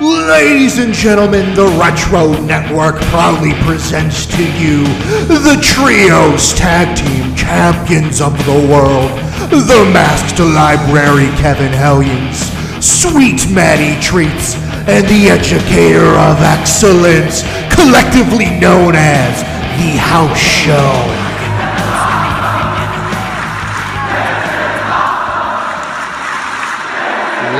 [0.00, 4.84] Ladies and gentlemen, the Retro Network proudly presents to you
[5.28, 9.10] the Trios Tag Team Champions of the World,
[9.50, 12.48] the Masked Library Kevin Hellions,
[12.82, 14.54] Sweet Matty Treats,
[14.88, 19.42] and the Educator of Excellence, collectively known as
[19.76, 21.19] the House Show.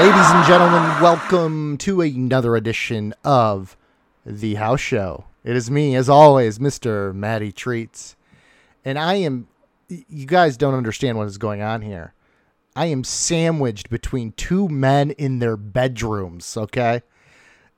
[0.01, 3.77] Ladies and gentlemen, welcome to another edition of
[4.25, 5.27] The House Show.
[5.45, 7.15] It is me, as always, Mr.
[7.15, 8.17] Matty Treats.
[8.83, 9.49] And I am,
[9.89, 12.15] you guys don't understand what is going on here.
[12.75, 17.03] I am sandwiched between two men in their bedrooms, okay?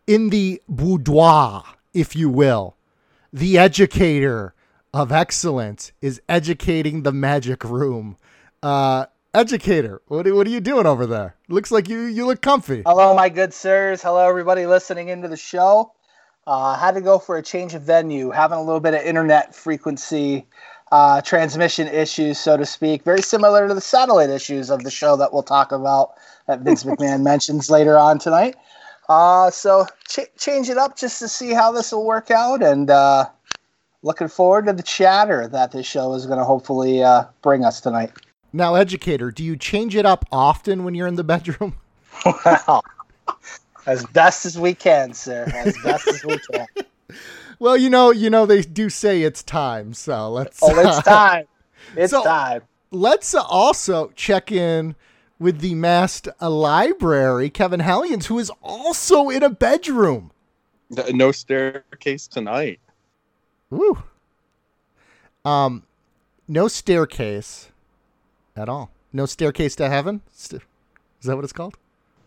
[0.07, 2.77] In the boudoir, if you will.
[3.33, 4.55] The educator
[4.95, 8.17] of excellence is educating the magic room.
[8.63, 11.37] Uh, educator, what are, what are you doing over there?
[11.49, 12.83] Looks like you you look comfy.
[12.85, 14.03] Hello, my good sirs.
[14.03, 15.93] Hello, everybody listening into the show.
[16.47, 19.55] Uh, had to go for a change of venue, having a little bit of internet
[19.55, 20.47] frequency
[20.91, 23.05] uh, transmission issues, so to speak.
[23.05, 26.15] Very similar to the satellite issues of the show that we'll talk about
[26.49, 28.57] that Vince McMahon mentions later on tonight.
[29.09, 32.91] Uh, so ch- change it up just to see how this will work out, and
[32.91, 33.25] uh,
[34.03, 37.81] looking forward to the chatter that this show is going to hopefully uh, bring us
[37.81, 38.11] tonight.
[38.53, 41.75] Now, educator, do you change it up often when you're in the bedroom?
[42.45, 42.85] Well,
[43.87, 45.45] as best as we can, sir.
[45.53, 46.67] As best as we can.
[47.59, 51.47] Well, you know, you know they do say it's time, so let's Oh, it's time.
[51.97, 52.63] It's So- time.
[52.93, 54.95] let's uh, also check in
[55.41, 60.31] with the masked uh, library, Kevin Hellions, who is also in a bedroom.
[61.13, 62.79] No staircase tonight.
[63.71, 64.01] Woo.
[65.45, 65.83] Um,
[66.47, 67.72] no staircase
[68.57, 68.91] at all.
[69.13, 70.23] No staircase to heaven.
[70.33, 70.63] St-
[71.21, 71.77] Is that what it's called?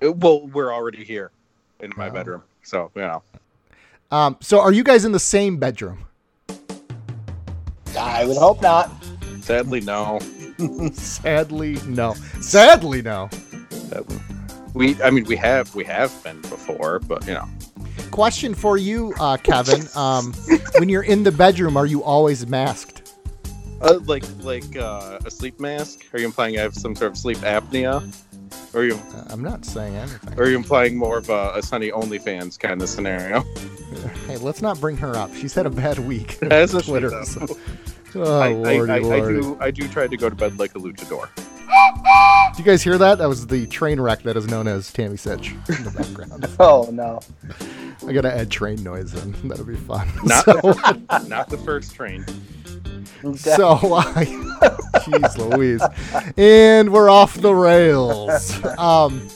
[0.04, 1.32] Uh, Well, we're already here
[1.80, 2.12] in my Oh.
[2.12, 3.24] bedroom, so you know.
[4.12, 6.06] Um, so are you guys in the same bedroom?
[7.98, 8.92] I would hope not.
[9.42, 10.20] Sadly, no.
[10.94, 12.14] Sadly, no.
[12.42, 13.30] Sadly, no.
[14.74, 17.48] We, I mean, we have we have been before, but you know,
[18.12, 19.88] Question for you, uh, Kevin.
[19.96, 20.34] Um,
[20.78, 23.05] when you're in the bedroom, are you always masked?
[23.82, 26.06] Uh, like like uh, a sleep mask.
[26.14, 28.02] Are you implying I have some sort of sleep apnea?
[28.74, 30.34] Or are you Uh, I'm not saying anything.
[30.40, 33.44] or are you implying more of a, a Sunny OnlyFans kind of scenario?
[34.28, 35.34] Hey, let's not bring her up.
[35.36, 36.42] She's had a bad week.
[36.52, 37.24] As a she, Twitter.
[37.26, 37.48] so-
[38.18, 39.42] Oh, I, I, lordy, I, I lordy.
[39.42, 41.28] do I do try to go to bed like a luchador.
[41.36, 43.18] Do you guys hear that?
[43.18, 46.48] That was the train wreck that is known as Tammy Sytch in the background.
[46.60, 47.20] Oh no.
[48.08, 49.34] I gotta add train noise in.
[49.50, 50.08] That'll be fun.
[50.24, 52.26] Not so, the, not the first train.
[53.36, 54.26] So I,
[55.06, 55.82] jeez Louise,
[56.38, 58.64] and we're off the rails.
[58.78, 59.28] Um,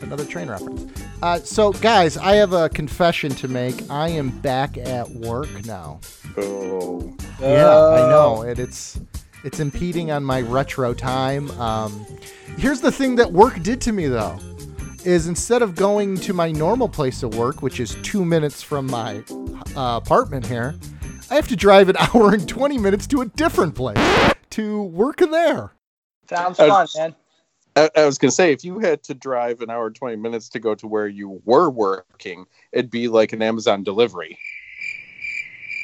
[0.00, 0.92] another train reference.
[1.22, 3.90] Uh, so guys, I have a confession to make.
[3.90, 6.00] I am back at work now.
[6.36, 8.42] Oh, Yeah, I know.
[8.42, 9.00] And it's
[9.44, 11.50] it's impeding on my retro time.
[11.52, 12.04] Um,
[12.58, 14.38] here's the thing that work did to me though,
[15.04, 18.86] is instead of going to my normal place of work, which is two minutes from
[18.86, 19.22] my
[19.76, 20.74] uh, apartment here,
[21.30, 23.96] I have to drive an hour and twenty minutes to a different place
[24.50, 25.72] to work there.
[26.28, 27.14] Sounds Uh, fun, man.
[27.76, 30.48] I, I was gonna say if you had to drive an hour and twenty minutes
[30.50, 34.38] to go to where you were working, it'd be like an Amazon delivery.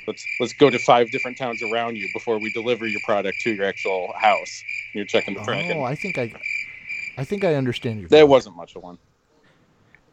[0.07, 3.53] Let's let's go to five different towns around you before we deliver your product to
[3.53, 4.63] your actual house.
[4.95, 5.79] You're checking the tracking.
[5.81, 6.33] Oh, I think I,
[7.19, 8.09] I think I understand you.
[8.09, 8.99] That wasn't much of one.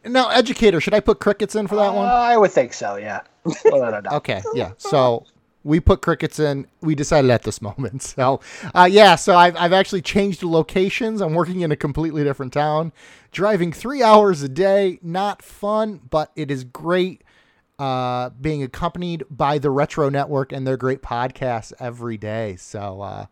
[0.04, 2.06] Now, educator, should I put crickets in for that one?
[2.06, 2.96] Uh, I would think so.
[2.96, 3.20] Yeah.
[3.44, 4.12] Without a doubt.
[4.14, 4.72] Okay, yeah.
[4.78, 5.24] So
[5.64, 6.66] we put crickets in.
[6.80, 8.02] We decided at this moment.
[8.20, 8.40] So,
[8.74, 9.16] uh, yeah.
[9.16, 11.20] So I've I've actually changed locations.
[11.20, 12.92] I'm working in a completely different town,
[13.30, 14.98] driving three hours a day.
[15.02, 17.22] Not fun, but it is great.
[17.78, 22.56] Uh, being accompanied by the Retro Network and their great podcasts every day.
[22.56, 23.26] So, uh,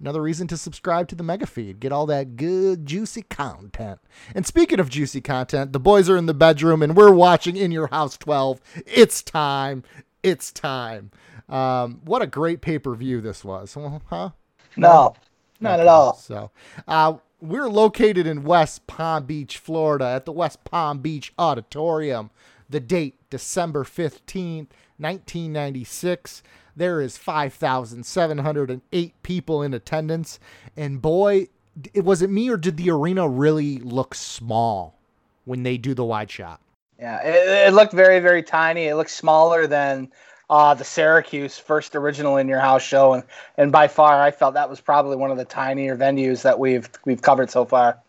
[0.00, 1.80] another reason to subscribe to the Mega Feed.
[1.80, 4.00] Get all that good, juicy content.
[4.34, 7.70] And speaking of juicy content, the boys are in the bedroom and we're watching In
[7.70, 8.60] Your House 12.
[8.86, 9.84] It's time.
[10.22, 11.10] It's time.
[11.48, 13.76] Um, what a great pay per view this was,
[14.08, 14.30] huh?
[14.76, 15.14] No.
[15.60, 16.14] Not at all.
[16.14, 16.50] So,
[16.88, 22.30] uh, we're located in West Palm Beach, Florida, at the West Palm Beach Auditorium.
[22.68, 24.68] The date, December 15th,
[24.98, 26.42] 1996.
[26.76, 30.38] There is 5,708 people in attendance.
[30.76, 31.48] And boy,
[31.94, 34.98] it, was it me or did the arena really look small
[35.44, 36.60] when they do the wide shot?
[36.98, 37.20] Yeah.
[37.22, 38.86] It, it looked very, very tiny.
[38.86, 40.10] It looked smaller than
[40.50, 43.22] uh, the Syracuse first original in your house show, and
[43.56, 46.90] and by far, I felt that was probably one of the tinier venues that we've
[47.04, 48.00] we've covered so far.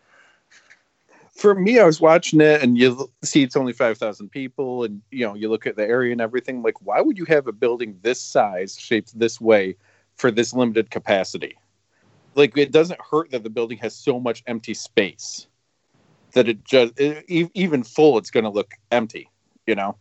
[1.32, 5.00] For me, I was watching it, and you see it's only five thousand people, and
[5.10, 6.62] you know you look at the area and everything.
[6.62, 9.76] Like, why would you have a building this size, shaped this way,
[10.16, 11.56] for this limited capacity?
[12.34, 15.46] Like, it doesn't hurt that the building has so much empty space
[16.32, 19.28] that it just it, even full, it's going to look empty.
[19.66, 19.96] You know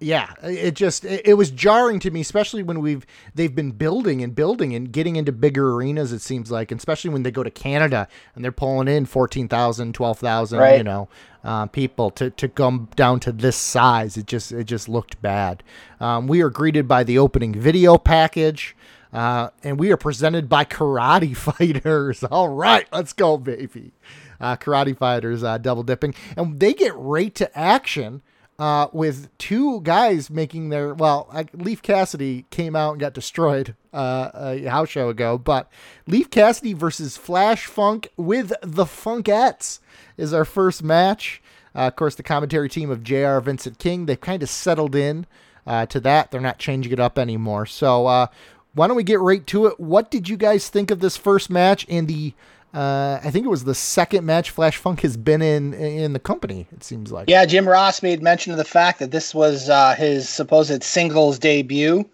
[0.00, 4.34] yeah it just it, was jarring to me especially when we've they've been building and
[4.34, 7.50] building and getting into bigger arenas it seems like and especially when they go to
[7.50, 10.78] canada and they're pulling in 14000 12000 right.
[10.78, 11.08] you know
[11.44, 14.16] uh, people to, to come down to this size.
[14.16, 15.62] It just it just looked bad.
[15.98, 18.76] Um, we are greeted by the opening video package
[19.12, 22.24] uh, and we are presented by karate fighters.
[22.24, 23.92] All right let's go baby.
[24.40, 28.22] Uh, karate fighters uh, double dipping and they get right to action
[28.60, 34.30] uh, with two guys making their well, Leif Cassidy came out and got destroyed uh,
[34.34, 35.72] a house show ago, but
[36.06, 39.80] Leif Cassidy versus Flash Funk with the Funkettes
[40.18, 41.40] is our first match.
[41.74, 45.24] Uh, of course, the commentary team of JR Vincent King they've kind of settled in
[45.66, 46.30] uh, to that.
[46.30, 47.64] They're not changing it up anymore.
[47.64, 48.26] So uh,
[48.74, 49.80] why don't we get right to it?
[49.80, 52.34] What did you guys think of this first match and the
[52.72, 56.18] uh, I think it was the second match Flash Funk has been in in the
[56.18, 56.66] company.
[56.72, 57.28] It seems like.
[57.28, 61.38] Yeah, Jim Ross made mention of the fact that this was uh, his supposed singles
[61.38, 62.08] debut.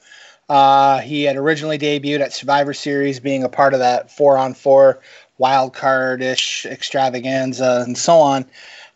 [0.49, 4.55] Uh, he had originally debuted at Survivor Series, being a part of that four on
[4.55, 5.01] four
[5.39, 8.47] wild card ish extravaganza and so on.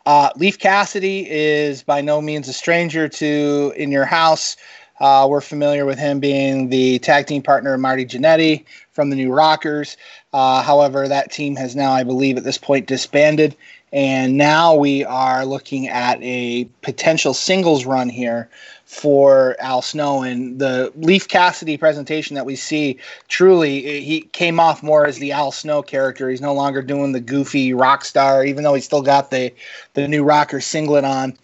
[0.05, 4.57] Uh, Leif Cassidy is by no means a stranger to In Your House.
[4.99, 9.15] Uh, we're familiar with him being the tag team partner of Marty Jannetty from the
[9.15, 9.97] New Rockers.
[10.33, 13.55] Uh, however, that team has now, I believe, at this point disbanded.
[13.93, 18.49] And now we are looking at a potential singles run here
[18.85, 20.21] for Al Snow.
[20.21, 22.97] And the Leif Cassidy presentation that we see,
[23.27, 26.29] truly, he came off more as the Al Snow character.
[26.29, 29.53] He's no longer doing the goofy rock star, even though he still got the,
[29.93, 31.37] the new rocker singlet on.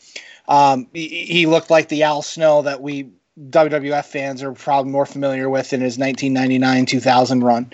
[0.48, 3.10] Um, he, he looked like the Al Snow that we
[3.50, 7.72] WWF fans are probably more familiar with in his 1999-2000 run.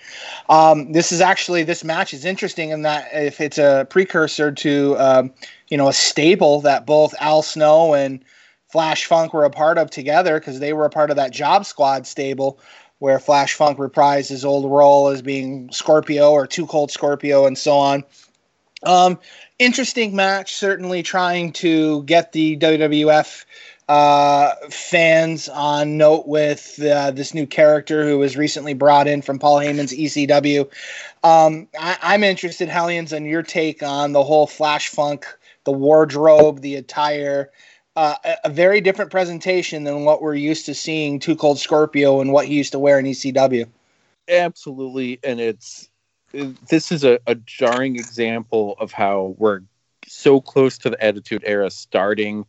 [0.50, 4.98] Um, this is actually this match is interesting in that if it's a precursor to
[4.98, 5.34] um,
[5.70, 8.24] you know a stable that both Al Snow and
[8.68, 11.66] Flash Funk were a part of together because they were a part of that Job
[11.66, 12.60] Squad stable
[13.00, 17.58] where Flash Funk reprised his old role as being Scorpio or Too Cold Scorpio and
[17.58, 18.04] so on.
[18.84, 19.20] Um,
[19.60, 23.46] interesting match, certainly trying to get the WWF
[23.90, 29.40] uh, fans on note with uh, this new character who was recently brought in from
[29.40, 30.62] Paul Heyman's ECW.
[31.24, 35.26] Um, I- am interested, Hellions, on your take on the whole Flash Funk,
[35.64, 37.52] the wardrobe, the attire.
[37.96, 42.22] Uh, a, a very different presentation than what we're used to seeing Too Cold Scorpio
[42.22, 43.68] and what he used to wear in ECW.
[44.28, 45.90] Absolutely, and it's
[46.32, 49.62] this is a, a jarring example of how we're
[50.08, 52.46] so close to the Attitude Era starting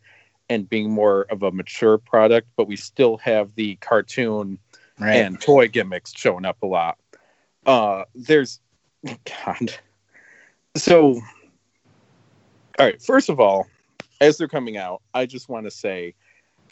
[0.49, 4.59] and being more of a mature product, but we still have the cartoon
[4.99, 5.17] right.
[5.17, 6.99] and toy gimmicks showing up a lot.
[7.67, 8.61] Uh, there's
[9.05, 9.73] God.
[10.77, 11.15] So,
[12.79, 13.01] all right.
[13.01, 13.67] First of all,
[14.21, 16.15] as they're coming out, I just want to say,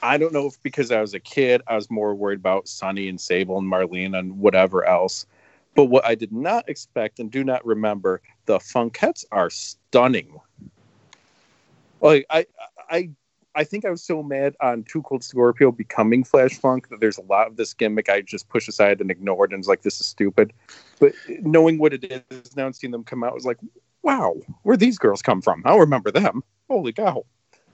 [0.03, 3.09] I don't know if because I was a kid, I was more worried about Sunny
[3.09, 5.27] and Sable and Marlene and whatever else.
[5.75, 10.39] But what I did not expect and do not remember, the Funkettes are stunning.
[12.01, 12.47] Like I,
[12.91, 13.11] I
[13.55, 17.19] I think I was so mad on Too Cold Scorpio becoming Flash Funk that there's
[17.19, 20.01] a lot of this gimmick I just push aside and ignored and was like, this
[20.01, 20.53] is stupid.
[20.99, 23.59] But knowing what it is now and seeing them come out was like,
[24.03, 25.63] wow, where these girls come from?
[25.65, 26.43] I'll remember them.
[26.69, 27.25] Holy cow.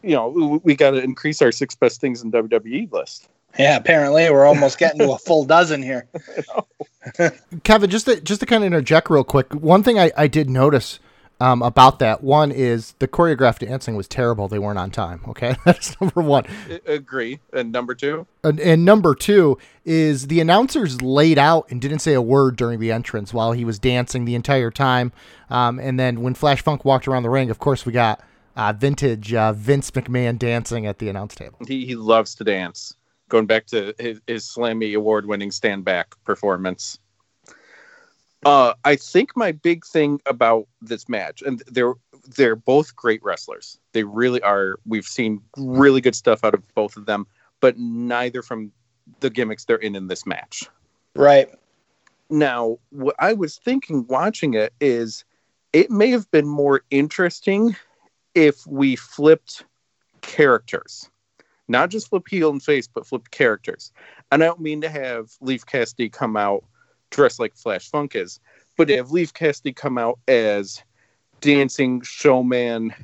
[0.02, 3.28] You know, we, we got to increase our six best things in WWE list.
[3.58, 6.06] Yeah, apparently we're almost getting to a full dozen here.
[7.64, 10.50] Kevin, just to, just to kind of interject real quick, one thing I, I did
[10.50, 11.00] notice
[11.40, 12.23] um, about that.
[12.23, 14.49] One is the choreographed dancing was terrible.
[14.49, 15.23] They weren't on time.
[15.28, 16.45] Okay, that's number one.
[16.68, 17.40] I agree.
[17.52, 18.26] And number two.
[18.42, 22.80] And, and, number two is the announcers laid out and didn't say a word during
[22.80, 25.12] the entrance while he was dancing the entire time.
[25.50, 28.21] Um, and then when Flash Funk walked around the ring, of course we got
[28.57, 31.59] uh, vintage uh, Vince McMahon dancing at the announce table.
[31.66, 32.95] He he loves to dance.
[33.28, 36.99] Going back to his, his Slammy award-winning stand back performance.
[38.45, 41.95] Uh, I think my big thing about this match, and they're
[42.37, 43.78] they're both great wrestlers.
[43.92, 44.78] They really are.
[44.87, 47.26] We've seen really good stuff out of both of them,
[47.61, 48.71] but neither from
[49.21, 50.68] the gimmicks they're in in this match.
[51.16, 51.49] Right.
[52.30, 55.25] Now, what I was thinking watching it is
[55.73, 57.75] it may have been more interesting
[58.35, 59.64] if we flipped
[60.21, 61.11] characters.
[61.66, 63.92] Not just flip heel and face, but flip characters.
[64.30, 66.64] And I don't mean to have Leif Cassidy come out
[67.10, 68.40] dressed like Flash Funk is.
[68.76, 70.82] But have Leif Cassidy come out as
[71.40, 72.94] dancing showman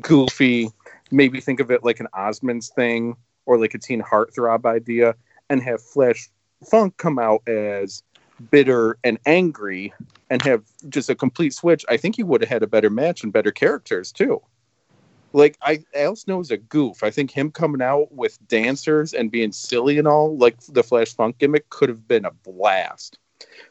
[0.00, 0.70] goofy.
[1.10, 5.14] Maybe think of it like an Osmonds thing or like a teen heartthrob idea,
[5.48, 6.28] and have Flash
[6.68, 8.02] Funk come out as
[8.50, 9.92] bitter and angry
[10.30, 11.84] and have just a complete switch.
[11.88, 14.40] I think he would have had a better match and better characters too.
[15.32, 17.02] Like I Al Snow's a goof.
[17.02, 21.14] I think him coming out with dancers and being silly and all, like the Flash
[21.14, 23.18] Funk gimmick, could have been a blast.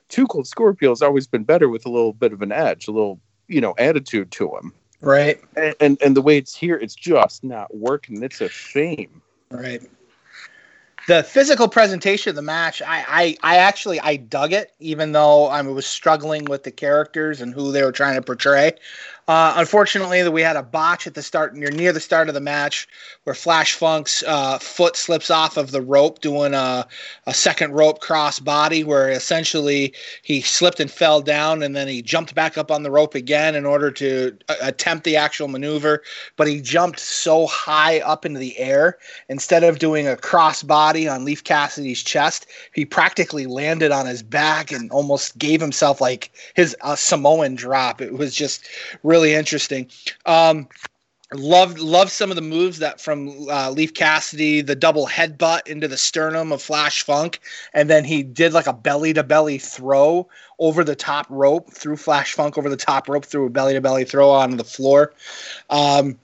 [0.10, 2.92] Too Cold Scorpio has always been better with a little bit of an edge, a
[2.92, 4.74] little you know attitude to him.
[5.02, 5.40] Right.
[5.56, 8.24] And and, and the way it's here, it's just not working.
[8.24, 9.22] It's a shame.
[9.52, 9.82] Right.
[11.08, 15.48] The physical presentation of the match, I, I, I actually I dug it, even though
[15.48, 18.74] I was struggling with the characters and who they were trying to portray.
[19.30, 22.42] Uh, unfortunately, we had a botch at the start, near near the start of the
[22.42, 22.88] match,
[23.26, 26.88] where Flash Funk's uh, foot slips off of the rope, doing a,
[27.28, 29.94] a second rope cross body, where essentially
[30.24, 33.54] he slipped and fell down, and then he jumped back up on the rope again
[33.54, 36.02] in order to uh, attempt the actual maneuver.
[36.36, 41.08] But he jumped so high up into the air, instead of doing a cross body
[41.08, 46.32] on Leif Cassidy's chest, he practically landed on his back and almost gave himself like
[46.56, 48.02] his Samoan drop.
[48.02, 48.68] It was just
[49.04, 49.88] really really interesting.
[50.26, 50.68] Um,
[51.34, 55.88] loved loved some of the moves that from uh, Leif Cassidy, the double headbutt into
[55.88, 57.40] the sternum of Flash Funk,
[57.74, 61.98] and then he did like a belly to belly throw over the top rope through
[61.98, 65.14] Flash Funk over the top rope through a belly to belly throw onto the floor.
[65.70, 66.18] Um,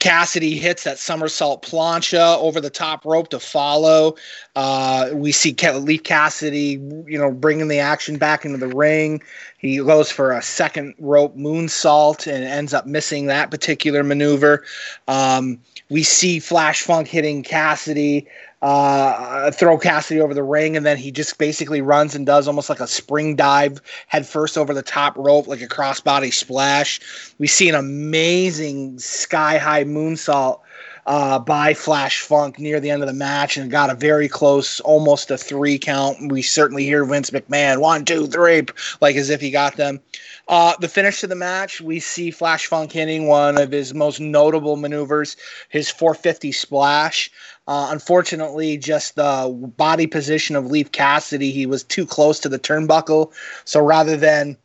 [0.00, 4.16] Cassidy hits that somersault plancha over the top rope to follow.
[4.54, 9.22] Uh, we see Leif Cassidy, you know, bringing the action back into the ring.
[9.62, 14.64] He goes for a second rope moonsault and ends up missing that particular maneuver.
[15.08, 18.26] Um, we see Flash Funk hitting Cassidy
[18.62, 22.68] uh, throw Cassidy over the ring, and then he just basically runs and does almost
[22.68, 27.00] like a spring dive head first over the top rope, like a crossbody splash.
[27.38, 30.60] We see an amazing sky high moonsault
[31.06, 34.80] uh, by Flash Funk near the end of the match and got a very close,
[34.80, 36.30] almost a three count.
[36.30, 38.66] We certainly hear Vince McMahon one, two, three,
[39.00, 40.00] like as if he got them.
[40.48, 44.20] Uh, the finish of the match, we see Flash Funk hitting one of his most
[44.20, 45.36] notable maneuvers,
[45.68, 47.30] his 450 splash.
[47.66, 52.58] Uh, unfortunately, just the body position of Leif Cassidy, he was too close to the
[52.58, 53.32] turnbuckle.
[53.64, 54.56] So rather than,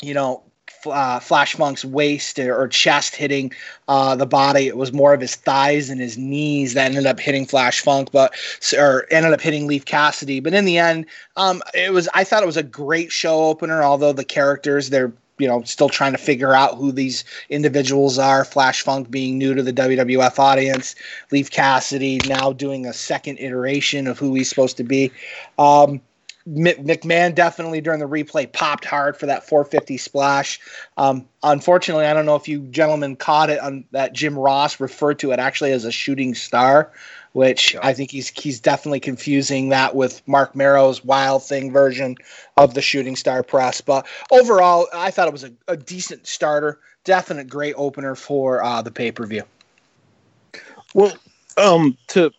[0.00, 0.42] you know,
[0.86, 3.52] uh, Flash Funk's waist or chest hitting
[3.88, 4.66] uh, the body.
[4.66, 8.10] It was more of his thighs and his knees that ended up hitting Flash Funk,
[8.12, 8.34] but
[8.76, 10.40] or ended up hitting Leif Cassidy.
[10.40, 13.82] But in the end, um, it was I thought it was a great show opener.
[13.82, 18.44] Although the characters they're you know still trying to figure out who these individuals are.
[18.44, 20.94] Flash Funk being new to the WWF audience,
[21.30, 25.12] Leif Cassidy now doing a second iteration of who he's supposed to be.
[25.58, 26.00] Um,
[26.48, 30.60] McMahon definitely during the replay popped hard for that 450 splash.
[30.96, 35.18] Um, unfortunately, I don't know if you gentlemen caught it on that Jim Ross referred
[35.20, 36.92] to it actually as a shooting star,
[37.32, 37.80] which yeah.
[37.82, 42.16] I think he's he's definitely confusing that with Marc Mero's Wild Thing version
[42.56, 43.80] of the shooting star press.
[43.80, 48.82] But overall, I thought it was a, a decent starter, definite great opener for uh,
[48.82, 49.42] the pay per view.
[50.94, 51.16] Well,
[51.56, 52.30] um, to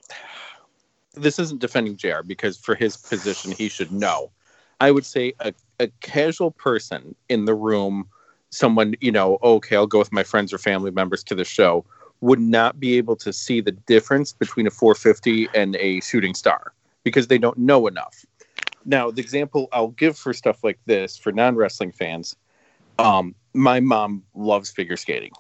[1.18, 4.32] this isn't defending JR because for his position, he should know.
[4.80, 8.08] I would say a, a casual person in the room,
[8.52, 11.86] someone, you know, okay, I'll go with my friends or family members to the show,
[12.22, 16.74] would not be able to see the difference between a 450 and a shooting star
[17.04, 18.26] because they don't know enough.
[18.86, 22.36] Now, the example I'll give for stuff like this for non wrestling fans,
[23.00, 25.32] um, my mom loves figure skating,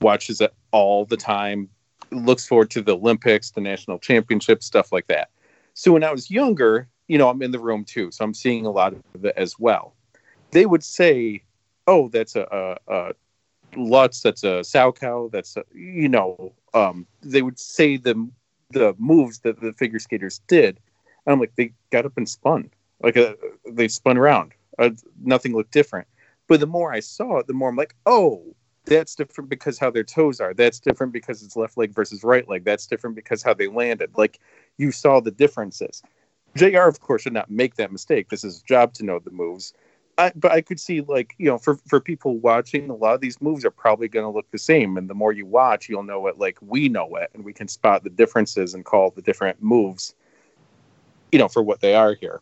[0.00, 1.68] watches it all the time,
[2.10, 5.30] looks forward to the Olympics, the national championships, stuff like that.
[5.74, 8.66] So when I was younger, you know, I'm in the room too, so I'm seeing
[8.66, 9.94] a lot of it as well.
[10.50, 11.42] They would say,
[11.86, 13.12] "Oh, that's a, a, a
[13.76, 18.28] Lutz, that's a Salchow, that's a, you know." Um, they would say the
[18.70, 20.78] the moves that the figure skaters did,
[21.26, 22.70] and I'm like, they got up and spun,
[23.02, 23.34] like uh,
[23.68, 24.52] they spun around.
[24.78, 24.90] Uh,
[25.22, 26.06] nothing looked different.
[26.46, 28.56] But the more I saw it, the more I'm like, oh,
[28.90, 30.52] that's different because how their toes are.
[30.52, 32.64] That's different because it's left leg versus right leg.
[32.64, 34.10] That's different because how they landed.
[34.16, 34.40] Like
[34.78, 36.02] you saw the differences.
[36.56, 38.28] JR, of course, should not make that mistake.
[38.28, 39.72] This is job to know the moves.
[40.18, 43.20] I, but I could see, like, you know, for, for people watching, a lot of
[43.20, 44.96] these moves are probably going to look the same.
[44.96, 47.30] And the more you watch, you'll know it like we know it.
[47.32, 50.16] And we can spot the differences and call the different moves,
[51.30, 52.40] you know, for what they are here.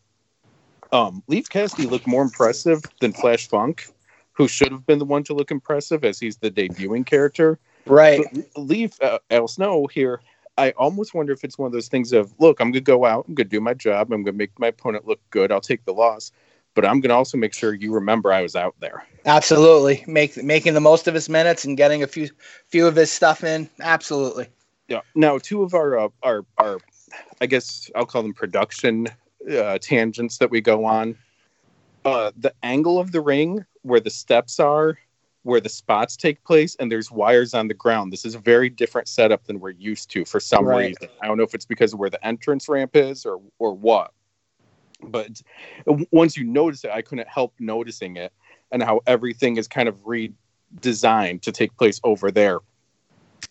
[0.92, 3.90] Um, Leif Cassidy looked more impressive than Flash Funk
[4.38, 7.58] who should have been the one to look impressive as he's the debuting character.
[7.84, 8.20] Right.
[8.56, 10.20] leave uh, Al Snow here.
[10.56, 13.04] I almost wonder if it's one of those things of, look, I'm going to go
[13.04, 15.52] out, I'm going to do my job, I'm going to make my opponent look good,
[15.52, 16.32] I'll take the loss.
[16.78, 19.04] but I'm going to also make sure you remember I was out there.
[19.26, 22.28] Absolutely, make making the most of his minutes and getting a few
[22.68, 23.68] few of his stuff in.
[23.80, 24.46] Absolutely.
[24.86, 25.00] Yeah.
[25.16, 26.78] Now, two of our uh, our our,
[27.40, 29.08] I guess I'll call them production
[29.50, 31.18] uh, tangents that we go on.
[32.04, 34.98] Uh, the angle of the ring, where the steps are,
[35.42, 38.12] where the spots take place, and there's wires on the ground.
[38.12, 40.88] This is a very different setup than we're used to for some Right.
[40.88, 41.08] reason.
[41.22, 44.12] I don't know if it's because of where the entrance ramp is or or what.
[45.00, 45.40] But
[46.10, 48.32] once you notice it, I couldn't help noticing it
[48.72, 52.58] and how everything is kind of redesigned to take place over there.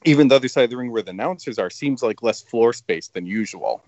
[0.05, 2.73] Even the other side of the ring where the announcers are seems like less floor
[2.73, 3.81] space than usual.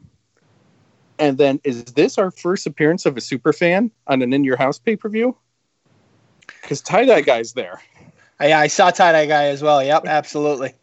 [1.19, 4.57] And then, is this our first appearance of a super fan on an in your
[4.57, 5.35] house pay per view?
[6.61, 7.81] Because tie dye guy's there.
[8.41, 9.83] Yeah, I saw tie dye guy as well.
[9.83, 10.73] Yep, absolutely.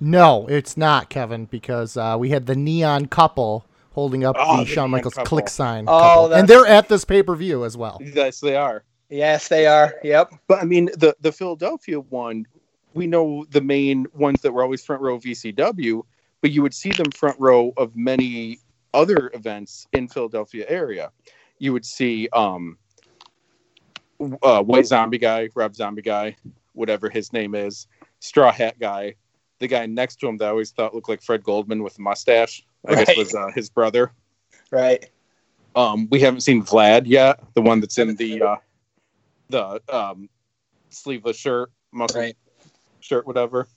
[0.00, 4.64] No, it's not, Kevin, because uh, we had the neon couple holding up Oh, the
[4.64, 5.28] the Shawn Michaels couple.
[5.28, 5.84] click sign.
[5.86, 6.28] Oh, couple.
[6.28, 8.00] that's- and they're at this pay per view as well.
[8.02, 8.82] Yes, they are.
[9.08, 9.94] Yes, they are.
[10.02, 10.32] Yep.
[10.46, 12.46] But I mean, the the Philadelphia one,
[12.94, 16.02] we know the main ones that were always front row ECW,
[16.40, 18.58] but you would see them front row of many
[18.94, 21.10] other events in Philadelphia area.
[21.58, 22.78] You would see um,
[24.42, 26.36] uh, White Zombie guy, Rob Zombie guy,
[26.72, 27.86] whatever his name is,
[28.20, 29.14] Straw Hat guy,
[29.58, 32.02] the guy next to him that I always thought looked like Fred Goldman with a
[32.02, 32.64] mustache.
[32.86, 34.12] I guess was uh, his brother.
[34.70, 35.10] Right.
[35.76, 38.56] Um, we haven't seen Vlad yet, the one that's in the uh,
[39.50, 40.28] the um,
[40.88, 42.36] sleeveless shirt, muscle Right.
[43.00, 43.68] shirt, whatever.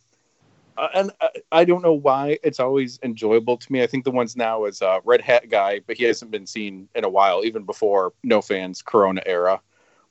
[0.77, 3.83] Uh, and I, I don't know why it's always enjoyable to me.
[3.83, 6.87] I think the ones now is uh, Red Hat guy, but he hasn't been seen
[6.95, 9.61] in a while, even before No Fans Corona era.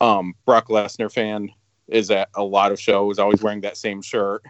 [0.00, 1.50] Um, Brock Lesnar fan
[1.88, 4.42] is at a lot of shows, always wearing that same shirt.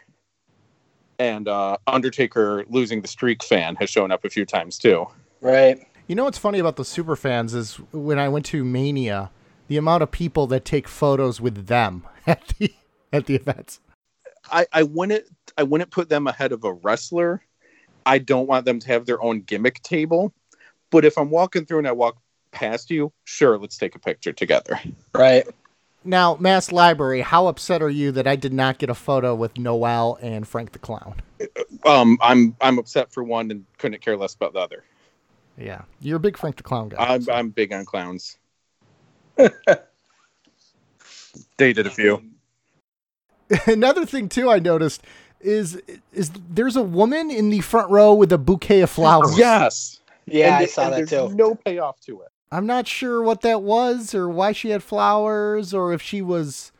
[1.19, 5.07] And uh, Undertaker losing the streak fan has shown up a few times too.
[5.41, 5.87] Right.
[6.07, 9.31] You know what's funny about the super fans is when I went to Mania,
[9.69, 12.75] the amount of people that take photos with them at the
[13.13, 13.81] at the events.
[14.53, 15.25] I, I wouldn't
[15.57, 17.43] I wouldn't put them ahead of a wrestler.
[18.07, 20.33] I don't want them to have their own gimmick table.
[20.91, 22.19] But if I'm walking through and I walk
[22.51, 24.79] past you, sure, let's take a picture together.
[25.15, 25.47] Right.
[26.05, 29.57] Now, Masked Library, how upset are you that I did not get a photo with
[29.57, 31.15] Noel and Frank the Clown?
[31.87, 34.85] Um, I'm I'm upset for one and couldn't care less about the other.
[35.57, 36.97] Yeah, you're a big Frank the Clown guy.
[36.99, 37.33] I'm so.
[37.33, 38.37] I'm big on clowns.
[41.57, 42.23] Dated a few.
[43.67, 45.03] Another thing too, I noticed
[45.41, 45.81] is
[46.13, 49.33] is there's a woman in the front row with a bouquet of flowers.
[49.33, 50.01] Oh, yes.
[50.27, 51.35] Yeah, And I saw and that there's too.
[51.35, 52.29] No payoff to it.
[52.51, 56.71] I'm not sure what that was or why she had flowers or if she was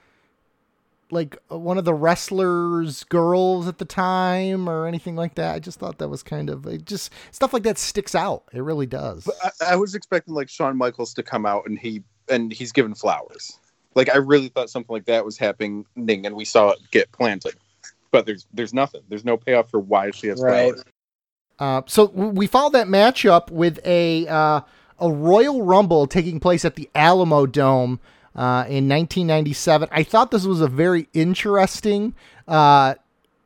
[1.11, 5.55] like uh, one of the wrestlers' girls at the time or anything like that.
[5.55, 8.45] I just thought that was kind of it just stuff like that sticks out.
[8.53, 9.25] It really does.
[9.25, 12.73] But I, I was expecting like Shawn Michaels to come out and he and he's
[12.73, 13.59] given flowers.
[13.95, 17.55] Like I really thought something like that was happening, and we saw it get planted.
[18.11, 19.03] But there's there's nothing.
[19.09, 20.73] There's no payoff for why she has Right.
[20.75, 20.85] flowers.
[21.59, 24.61] Uh, so we followed that matchup with a uh,
[24.99, 28.01] a Royal Rumble taking place at the Alamo Dome
[28.35, 29.89] uh, in 1997.
[29.93, 32.15] I thought this was a very interesting
[32.49, 32.95] uh,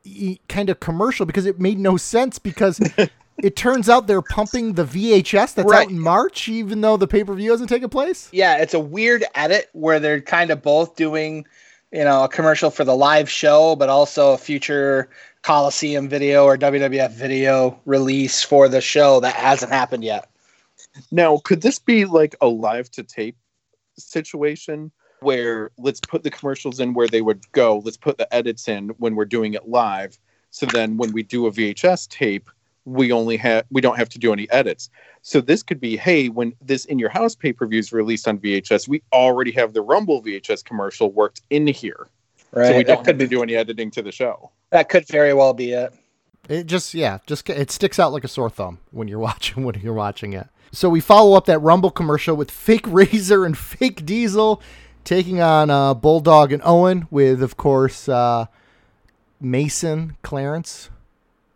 [0.05, 2.81] e- kind of commercial because it made no sense because
[3.43, 5.87] it turns out they're pumping the VHS that's Right.
[5.87, 8.29] out in March, even though the pay per view hasn't taken place.
[8.33, 11.47] Yeah, it's a weird edit where they're kind of both doing,
[11.93, 15.09] you know, a commercial for the live show, but also a future
[15.43, 20.29] Coliseum video or WWF video release for the show that hasn't happened yet.
[21.13, 23.37] Now, could this be like a live to tape
[23.99, 28.69] situation where let's put the commercials in where they would go, let's put the edits
[28.69, 30.19] in when we're doing it live.
[30.51, 32.51] So then when we do a VHS tape,
[32.87, 34.89] we only have we don't have to do any edits.
[35.23, 38.89] So this could be, hey, when this in your house pay-per-view is released on VHS,
[38.89, 42.07] we already have the Rumble VHS commercial worked in here.
[42.53, 42.69] Right.
[42.69, 44.51] So we that don't could have to be do any editing to the show.
[44.71, 45.93] that could very well be it.
[46.49, 49.75] It just yeah, just it sticks out like a sore thumb when you're watching when
[49.81, 50.47] you're watching it.
[50.73, 54.63] So we follow up that Rumble commercial with fake Razor and fake Diesel
[55.05, 58.47] taking on uh, Bulldog and Owen with of course uh,
[59.41, 60.91] Mason Clarence,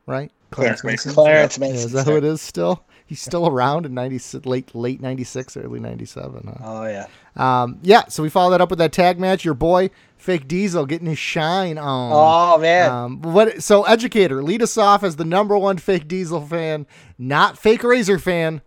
[0.06, 0.32] right?
[0.50, 1.12] Clarence Mason.
[1.12, 2.84] Clarence Yeah, is that who it is still?
[3.06, 6.54] He's still around in 90 late late 96 early 97 huh?
[6.62, 7.06] Oh yeah.
[7.34, 10.86] um, yeah so we follow that up with that tag match your boy fake diesel
[10.86, 12.90] getting his shine on Oh man.
[12.90, 13.62] um, what?
[13.64, 16.86] So, educator, lead us off as the number one fake Diesel fan,
[17.18, 18.60] not fake Razor fan,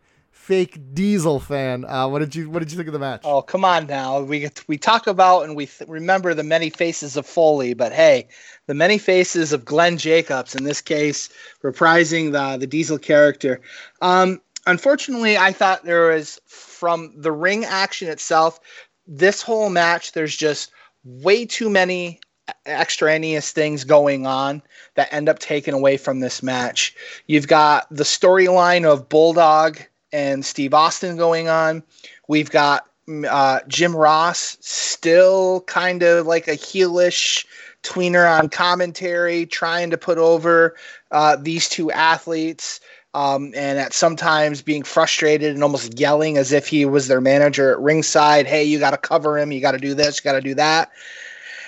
[0.43, 1.86] fake Diesel fan.
[1.86, 3.21] Uh, what did you What did you think of the match?
[3.23, 4.19] Oh, come on now.
[4.21, 8.27] We we talk about and we th- remember the many faces of Foley, but hey,
[8.67, 11.29] the many faces of Glenn Jacobs in this case,
[11.63, 13.62] reprising the the Diesel character.
[14.01, 18.60] Um, unfortunately, I thought there was from the ring action itself,
[19.08, 20.71] this whole match, there's just
[21.03, 22.19] way too many
[22.65, 24.62] extraneous things going on
[24.95, 26.93] that end up taken away from this match.
[27.27, 29.79] You've got the storyline of Bulldog
[30.13, 31.84] and Steve Austin going on.
[32.30, 32.88] We've got
[33.28, 37.45] uh, Jim Ross still kind of like a heelish
[37.82, 40.76] tweener on commentary, trying to put over
[41.12, 42.80] uh, these two athletes.
[43.15, 47.71] Um, and at sometimes being frustrated and almost yelling as if he was their manager
[47.71, 48.47] at ringside.
[48.47, 49.52] Hey, you got to cover him.
[49.52, 50.17] You got to do this.
[50.17, 50.91] You got to do that.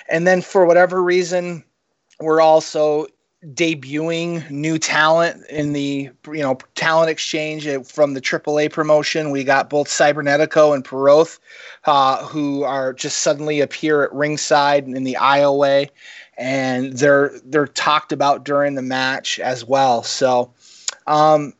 [0.08, 1.62] And then for whatever reason,
[2.18, 3.06] we're also
[3.44, 9.30] debuting new talent in the you know talent exchange from the AAA promotion.
[9.30, 11.38] We got both Cybernetico and Pierroth,
[11.84, 15.90] uh, who are just suddenly appear at ringside in the IOA,
[16.38, 20.02] and they're they're talked about during the match as well.
[20.02, 20.50] So,
[21.06, 21.52] um,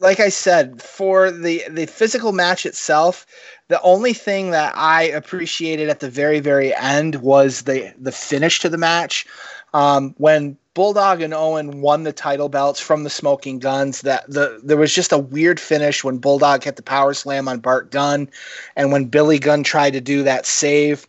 [0.00, 3.26] like I said, for the the physical match itself,
[3.68, 8.60] the only thing that I appreciated at the very very end was the the finish
[8.60, 9.26] to the match.
[9.72, 14.02] Um, when Bulldog and Owen won the title belts from the Smoking Guns.
[14.02, 17.60] That the there was just a weird finish when Bulldog hit the power slam on
[17.60, 18.28] Bart Gunn,
[18.76, 21.08] and when Billy Gunn tried to do that save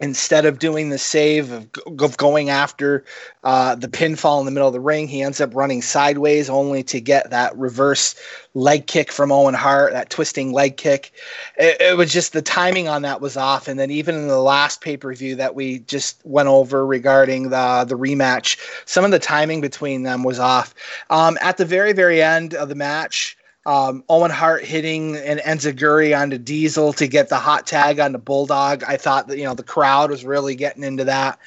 [0.00, 1.68] instead of doing the save of,
[2.00, 3.04] of going after
[3.44, 6.82] uh, the pinfall in the middle of the ring, he ends up running sideways only
[6.82, 8.14] to get that reverse
[8.54, 11.12] leg kick from Owen Hart, that twisting leg kick.
[11.58, 13.68] It, it was just the timing on that was off.
[13.68, 17.50] And then even in the last pay per view that we just went over regarding
[17.50, 20.74] the the rematch, some of the timing between them was off.
[21.10, 23.36] Um, at the very very end of the match.
[23.66, 28.18] Um, Owen Hart hitting an Enzuigiri onto Diesel to get the hot tag on the
[28.18, 28.82] Bulldog.
[28.84, 31.38] I thought that you know the crowd was really getting into that.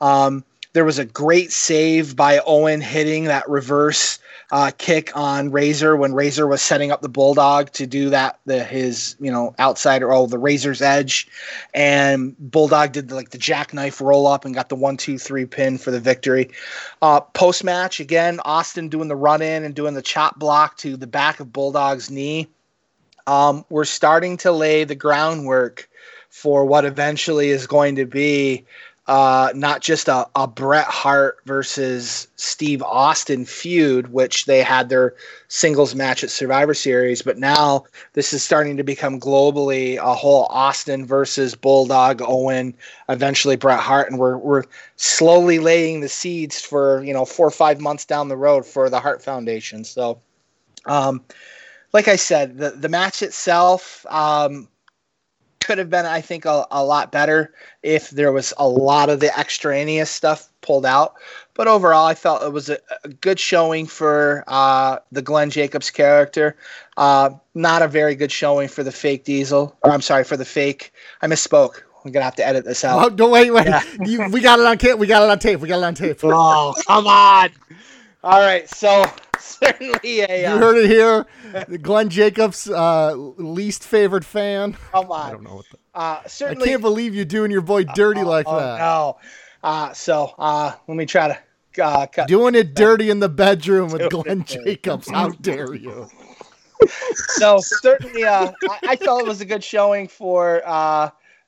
[0.00, 4.18] Um, there was a great save by Owen hitting that reverse
[4.52, 8.62] uh, kick on Razor when Razor was setting up the Bulldog to do that, the
[8.62, 11.26] his you know outside or oh the Razor's edge,
[11.72, 15.46] and Bulldog did the, like the jackknife roll up and got the one two three
[15.46, 16.50] pin for the victory.
[17.00, 20.98] Uh, Post match again, Austin doing the run in and doing the chop block to
[20.98, 22.46] the back of Bulldog's knee.
[23.26, 25.88] Um, we're starting to lay the groundwork
[26.28, 28.66] for what eventually is going to be
[29.08, 35.14] uh, not just a, a Bret Hart versus Steve Austin feud, which they had their
[35.48, 40.46] singles match at Survivor Series, but now this is starting to become globally a whole
[40.50, 42.76] Austin versus Bulldog Owen,
[43.08, 44.64] eventually Bret Hart, and we're we're
[44.96, 48.88] slowly laying the seeds for you know four or five months down the road for
[48.88, 49.82] the Hart Foundation.
[49.82, 50.20] So,
[50.86, 51.24] um,
[51.92, 54.06] like I said, the the match itself.
[54.08, 54.68] Um,
[55.64, 59.20] could have been, I think, a, a lot better if there was a lot of
[59.20, 61.14] the extraneous stuff pulled out.
[61.54, 65.90] But overall, I felt it was a, a good showing for uh, the Glenn Jacobs
[65.90, 66.56] character.
[66.96, 69.76] Uh, not a very good showing for the fake Diesel.
[69.82, 70.92] Or I'm sorry, for the fake.
[71.20, 71.82] I misspoke.
[72.04, 73.04] I'm gonna have to edit this out.
[73.04, 73.66] Oh, don't wait, wait.
[73.66, 73.82] Yeah.
[74.04, 74.98] you, we got it on tape.
[74.98, 75.60] We got it on tape.
[75.60, 76.18] We got it on tape.
[76.24, 77.50] oh, come on.
[78.24, 79.04] All right, so
[79.40, 80.46] certainly a.
[80.46, 81.26] Uh, you heard it here.
[81.78, 84.76] Glenn Jacobs' uh, least favorite fan.
[84.92, 85.28] Come on.
[85.28, 85.64] I don't know what.
[85.70, 86.68] The, uh, certainly.
[86.68, 88.78] I can't believe you're doing your boy dirty uh, like oh, that.
[88.78, 89.18] No.
[89.64, 91.36] Uh, so uh, let me try
[91.74, 92.28] to uh, cut.
[92.28, 95.10] Doing it dirty in the bedroom with Glenn Jacobs.
[95.10, 96.08] How dare you?
[97.26, 100.62] so certainly, uh, I, I felt it was a good showing for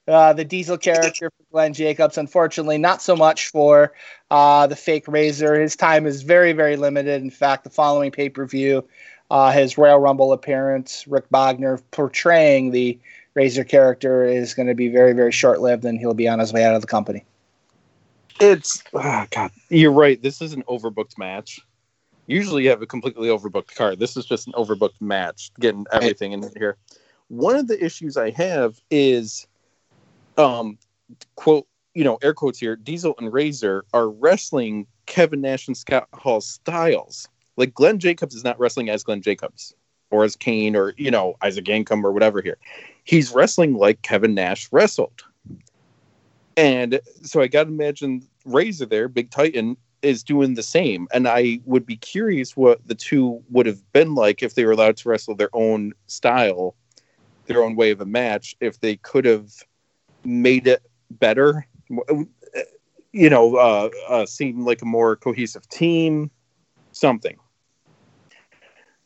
[0.07, 2.19] uh, the Diesel character for Glenn Jacobs.
[2.19, 3.93] Unfortunately, not so much for
[4.31, 5.61] uh, the fake Razor.
[5.61, 7.23] His time is very, very limited.
[7.23, 8.87] In fact, the following pay per view,
[9.31, 12.99] uh, his Royal Rumble appearance, Rick Bogner portraying the
[13.35, 16.53] Razor character, is going to be very, very short lived, and he'll be on his
[16.53, 17.25] way out of the company.
[18.41, 20.21] It's oh God, you're right.
[20.21, 21.61] This is an overbooked match.
[22.27, 23.99] Usually, you have a completely overbooked card.
[23.99, 26.77] This is just an overbooked match, getting everything in here.
[27.29, 29.47] One of the issues I have is
[30.37, 30.79] um,
[31.37, 36.09] quote, you know, air quotes here, Diesel and Razor are wrestling Kevin Nash and Scott
[36.13, 37.29] Hall styles.
[37.57, 39.75] Like Glenn Jacobs is not wrestling as Glenn Jacobs
[40.11, 42.59] or as Kane or, you know, Isaac Yankem or whatever here.
[43.05, 45.23] He's wrestling like Kevin Nash wrestled.
[46.57, 51.09] And so I got to imagine Razor there, Big Titan, is doing the same.
[51.13, 54.73] And I would be curious what the two would have been like if they were
[54.73, 56.75] allowed to wrestle their own style,
[57.47, 59.51] their own way of a match, if they could have
[60.25, 61.67] made it better.
[63.13, 66.31] You know, uh, uh, seem like a more cohesive team,
[66.93, 67.37] something.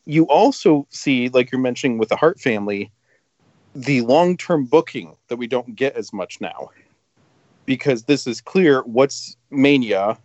[0.05, 2.91] You also see, like you're mentioning with the Hart family,
[3.75, 6.69] the long term booking that we don't get as much now.
[7.65, 10.17] Because this is clear what's Mania,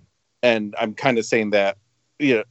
[0.42, 1.76] and I'm kind of saying that,
[2.18, 2.44] you know,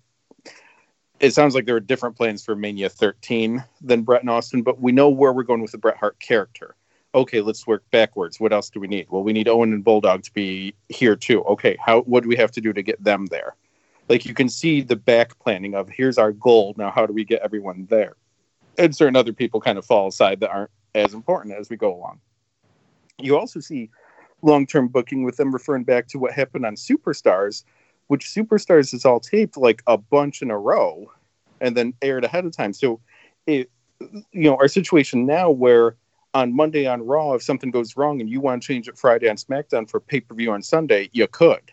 [1.19, 4.81] it sounds like there are different plans for Mania 13 than Bret and Austin, but
[4.81, 6.75] we know where we're going with the Bret Hart character
[7.15, 8.39] Okay, let's work backwards.
[8.39, 9.07] What else do we need?
[9.09, 11.43] Well, we need Owen and Bulldog to be here too.
[11.43, 13.55] Okay, how what do we have to do to get them there?
[14.09, 16.73] Like you can see the back planning of here's our goal.
[16.77, 18.15] Now how do we get everyone there?
[18.77, 21.93] And certain other people kind of fall aside that aren't as important as we go
[21.95, 22.19] along.
[23.19, 23.91] You also see
[24.41, 27.63] long term booking with them referring back to what happened on Superstars,
[28.07, 31.11] which Superstars is all taped like a bunch in a row
[31.61, 32.73] and then aired ahead of time.
[32.73, 32.99] So
[33.45, 33.69] it
[34.31, 35.95] you know, our situation now where
[36.33, 39.29] on Monday on Raw, if something goes wrong and you want to change it Friday
[39.29, 41.71] on SmackDown for pay per view on Sunday, you could.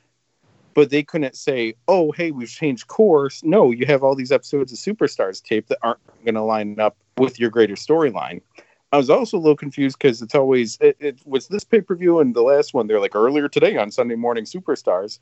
[0.75, 3.43] But they couldn't say, oh, hey, we've changed course.
[3.43, 6.97] No, you have all these episodes of Superstars tape that aren't going to line up
[7.19, 8.41] with your greater storyline.
[8.93, 11.95] I was also a little confused because it's always it, it was this pay per
[11.95, 12.87] view and the last one.
[12.87, 15.19] They're like earlier today on Sunday morning Superstars.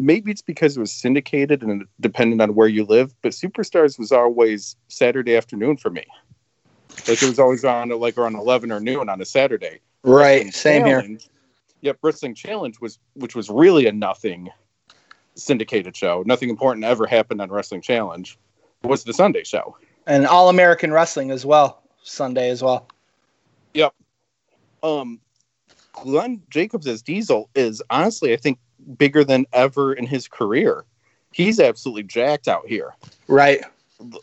[0.00, 4.10] Maybe it's because it was syndicated and dependent on where you live, but Superstars was
[4.10, 6.04] always Saturday afternoon for me.
[7.08, 9.80] Like it was always on like around eleven or noon on a Saturday.
[10.02, 10.52] Right.
[10.52, 11.30] Same Challenge, here.
[11.82, 11.98] Yep.
[12.02, 14.50] Wrestling Challenge was which was really a nothing
[15.34, 16.22] syndicated show.
[16.26, 18.38] Nothing important ever happened on Wrestling Challenge.
[18.82, 19.76] Was the Sunday show
[20.06, 21.82] and All American Wrestling as well.
[22.02, 22.88] Sunday as well.
[23.74, 23.94] Yep.
[24.82, 25.20] Um,
[25.92, 28.58] Glenn Jacobs as Diesel is honestly, I think,
[28.96, 30.84] bigger than ever in his career.
[31.32, 32.94] He's absolutely jacked out here.
[33.28, 33.64] Right.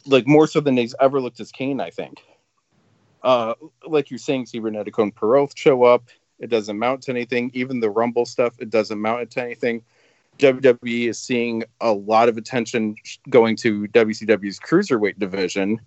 [0.06, 2.22] Like more so than he's ever looked as Kane, I think.
[3.24, 3.54] Uh,
[3.86, 6.10] like you're saying, Cybernetico and Pierroth show up.
[6.40, 7.52] It doesn't mount to anything.
[7.54, 9.84] Even the Rumble stuff, it doesn't mount to anything.
[10.38, 12.96] WWE is seeing a lot of attention
[13.30, 15.82] going to WCW's cruiserweight division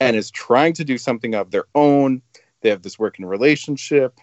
[0.00, 2.20] and is trying to do something of their own.
[2.60, 4.20] They have this working relationship.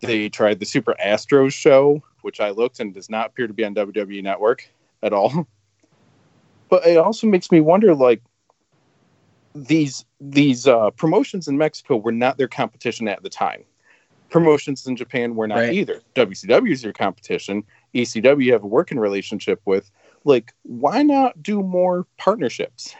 [0.00, 3.64] They tried the Super Astros show, which I looked and does not appear to be
[3.64, 4.68] on WWE Network
[5.02, 5.46] at all.
[6.68, 8.20] But it also makes me wonder like
[9.56, 13.64] these these uh, promotions in Mexico were not their competition at the time.
[14.28, 15.72] Promotions in Japan were not right.
[15.72, 16.02] either.
[16.14, 17.64] WCW is your competition.
[17.94, 19.90] ECW you have a working relationship with.
[20.24, 22.94] Like, why not do more partnerships?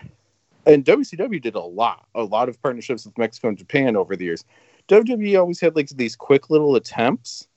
[0.66, 4.24] And WCW did a lot, a lot of partnerships with Mexico and Japan over the
[4.24, 4.44] years.
[4.88, 7.48] WWE always had like these quick little attempts,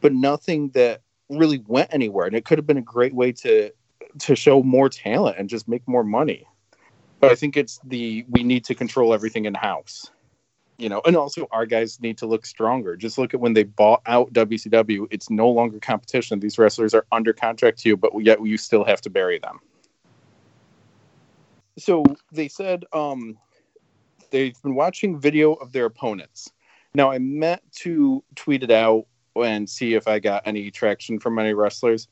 [0.00, 2.26] but nothing that really went anywhere.
[2.26, 3.72] And it could have been a great way to
[4.18, 6.46] to show more talent and just make more money.
[7.20, 10.10] But I think it's the we need to control everything in house.
[10.78, 12.96] You know, and also our guys need to look stronger.
[12.96, 16.38] Just look at when they bought out WCW, it's no longer competition.
[16.38, 19.60] These wrestlers are under contract to you, but yet you still have to bury them.
[21.78, 23.38] So they said um,
[24.30, 26.50] they've been watching video of their opponents.
[26.94, 31.38] Now I meant to tweet it out and see if I got any traction from
[31.38, 32.08] any wrestlers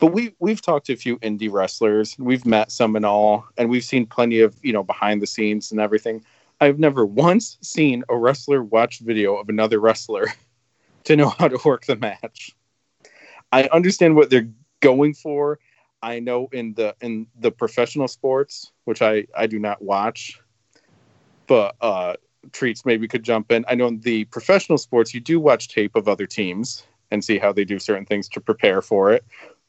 [0.00, 2.18] but we we've talked to a few indie wrestlers.
[2.18, 5.70] We've met some and all, and we've seen plenty of you know behind the scenes
[5.70, 6.24] and everything.
[6.60, 10.26] I've never once seen a wrestler watch video of another wrestler
[11.04, 12.56] to know how to work the match.
[13.52, 15.58] I understand what they're going for.
[16.02, 20.40] I know in the in the professional sports, which I I do not watch,
[21.46, 22.14] but uh,
[22.52, 23.66] treats maybe could jump in.
[23.68, 27.38] I know in the professional sports, you do watch tape of other teams and see
[27.38, 29.24] how they do certain things to prepare for it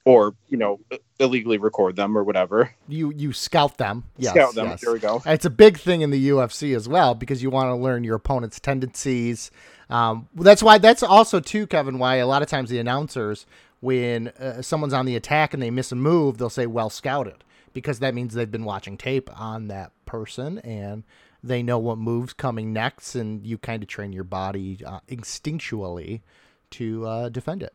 [0.06, 0.80] or you know
[1.20, 2.74] illegally record them or whatever.
[2.88, 4.06] You you scout them.
[4.18, 4.68] Yes, scout them.
[4.68, 4.82] Yes.
[4.82, 5.22] There we go.
[5.26, 8.16] it's a big thing in the UFC as well because you want to learn your
[8.16, 9.52] opponent's tendencies.
[9.90, 13.46] Um, that's why that's also too Kevin why a lot of times the announcers
[13.82, 17.44] when uh, someone's on the attack and they miss a move they'll say well scouted
[17.74, 21.04] because that means they've been watching tape on that person and
[21.44, 26.22] they know what moves coming next and you kind of train your body uh, instinctually
[26.70, 27.74] to uh, defend it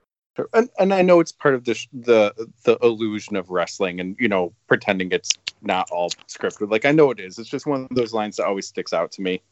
[0.53, 4.29] and, and I know it's part of the the the illusion of wrestling, and you
[4.29, 6.71] know, pretending it's not all scripted.
[6.71, 7.39] Like I know it is.
[7.39, 9.43] It's just one of those lines that always sticks out to me.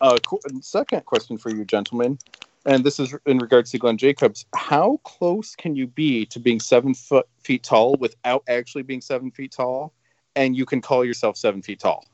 [0.00, 2.18] Uh, qu- second question for you, gentlemen,
[2.66, 4.44] and this is in regards to Glenn Jacobs.
[4.54, 9.30] How close can you be to being seven foot feet tall without actually being seven
[9.30, 9.92] feet tall,
[10.34, 12.04] and you can call yourself seven feet tall?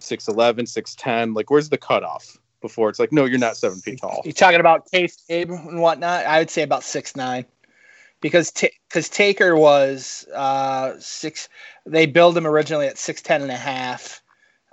[0.00, 2.36] 6'11, 6'10, like where's the cutoff?
[2.62, 2.88] Before.
[2.88, 4.22] It's like, no, you're not seven feet tall.
[4.24, 6.24] You're talking about Case Abe and whatnot?
[6.24, 7.44] I would say about six nine,
[8.20, 11.48] because because t- Taker was uh, six.
[11.84, 14.22] They built him originally at six ten and a half,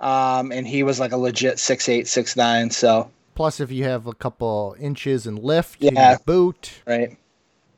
[0.00, 2.70] um, and he was like a legit six eight six nine.
[2.70, 7.16] So plus, if you have a couple inches in lift, yeah, boot, right?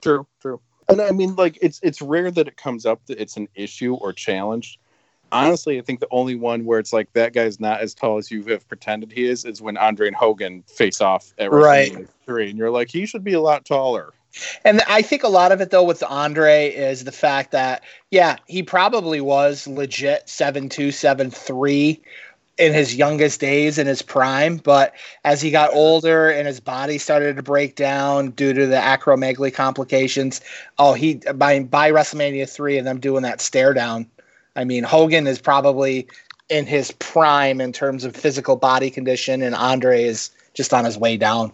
[0.01, 0.61] True, true.
[0.89, 3.95] And I mean, like it's it's rare that it comes up that it's an issue
[3.95, 4.79] or challenge
[5.33, 8.31] honestly, I think the only one where it's like that guy's not as tall as
[8.31, 12.09] you have pretended he is is when Andre and Hogan face off at right.
[12.25, 14.13] three, and you're like, he should be a lot taller.
[14.65, 18.37] And I think a lot of it though with Andre is the fact that yeah,
[18.47, 22.01] he probably was legit seven two seven three,
[22.59, 26.99] in his youngest days in his prime but as he got older and his body
[26.99, 30.43] started to break down due to the acromegaly complications
[30.79, 34.07] oh he by by wrestlemania 3 and them doing that stare down
[34.57, 36.07] i mean hogan is probably
[36.49, 40.99] in his prime in terms of physical body condition and andre is just on his
[40.99, 41.51] way down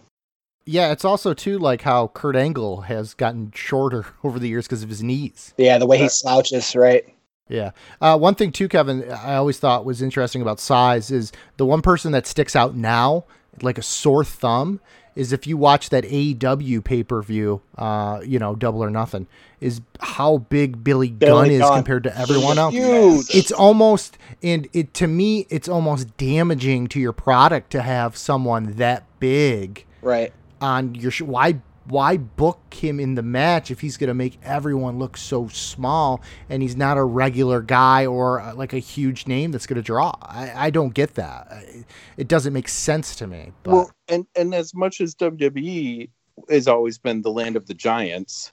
[0.65, 4.83] Yeah, it's also too like how Kurt Angle has gotten shorter over the years because
[4.83, 5.53] of his knees.
[5.57, 7.05] yeah the way he slouches right
[7.47, 7.71] Yeah.
[7.99, 11.81] Uh, one thing too, Kevin, I always thought was interesting about size is the one
[11.81, 13.25] person that sticks out now,
[13.63, 14.79] like a sore thumb,
[15.19, 19.27] is if you watch that AEW pay per view, uh, you know, Double or Nothing,
[19.59, 22.73] is how big Billy, Gunn is compared to everyone else.
[22.73, 23.35] huge.
[23.35, 28.75] It's almost, and it to me, it's almost damaging to your product to have someone
[28.75, 30.31] that big right.
[30.61, 34.37] on your sh- why why book him in the match if he's going to make
[34.43, 39.27] everyone look so small and he's not a regular guy or uh, like a huge
[39.27, 43.15] name that's going to draw I, I don't get that I- it doesn't make sense
[43.17, 46.09] to me but Well, and and as much as WWE
[46.49, 48.51] has always been the land of the giants,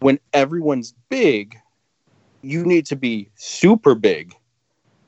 [0.00, 1.56] when everyone's big,
[2.42, 4.34] you need to be super big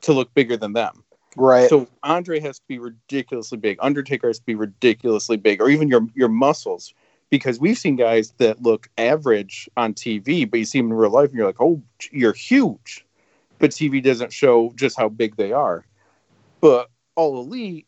[0.01, 1.03] to look bigger than them.
[1.35, 3.77] right So Andre has to be ridiculously big.
[3.81, 6.93] Undertaker has to be ridiculously big, or even your your muscles,
[7.33, 11.09] because we've seen guys that look average on TV, but you see them in real
[11.09, 13.03] life, and you're like, oh, you're huge.
[13.57, 15.83] But TV doesn't show just how big they are.
[16.61, 17.87] But all elite,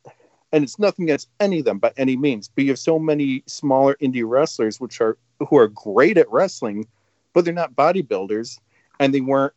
[0.52, 2.48] and it's nothing against any of them by any means.
[2.48, 5.16] But you have so many smaller indie wrestlers, which are
[5.48, 6.88] who are great at wrestling,
[7.34, 8.60] but they're not bodybuilders,
[9.00, 9.54] and they weren't,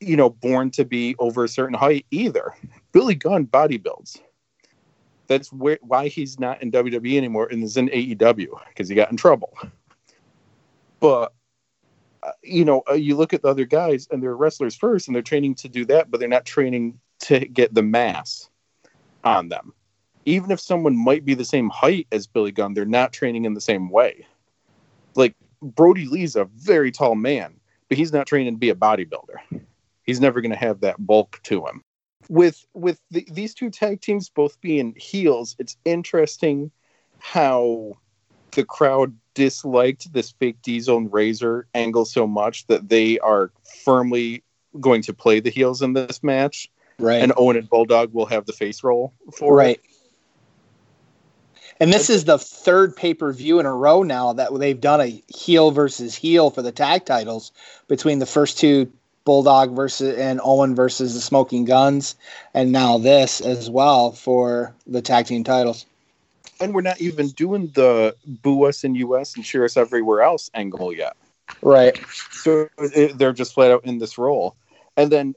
[0.00, 2.56] you know, born to be over a certain height either.
[2.90, 4.20] Billy Gunn body builds.
[5.28, 9.10] That's where why he's not in WWE anymore and is in AEW because he got
[9.10, 9.56] in trouble.
[11.00, 11.32] But
[12.22, 15.14] uh, you know, uh, you look at the other guys and they're wrestlers first, and
[15.14, 18.48] they're training to do that, but they're not training to get the mass
[19.22, 19.72] on them.
[20.24, 23.54] Even if someone might be the same height as Billy Gunn, they're not training in
[23.54, 24.26] the same way.
[25.14, 29.62] Like Brodie Lee's a very tall man, but he's not training to be a bodybuilder.
[30.04, 31.82] He's never going to have that bulk to him
[32.28, 36.70] with with the, these two tag teams both being heels it's interesting
[37.18, 37.96] how
[38.52, 43.52] the crowd disliked this fake diesel and razor angle so much that they are
[43.84, 44.42] firmly
[44.80, 46.68] going to play the heels in this match.
[46.98, 47.22] Right.
[47.22, 49.76] And owen and bulldog will have the face roll for right.
[49.76, 49.84] It
[51.80, 55.70] and this is the third pay-per-view in a row now that they've done a heel
[55.70, 57.52] versus heel for the tag titles
[57.86, 58.92] between the first two
[59.28, 62.16] bulldog versus and owen versus the smoking guns
[62.54, 65.84] and now this as well for the tag team titles.
[66.62, 70.50] And we're not even doing the boo us in us and cheer us everywhere else
[70.54, 71.14] angle yet.
[71.60, 72.00] Right.
[72.30, 74.56] So it, they're just flat out in this role.
[74.96, 75.34] And then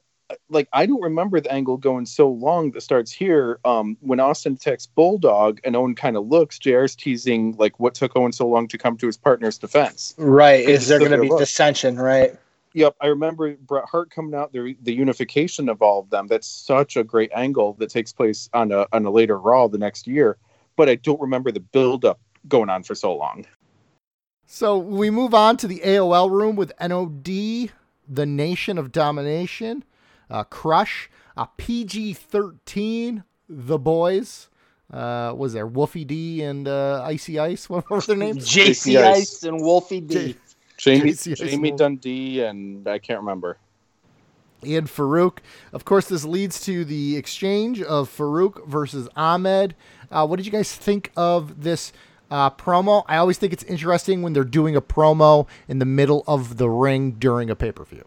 [0.47, 3.59] like i don't remember the angle going so long that starts here.
[3.65, 8.15] Um when austin attacks bulldog and owen kind of looks jr's teasing like what took
[8.15, 10.15] owen so long to come to his partner's defense.
[10.17, 10.61] Right.
[10.61, 11.39] Is there going to be look.
[11.39, 12.37] dissension right
[12.73, 16.47] yep i remember bret hart coming out the, the unification of all of them that's
[16.47, 20.07] such a great angle that takes place on a, on a later raw the next
[20.07, 20.37] year
[20.75, 23.45] but i don't remember the build up going on for so long
[24.45, 29.83] so we move on to the aol room with nod the nation of domination
[30.29, 34.49] uh, crush a pg-13 the boys
[34.93, 37.69] uh, was there Wolfie D and uh, Icy Ice?
[37.69, 38.45] What were their names?
[38.45, 39.21] jc Ice.
[39.21, 40.35] ice and wolfie d J-
[40.81, 43.57] jamie, jamie dundee and i can't remember
[44.63, 45.39] and Farouk.
[45.73, 49.75] Of course, this leads to the exchange of Farouk versus Ahmed.
[50.11, 51.91] Uh, what did you guys think of this
[52.29, 53.03] uh, promo?
[53.07, 56.69] I always think it's interesting when they're doing a promo in the middle of the
[56.69, 58.05] ring during a pay per view.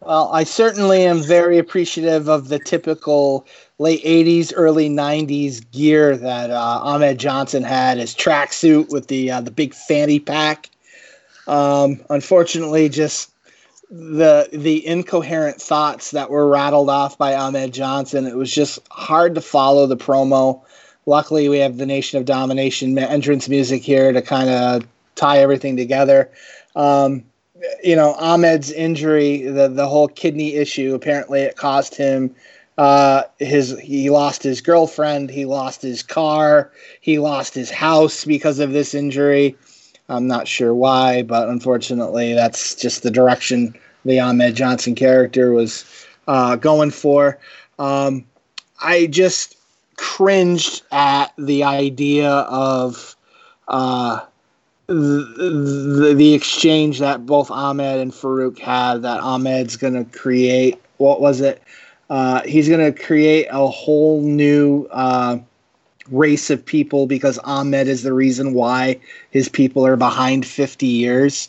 [0.00, 3.44] Well, I certainly am very appreciative of the typical
[3.78, 9.40] late 80s, early 90s gear that uh, Ahmed Johnson had, his tracksuit with the uh,
[9.40, 10.70] the big fanny pack.
[11.46, 13.32] Um, unfortunately, just
[13.90, 19.34] the the incoherent thoughts that were rattled off by Ahmed Johnson, it was just hard
[19.36, 20.62] to follow the promo.
[21.06, 25.76] Luckily, we have the Nation of Domination entrance music here to kind of tie everything
[25.76, 26.30] together.
[26.74, 27.24] Um,
[27.82, 32.34] you know, Ahmed's injury, the the whole kidney issue, apparently it cost him
[32.78, 36.70] uh his he lost his girlfriend, he lost his car,
[37.00, 39.56] he lost his house because of this injury.
[40.08, 45.84] I'm not sure why, but unfortunately that's just the direction the Ahmed Johnson character was
[46.28, 47.38] uh, going for.
[47.78, 48.24] Um,
[48.80, 49.56] I just
[49.96, 53.16] cringed at the idea of
[53.68, 54.20] uh,
[54.86, 60.80] the, the, exchange that both Ahmed and Farouk had that Ahmed's going to create.
[60.98, 61.60] What was it?
[62.08, 65.38] Uh, he's going to create a whole new uh,
[66.10, 69.00] race of people because Ahmed is the reason why
[69.30, 71.48] his people are behind 50 years.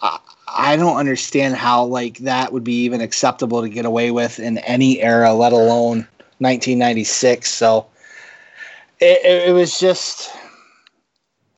[0.00, 0.18] I,
[0.48, 4.58] I don't understand how like that would be even acceptable to get away with in
[4.58, 6.06] any era, let alone
[6.38, 7.50] 1996.
[7.50, 7.86] So
[9.00, 10.30] it, it was just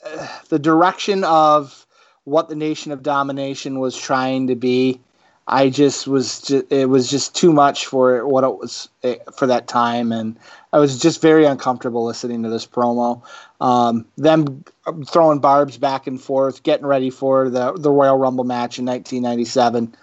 [0.04, 1.86] uh, the direction of
[2.24, 5.00] what the Nation of Domination was trying to be
[5.46, 9.46] I just was just, it was just too much for what it was eh, for
[9.46, 10.38] that time, and
[10.72, 13.22] I was just very uncomfortable listening to this promo.
[13.60, 14.64] Um, them
[15.06, 19.94] throwing barbs back and forth, getting ready for the the Royal Rumble match in 1997.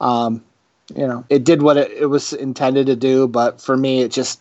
[0.00, 0.42] Um,
[0.94, 4.10] you know, it did what it, it was intended to do, but for me, it
[4.10, 4.40] just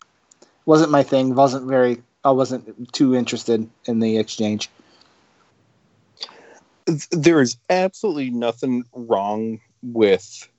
[0.66, 1.36] wasn't my thing.
[1.36, 2.02] wasn't very.
[2.24, 4.70] I wasn't too interested in the exchange.
[7.12, 10.50] There is absolutely nothing wrong with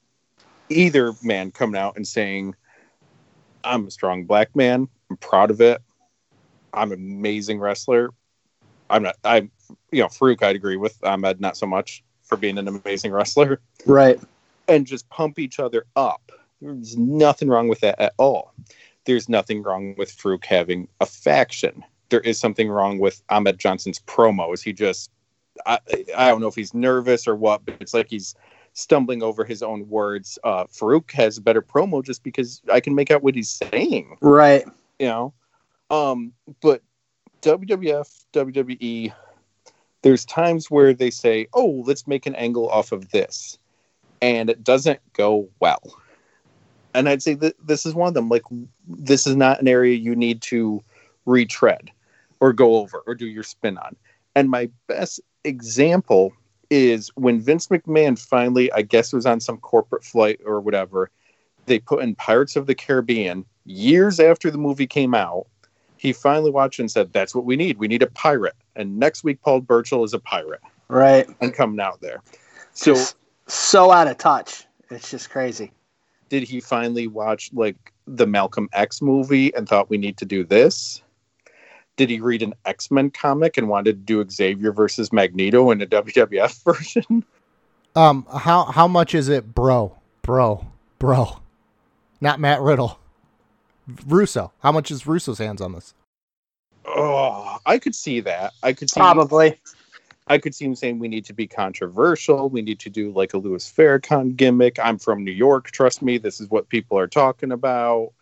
[0.68, 2.54] either man coming out and saying,
[3.64, 4.88] I'm a strong black man.
[5.10, 5.80] I'm proud of it.
[6.72, 8.10] I'm an amazing wrestler.
[8.90, 9.50] I'm not, I'm,
[9.90, 13.60] you know, Farouk, I'd agree with Ahmed, not so much for being an amazing wrestler.
[13.86, 14.20] Right.
[14.68, 16.32] And just pump each other up.
[16.60, 18.52] There's nothing wrong with that at all.
[19.04, 21.84] There's nothing wrong with Farouk having a faction.
[22.10, 24.62] There is something wrong with Ahmed Johnson's promos.
[24.62, 25.10] He just,
[25.66, 25.78] I,
[26.16, 28.34] I don't know if he's nervous or what, but it's like he's
[28.78, 30.38] stumbling over his own words.
[30.44, 34.16] Uh, Farouk has a better promo just because I can make out what he's saying.
[34.20, 34.64] Right.
[34.98, 35.34] You know,
[35.90, 36.82] um, but
[37.42, 39.12] WWF, WWE,
[40.02, 43.58] there's times where they say, "Oh, let's make an angle off of this,"
[44.22, 45.82] and it doesn't go well.
[46.94, 48.28] And I'd say that this is one of them.
[48.28, 48.42] Like,
[48.88, 50.82] this is not an area you need to
[51.26, 51.90] retread
[52.40, 53.94] or go over or do your spin on.
[54.34, 56.32] And my best example
[56.70, 61.10] is when Vince McMahon finally, I guess was on some corporate flight or whatever,
[61.66, 65.46] they put in Pirates of the Caribbean years after the movie came out.
[65.96, 67.78] He finally watched and said, That's what we need.
[67.78, 68.56] We need a pirate.
[68.76, 70.60] And next week, Paul Burchill is a pirate.
[70.88, 71.28] Right.
[71.40, 72.22] And coming out there.
[72.72, 73.16] So, just
[73.46, 74.64] so out of touch.
[74.90, 75.72] It's just crazy.
[76.28, 80.44] Did he finally watch like the Malcolm X movie and thought we need to do
[80.44, 81.02] this?
[81.98, 85.82] Did he read an X Men comic and wanted to do Xavier versus Magneto in
[85.82, 87.24] a WWF version?
[87.94, 90.66] Um, how how much is it, bro, bro,
[90.98, 91.40] bro?
[92.20, 92.98] Not Matt Riddle,
[94.06, 94.52] Russo.
[94.60, 95.92] How much is Russo's hands on this?
[96.86, 98.54] Oh, I could see that.
[98.62, 99.60] I could see probably.
[100.30, 102.50] I could see him saying we need to be controversial.
[102.50, 104.78] We need to do like a Louis Farrakhan gimmick.
[104.78, 105.70] I'm from New York.
[105.70, 108.12] Trust me, this is what people are talking about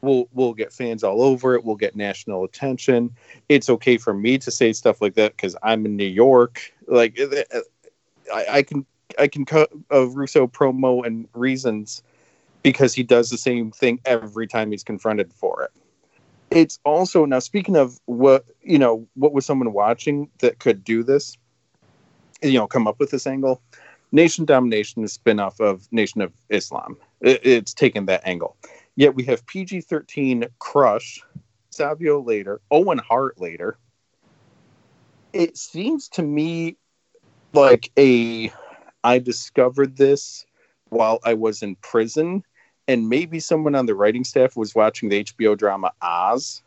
[0.00, 1.64] we'll we'll get fans all over it.
[1.64, 3.14] We'll get national attention.
[3.48, 6.72] It's okay for me to say stuff like that because I'm in New York.
[6.86, 7.60] Like eh, eh, eh,
[8.32, 8.86] I, I can
[9.18, 12.02] I can cut a Russo promo and reasons
[12.62, 15.70] because he does the same thing every time he's confronted for it.
[16.50, 21.02] It's also now speaking of what you know, what was someone watching that could do
[21.02, 21.36] this?
[22.42, 23.60] You know, come up with this angle.
[24.12, 26.96] Nation Domination is spin-off of Nation of Islam.
[27.20, 28.56] It, it's taken that angle
[28.96, 31.22] Yet we have PG 13 Crush,
[31.70, 33.76] Savio later, Owen Hart later.
[35.34, 36.76] It seems to me
[37.52, 38.50] like a
[39.04, 40.46] I discovered this
[40.88, 42.42] while I was in prison,
[42.88, 46.62] and maybe someone on the writing staff was watching the HBO drama Oz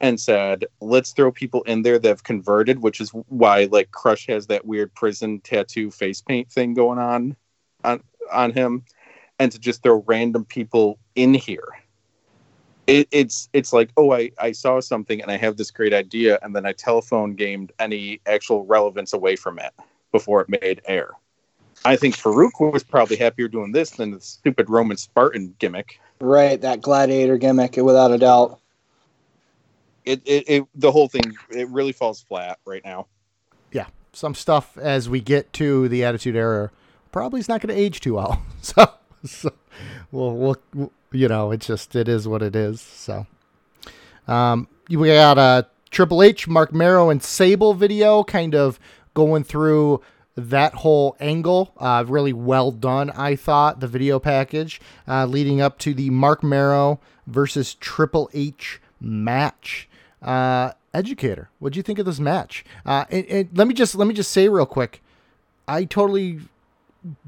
[0.00, 4.26] and said, let's throw people in there that have converted, which is why like Crush
[4.28, 7.36] has that weird prison tattoo face paint thing going on
[7.82, 8.02] on
[8.32, 8.84] on him
[9.38, 11.68] and to just throw random people in here.
[12.86, 16.38] It, it's it's like oh I, I saw something and I have this great idea
[16.42, 19.72] and then I telephone gamed any actual relevance away from it
[20.12, 21.10] before it made air.
[21.84, 26.00] I think Farouk was probably happier doing this than the stupid Roman Spartan gimmick.
[26.20, 28.60] Right, that gladiator gimmick, without a doubt.
[30.04, 33.06] It, it, it the whole thing it really falls flat right now.
[33.72, 36.70] Yeah, some stuff as we get to the Attitude Era
[37.12, 38.42] probably is not going to age too well.
[38.62, 38.90] So
[39.30, 39.52] so,
[40.10, 42.80] well, we'll, you know, it's just it is what it is.
[42.80, 43.26] So,
[44.28, 48.78] um, we got a Triple H, Marc Mero, and Sable video, kind of
[49.14, 50.02] going through
[50.36, 51.72] that whole angle.
[51.78, 53.80] Uh, really well done, I thought.
[53.80, 59.88] The video package uh, leading up to the Marc Mero versus Triple H match.
[60.22, 62.64] Uh, educator, what do you think of this match?
[62.84, 65.02] Uh, and, and let me just let me just say real quick.
[65.68, 66.40] I totally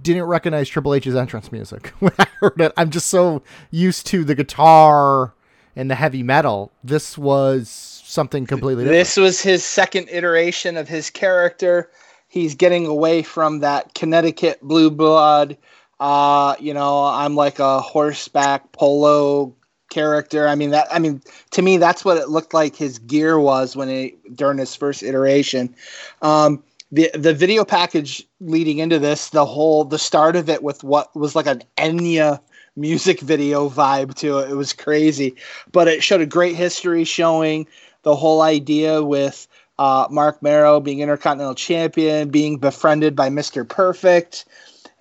[0.03, 2.73] didn't recognize Triple H's entrance music when I heard it.
[2.77, 5.35] I'm just so used to the guitar
[5.77, 6.73] and the heavy metal.
[6.85, 7.69] This was
[8.05, 9.01] something completely different.
[9.01, 11.91] This was his second iteration of his character.
[12.29, 15.57] He's getting away from that Connecticut blue blood
[16.01, 19.55] Uh, you know, I'm like a horseback polo
[19.91, 20.47] character.
[20.47, 20.87] I mean that.
[20.93, 21.21] I mean,
[21.53, 25.03] to me, that's what it looked like his gear was when he during his first
[25.03, 25.75] iteration.
[26.23, 30.83] Um, the the video package leading into this, the whole the start of it with
[30.83, 32.41] what was like an Enya
[32.77, 34.51] music video vibe to it.
[34.51, 35.35] It was crazy,
[35.73, 37.67] but it showed a great history showing
[38.03, 39.47] the whole idea with
[39.79, 44.47] uh, Marc Mero being Intercontinental Champion, being befriended by Mister Perfect,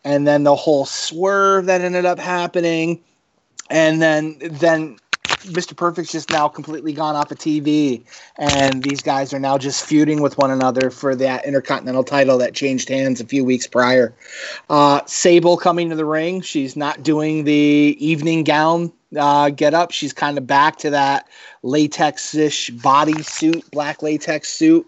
[0.03, 3.01] and then the whole swerve that ended up happening,
[3.69, 4.97] and then then
[5.45, 5.75] Mr.
[5.75, 8.03] Perfect's just now completely gone off of TV,
[8.37, 12.53] and these guys are now just feuding with one another for that Intercontinental title that
[12.53, 14.13] changed hands a few weeks prior.
[14.69, 16.41] Uh, Sable coming to the ring.
[16.41, 19.91] She's not doing the evening gown uh, get up.
[19.91, 21.27] She's kind of back to that
[21.63, 24.87] latex ish body suit, black latex suit.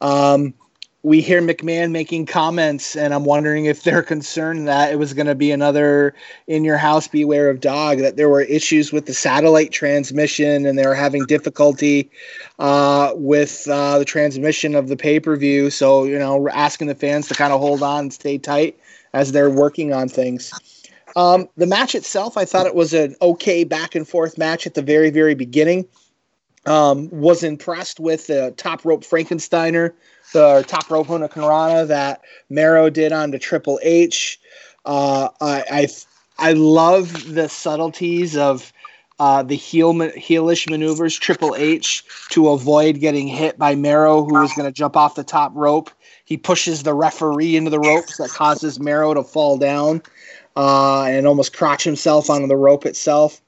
[0.00, 0.54] Um,
[1.06, 5.28] we hear McMahon making comments, and I'm wondering if they're concerned that it was going
[5.28, 6.12] to be another
[6.48, 10.76] in your house, beware of dog, that there were issues with the satellite transmission and
[10.76, 12.10] they were having difficulty
[12.58, 15.70] uh, with uh, the transmission of the pay per view.
[15.70, 18.76] So, you know, we're asking the fans to kind of hold on stay tight
[19.12, 20.52] as they're working on things.
[21.14, 24.74] Um, the match itself, I thought it was an okay back and forth match at
[24.74, 25.86] the very, very beginning.
[26.64, 29.92] Um, was impressed with the top rope Frankensteiner
[30.32, 34.38] the top rope Hurricanrana that Mero did on to Triple H.
[34.84, 35.88] Uh, I, I
[36.38, 38.72] I love the subtleties of
[39.18, 44.52] uh, the heel heelish maneuvers Triple H to avoid getting hit by Mero, who was
[44.52, 45.90] going to jump off the top rope.
[46.24, 50.02] He pushes the referee into the ropes that causes Mero to fall down
[50.56, 53.40] uh, and almost crotch himself onto the rope itself.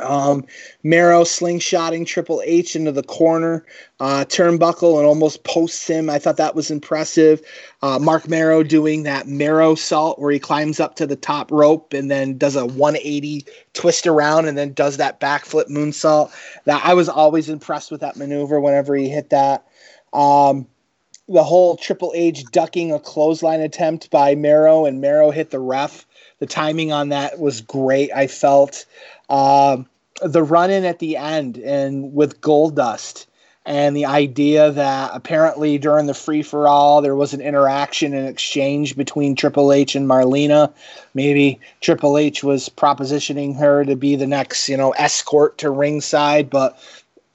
[0.00, 0.44] Um,
[0.82, 3.64] Mero slingshotting Triple H into the corner,
[3.98, 6.10] uh, turnbuckle, and almost posts him.
[6.10, 7.40] I thought that was impressive.
[7.80, 11.94] Uh, Marc Mero doing that Marrow salt where he climbs up to the top rope
[11.94, 16.30] and then does a 180 twist around and then does that backflip moonsault.
[16.64, 19.66] That I was always impressed with that maneuver whenever he hit that.
[20.12, 20.66] Um,
[21.28, 26.06] the whole Triple H ducking a clothesline attempt by Mero and Mero hit the ref.
[26.38, 28.10] The timing on that was great.
[28.14, 28.84] I felt.
[29.28, 29.86] Um,
[30.22, 33.26] the run in at the end and with Goldust
[33.66, 38.28] and the idea that apparently during the free for all there was an interaction and
[38.28, 40.72] exchange between Triple H and Marlena.
[41.14, 46.48] Maybe Triple H was propositioning her to be the next, you know, escort to ringside,
[46.48, 46.78] but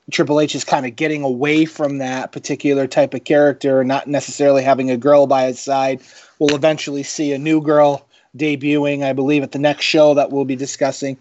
[0.09, 4.63] Triple H is kind of getting away from that particular type of character, not necessarily
[4.63, 6.01] having a girl by his side.
[6.39, 10.45] We'll eventually see a new girl debuting, I believe, at the next show that we'll
[10.45, 11.17] be discussing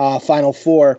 [0.00, 0.98] uh, Final Four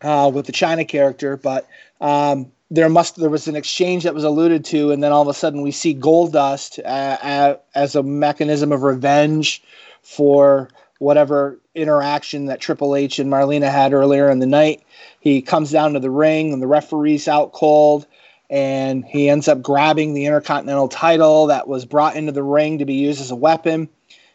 [0.00, 1.68] uh, with the Chyna character, but
[2.00, 5.28] um, there must there was an exchange that was alluded to, and then all of
[5.28, 9.62] a sudden we see Goldust uh, as a mechanism of revenge
[10.00, 10.70] for
[11.00, 14.82] whatever interaction that Triple H and Marlena had earlier in the night.
[15.20, 18.06] He comes down to the ring, and the referee's out cold.
[18.50, 22.84] And he ends up grabbing the Intercontinental title that was brought into the ring to
[22.84, 23.88] be used as a weapon.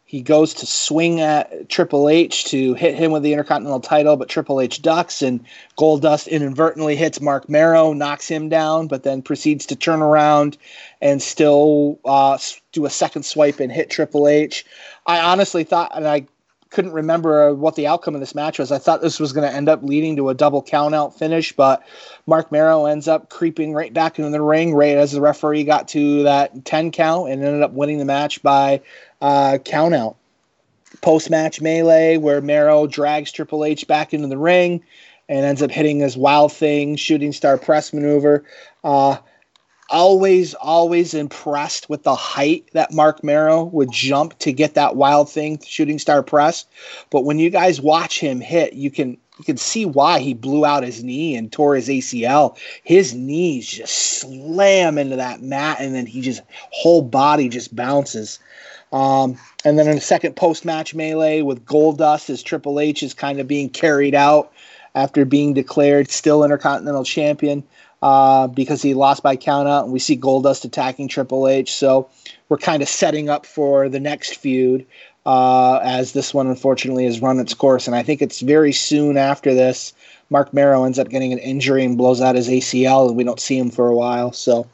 [0.09, 4.27] He goes to swing at Triple H to hit him with the Intercontinental title, but
[4.27, 5.39] Triple H ducks and
[5.77, 10.57] Goldust inadvertently hits Marc Mero, knocks him down, but then proceeds to turn around
[10.99, 12.39] and still uh,
[12.71, 14.65] do a second swipe and hit Triple H.
[15.05, 16.25] I honestly thought, and I
[16.71, 18.71] couldn't remember what the outcome of this match was.
[18.71, 21.83] I thought this was going to end up leading to a double countout finish, but
[22.25, 25.87] Marc Mero ends up creeping right back into the ring right as the referee got
[25.89, 28.81] to that 10 count and ended up winning the match by
[29.21, 30.15] uh, count out.
[31.01, 34.83] Post match melee where Mero drags Triple H back into the ring
[35.27, 38.43] and ends up hitting this wild thing, shooting star press maneuver.
[38.83, 39.17] Uh,
[39.89, 45.29] always, always impressed with the height that Marc Mero would jump to get that wild
[45.29, 46.65] thing, shooting star press.
[47.11, 50.65] But when you guys watch him hit, you can you can see why he blew
[50.65, 52.57] out his knee and tore his ACL.
[52.83, 56.41] His knees just slam into that mat, and then he just
[56.71, 58.39] whole body just bounces.
[58.91, 63.13] Um, and then in a second post match melee with Goldust as Triple H is
[63.13, 64.51] kind of being carried out
[64.95, 67.63] after being declared still Intercontinental Champion
[68.01, 69.83] uh, because he lost by countout.
[69.83, 71.73] And we see Goldust attacking Triple H.
[71.73, 72.09] So
[72.47, 74.85] we're kind of setting up for the next feud
[75.25, 77.87] uh, as this one unfortunately has run its course.
[77.87, 79.93] And I think it's very soon after this.
[80.31, 83.39] Marc Mero ends up getting an injury and blows out his ACL, and we don't
[83.39, 84.31] see him for a while.
[84.31, 84.67] So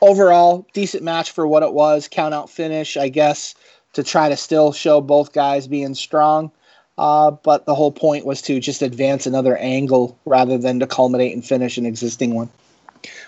[0.00, 2.08] overall, decent match for what it was.
[2.08, 3.54] Count out finish, I guess,
[3.94, 6.50] to try to still show both guys being strong.
[6.98, 11.34] Uh, but the whole point was to just advance another angle rather than to culminate
[11.34, 12.48] and finish an existing one.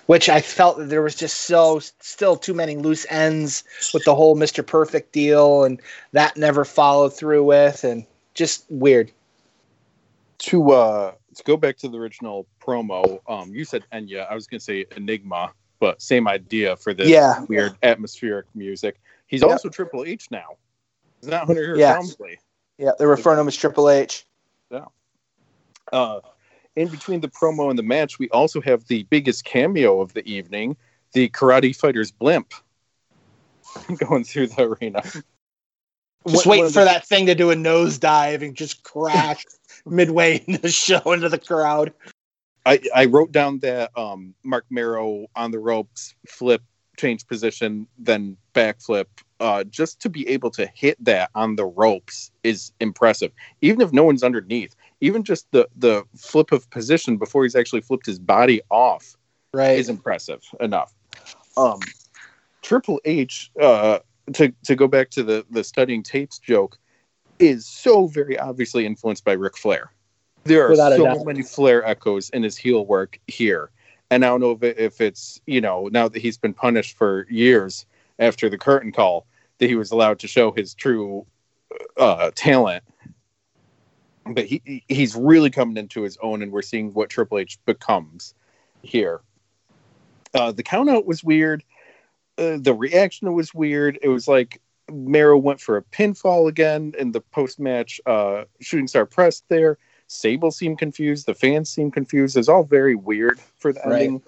[0.06, 4.14] which I felt that there was just so still too many loose ends with the
[4.14, 4.66] whole Mr.
[4.66, 5.80] Perfect deal, and
[6.12, 9.10] that never followed through with, and just weird.
[10.38, 14.30] To uh, to go back to the original promo, um, you said Enya.
[14.30, 17.44] I was gonna say Enigma, but same idea for this Yeah.
[17.48, 19.00] weird atmospheric music.
[19.26, 19.50] He's Yep.
[19.50, 20.56] also Triple H now.
[21.22, 21.92] Is that Hunter Yeah.
[21.94, 22.38] Helmsley?
[22.78, 24.24] Yeah, they're referring to him as Triple H.
[25.90, 26.20] Uh,
[26.76, 30.26] in between the promo and the match, we also have the biggest cameo of the
[30.28, 30.76] evening,
[31.12, 32.52] the Karate Fighters blimp,
[33.98, 35.00] going through the arena.
[35.02, 35.24] Just
[36.24, 39.44] One- waiting one for the- that thing to do a nosedive and just crash
[39.86, 41.92] midway in the show into the crowd.
[42.68, 46.62] I, I wrote down that um, Marc Mero on the ropes flip,
[46.98, 49.06] change position, then backflip.
[49.40, 53.32] Uh, just to be able to hit that on the ropes is impressive.
[53.62, 57.80] Even if no one's underneath, even just the the flip of position before he's actually
[57.80, 59.16] flipped his body off
[59.54, 59.78] Right.
[59.78, 60.92] is impressive enough.
[61.56, 61.80] Um,
[62.60, 64.00] Triple H, uh,
[64.34, 66.76] to to go back to the the studying tapes joke,
[67.38, 69.90] is so very obviously influenced by Ric Flair.
[70.48, 73.70] There are Without so many Flair echoes in his heel work here,
[74.10, 76.96] and I don't know if, it, if it's you know now that he's been punished
[76.96, 77.84] for years
[78.18, 79.26] after the curtain call
[79.58, 81.26] that he was allowed to show his true
[81.98, 82.82] uh, talent.
[84.26, 87.58] But he he- he's really coming into his own, and we're seeing what Triple H
[87.66, 88.34] becomes
[88.82, 89.20] here.
[90.34, 91.62] Uh, the count out was weird.
[92.38, 93.98] Uh, the reaction was weird.
[94.02, 98.86] It was like Mero went for a pinfall again in the post match uh, shooting
[98.86, 99.76] star press there.
[100.08, 101.26] Sable seemed confused.
[101.26, 102.36] The fans seemed confused.
[102.36, 104.02] It's all very weird for the Right.
[104.02, 104.22] ending.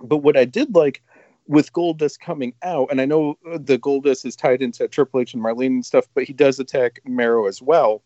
[0.00, 1.02] But what I did like
[1.46, 5.34] with Goldust coming out, and I know uh, the Goldust is tied into Triple H
[5.34, 8.02] and Marlene and stuff, but he does attack Mero as well.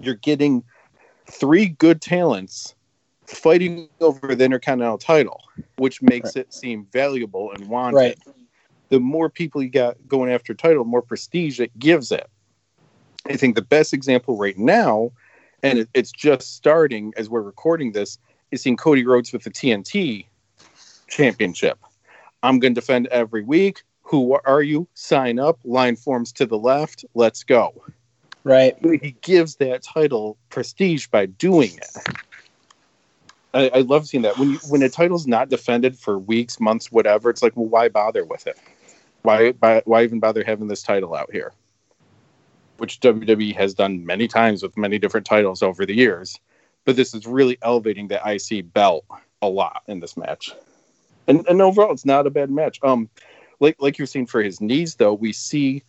[0.00, 0.64] You're getting
[1.30, 2.74] three good talents
[3.26, 5.42] fighting over the Intercontinental title,
[5.76, 7.96] which makes it seem valuable and wanted.
[7.96, 8.18] Right.
[8.88, 12.28] The more people you got going after a title, the more prestige it gives it.
[13.26, 15.12] I think the best example right now,
[15.62, 18.18] and it, it's just starting as we're recording this,
[18.50, 20.26] is seeing Cody Rhodes with the TNT
[21.08, 21.78] championship.
[22.42, 23.82] I'm going to defend every week.
[24.02, 24.88] Who are you?
[24.94, 25.58] Sign up.
[25.64, 27.04] Line forms to the left.
[27.14, 27.82] Let's go
[28.44, 28.76] Right.
[29.00, 32.16] he gives that title prestige by doing it.
[33.54, 36.90] I, I love seeing that when you, when a title's not defended for weeks, months,
[36.90, 37.30] whatever.
[37.30, 38.58] It's like, well, why bother with it?
[39.22, 41.52] Why why, why even bother having this title out here?
[42.82, 46.40] Which WWE has done many times with many different titles over the years,
[46.84, 49.04] but this is really elevating the IC belt
[49.40, 50.50] a lot in this match.
[51.28, 52.80] And, and overall, it's not a bad match.
[52.82, 53.08] Um,
[53.60, 55.84] like like you're seeing for his knees, though, we see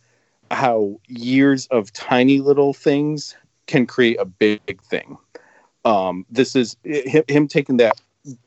[0.52, 3.34] how years of tiny little things
[3.66, 5.18] can create a big thing.
[5.84, 8.00] Um, this is him taking that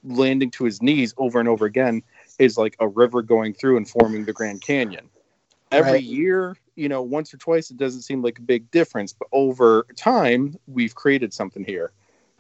[0.06, 2.02] landing to his knees over and over again
[2.40, 5.10] is like a river going through and forming the Grand Canyon.
[5.72, 6.04] Every Right.
[6.04, 9.86] year, you know, once or twice, it doesn't seem like a big difference, but over
[9.96, 11.92] time, we've created something here.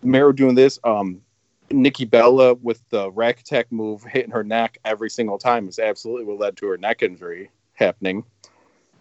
[0.04, 1.22] Mero doing this, um,
[1.70, 6.26] Nikki Bella with the rack attack move hitting her neck every single time is absolutely
[6.26, 8.24] what led to her neck injury happening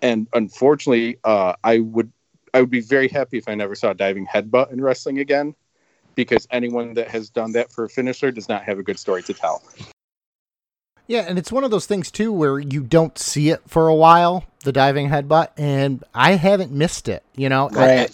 [0.03, 2.13] and unfortunately, uh, I would
[2.55, 5.55] I would be very happy if I never saw a diving headbutt in wrestling again,
[6.15, 9.23] because anyone that has done that for a finisher does not have a good story
[9.25, 9.63] to tell.
[11.09, 13.95] Yeah, and it's one of those things too where you don't see it for a
[13.95, 17.23] while, the diving headbutt, and I haven't missed it.
[17.37, 18.09] You know, I-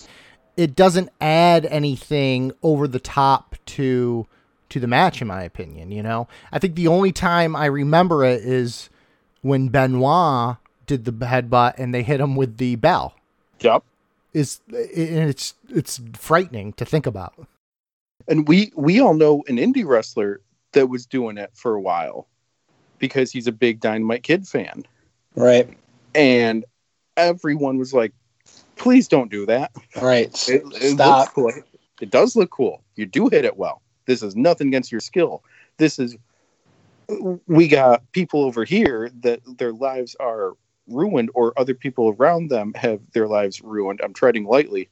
[0.56, 4.26] it doesn't add anything over the top to
[4.68, 5.90] to the match, in my opinion.
[5.90, 8.90] You know, I think the only time I remember it is
[9.42, 13.14] when Benoit did the headbutt and they hit him with the bell.
[13.60, 13.82] Yep.
[14.34, 17.34] Is and it's it's frightening to think about.
[18.28, 20.40] And we we all know an indie wrestler
[20.72, 22.28] that was doing it for a while
[23.02, 24.84] because he's a big Dynamite Kid fan,
[25.34, 25.68] Right.
[26.14, 26.64] and
[27.16, 28.12] everyone was like,
[28.76, 30.28] "Please don't do that." Right.
[30.48, 31.18] It, it Stop.
[31.18, 31.64] looks cool.
[32.00, 32.82] It does look cool.
[32.94, 33.82] You do hit it well.
[34.06, 35.42] This is nothing against your skill.
[35.78, 36.16] This is
[37.46, 40.52] we got people over here that their lives are
[40.86, 44.00] ruined or other people around them have their lives ruined.
[44.02, 44.88] I'm treading lightly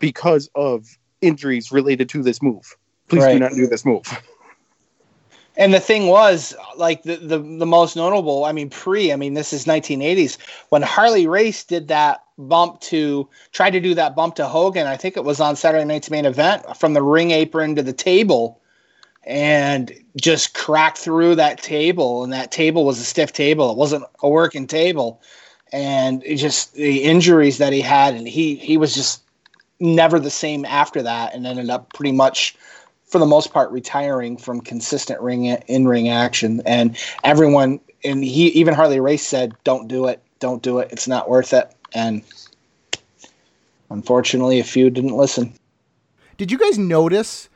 [0.00, 2.76] because of injuries related to this move.
[3.08, 4.02] Please do not do this move.
[5.56, 8.44] And the thing was, like the, the the most notable.
[8.44, 9.12] I mean, pre.
[9.12, 10.38] I mean, this is 1980s
[10.70, 14.86] when Harley Race did that bump to tried to do that bump to Hogan.
[14.86, 17.92] I think it was on Saturday Night's main event from the ring apron to the
[17.92, 18.60] table,
[19.24, 22.24] and just cracked through that table.
[22.24, 23.70] And that table was a stiff table.
[23.70, 25.20] It wasn't a working table.
[25.70, 29.22] And just the injuries that he had, and he he was just
[29.80, 32.56] never the same after that, and ended up pretty much
[33.12, 38.48] for the most part, retiring from consistent ring in ring action, and everyone and he
[38.48, 40.88] even Harley Race said, "Don't do it, don't do it.
[40.90, 42.22] It's not worth it." And
[43.90, 45.52] unfortunately, a few didn't listen.
[46.38, 47.50] Did you guys notice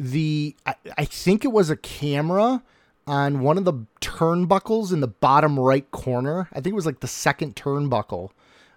[0.00, 0.56] the?
[0.66, 2.62] I, I think it was a camera
[3.06, 6.48] on one of the turnbuckles in the bottom right corner.
[6.52, 8.30] I think it was like the second turnbuckle.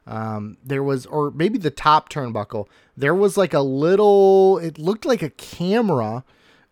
[0.07, 2.67] Um, there was, or maybe the top turnbuckle.
[2.95, 4.59] There was like a little.
[4.59, 6.23] It looked like a camera,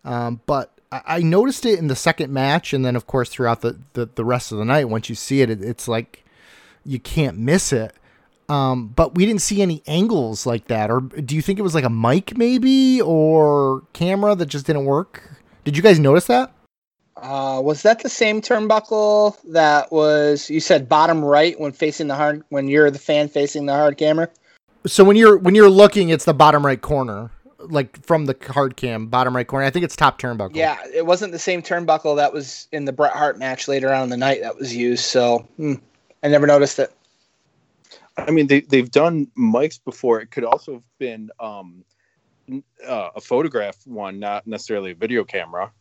[0.04, 3.78] um, but I noticed it in the second match, and then of course throughout the,
[3.94, 4.88] the, the rest of the night.
[4.88, 6.24] Once you see it, it, it's like
[6.84, 7.92] you can't miss it.
[8.48, 10.90] Um, but we didn't see any angles like that.
[10.90, 14.84] Or do you think it was like a mic maybe or camera that just didn't
[14.84, 15.22] work?
[15.64, 16.52] Did you guys notice that?
[17.24, 22.14] Uh, was that the same turnbuckle that was you said bottom right when facing the
[22.14, 24.28] hard when you're the fan facing the hard camera?
[24.86, 28.76] So when you're when you're looking, it's the bottom right corner like from the hard
[28.76, 29.64] cam, bottom right corner.
[29.64, 30.54] I think it's top turnbuckle.
[30.54, 34.02] Yeah, it wasn't the same turnbuckle that was in the Bret Hart match later on
[34.02, 35.06] in the night that was used.
[35.06, 35.76] So hmm,
[36.22, 36.92] I never noticed it.
[38.18, 40.20] I mean, they they've done mics before.
[40.20, 41.84] It could also have been um,
[42.86, 45.72] uh, a photograph one, not necessarily a video camera,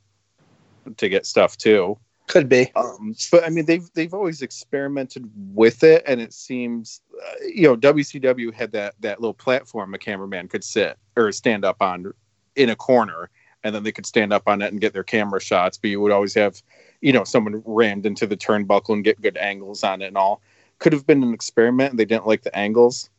[0.97, 1.97] to get stuff too.
[2.27, 2.71] Could be.
[2.75, 7.63] Um, but I mean, they've they've always experimented with it, and it seems, uh, you
[7.63, 12.13] know, WCW had that that little platform a cameraman could sit or stand up on
[12.55, 13.29] in a corner,
[13.63, 15.77] and then they could stand up on it and get their camera shots.
[15.77, 16.61] But you would always have,
[17.01, 20.41] you know, someone rammed into the turnbuckle and get good angles on it and all.
[20.79, 23.09] Could have been an experiment, and they didn't like the angles.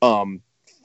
[0.00, 0.40] Um,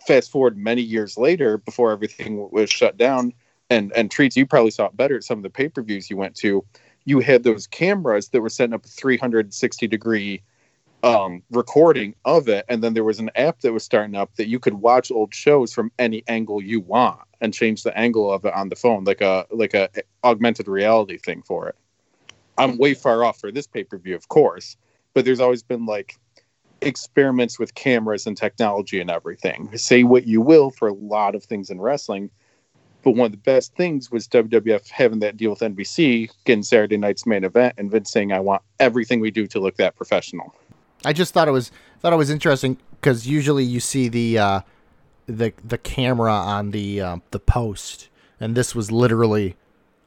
[0.06, 3.34] fast forward many years later, before everything was shut down,
[3.72, 6.10] and and treats you probably saw it better at some of the pay per views
[6.10, 6.64] you went to
[7.06, 10.44] you had those cameras that were setting up a 360 degree
[11.04, 14.48] um, recording of it, and then there was an app that was starting up that
[14.48, 18.46] you could watch old shows from any angle you want and change the angle of
[18.46, 19.90] it on the phone, like a like a
[20.24, 21.76] augmented reality thing for it.
[22.58, 24.78] I'm way far off for this pay per view, of course,
[25.14, 26.18] but there's always been like
[26.82, 29.76] experiments with cameras and technology and everything.
[29.78, 32.30] Say what you will for a lot of things in wrestling,
[33.04, 36.98] but one of the best things was WWF having that deal with NBC, getting Saturday
[36.98, 40.54] night's main event, and Vince saying, "I want everything we do to look that professional."
[41.04, 44.62] I just thought it was thought it was interesting because usually you see the uh,
[45.28, 49.56] the the camera on the uh, the post, and this was literally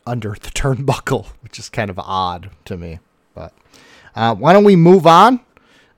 [0.07, 3.01] under the turnbuckle, which is kind of odd to me.
[3.35, 3.53] But
[4.15, 5.41] uh, why don't we move on?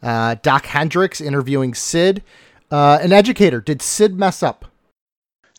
[0.03, 2.23] Uh, Doc Hendrix interviewing Sid,
[2.71, 3.61] uh, an educator.
[3.61, 4.67] Did Sid mess up?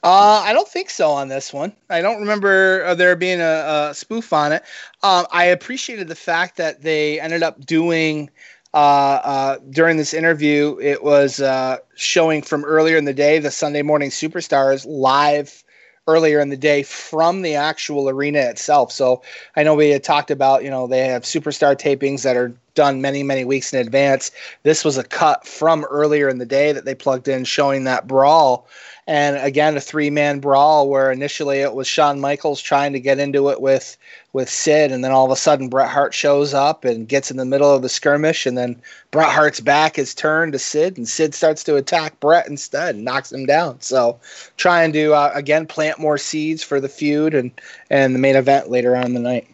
[0.03, 1.73] Uh, I don't think so on this one.
[1.89, 4.63] I don't remember uh, there being a, a spoof on it.
[5.01, 8.29] Um, I appreciated the fact that they ended up doing
[8.73, 8.77] uh,
[9.23, 10.77] uh, during this interview.
[10.81, 15.63] It was uh, showing from earlier in the day the Sunday Morning Superstars live
[16.07, 18.91] earlier in the day from the actual arena itself.
[18.91, 19.23] So
[19.55, 23.01] I know we had talked about, you know, they have superstar tapings that are done
[23.01, 24.31] many, many weeks in advance.
[24.63, 28.07] This was a cut from earlier in the day that they plugged in showing that
[28.07, 28.67] brawl
[29.07, 33.19] and again a three man brawl where initially it was Shawn Michaels trying to get
[33.19, 33.97] into it with
[34.33, 37.37] with Sid, and then all of a sudden Bret Hart shows up and gets in
[37.37, 38.79] the middle of the skirmish, and then
[39.09, 43.05] Bret Hart's back is turned to Sid, and Sid starts to attack Bret instead and
[43.05, 43.79] knocks him down.
[43.81, 44.19] So
[44.57, 47.51] trying to uh, again plant more seeds for the feud and
[47.89, 49.47] and the main event later on in the night.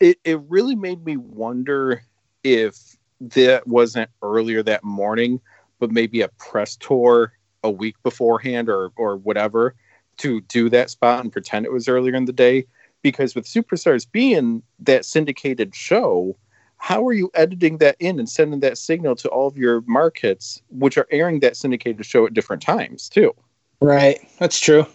[0.00, 2.02] It it really made me wonder
[2.42, 5.42] if that wasn't earlier that morning,
[5.78, 9.74] but maybe a press tour a week beforehand or or whatever
[10.18, 12.66] to do that spot and pretend it was earlier in the day.
[13.02, 16.36] Because with superstars being that syndicated show
[16.80, 20.62] how are you editing that in and sending that signal to all of your markets
[20.70, 23.34] which are airing that syndicated show at different times too?
[23.82, 24.18] Right.
[24.38, 24.86] That's true.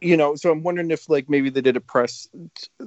[0.00, 2.28] You know so i'm wondering if like maybe they did a press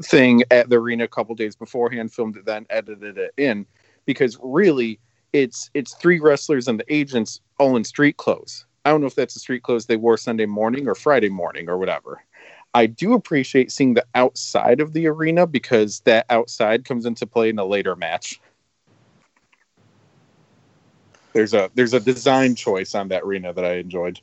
[0.01, 3.65] thing at the arena a couple days beforehand filmed it then edited it in.
[4.05, 4.99] Because really
[5.33, 9.15] it's it's three wrestlers and the agents all in street clothes I don't know if
[9.15, 12.23] that's the street clothes they wore Sunday morning or Friday morning or whatever.
[12.73, 17.49] I do appreciate seeing the outside of the arena because that outside comes into play
[17.49, 18.39] in a later match.
[21.33, 24.19] There's a there's a design choice on that arena that I enjoyed.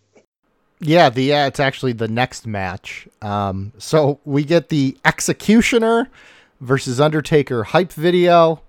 [0.80, 3.08] Yeah, the yeah, it's actually the next match.
[3.22, 6.10] Um, so we get the Executioner
[6.60, 8.60] versus Undertaker hype video.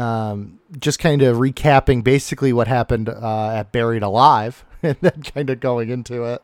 [0.00, 4.64] Um, just kind of recapping basically what happened uh, at Buried Alive.
[4.82, 6.42] and then kind of going into it.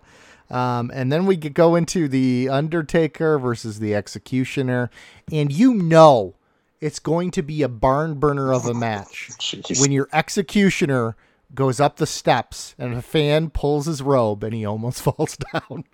[0.50, 4.90] Um, and then we go into the Undertaker versus the Executioner,
[5.32, 6.34] and you know
[6.80, 9.80] it's going to be a barn burner of a match Jeez.
[9.80, 11.16] when your Executioner
[11.54, 15.84] goes up the steps and a fan pulls his robe and he almost falls down.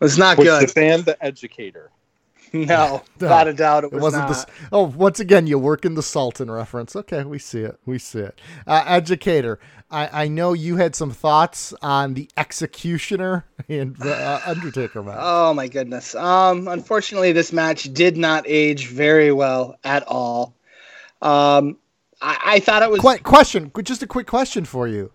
[0.00, 0.68] It's not Was good.
[0.68, 1.90] the fan the educator?
[2.52, 4.28] No, No, without a doubt, it, It was wasn't not.
[4.28, 4.46] this.
[4.72, 6.94] Oh, once again, you work in the Sultan reference.
[6.96, 7.78] Okay, we see it.
[7.86, 8.40] We see it.
[8.66, 9.58] Uh, educator,
[9.90, 15.18] I, I know you had some thoughts on the executioner and the uh, Undertaker match.
[15.20, 16.14] Oh my goodness.
[16.14, 20.54] Um, unfortunately, this match did not age very well at all.
[21.22, 21.76] Um,
[22.22, 23.00] I, I thought it was.
[23.00, 25.10] Qu- question, just a quick question for you.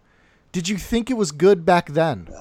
[0.51, 2.27] Did you think it was good back then?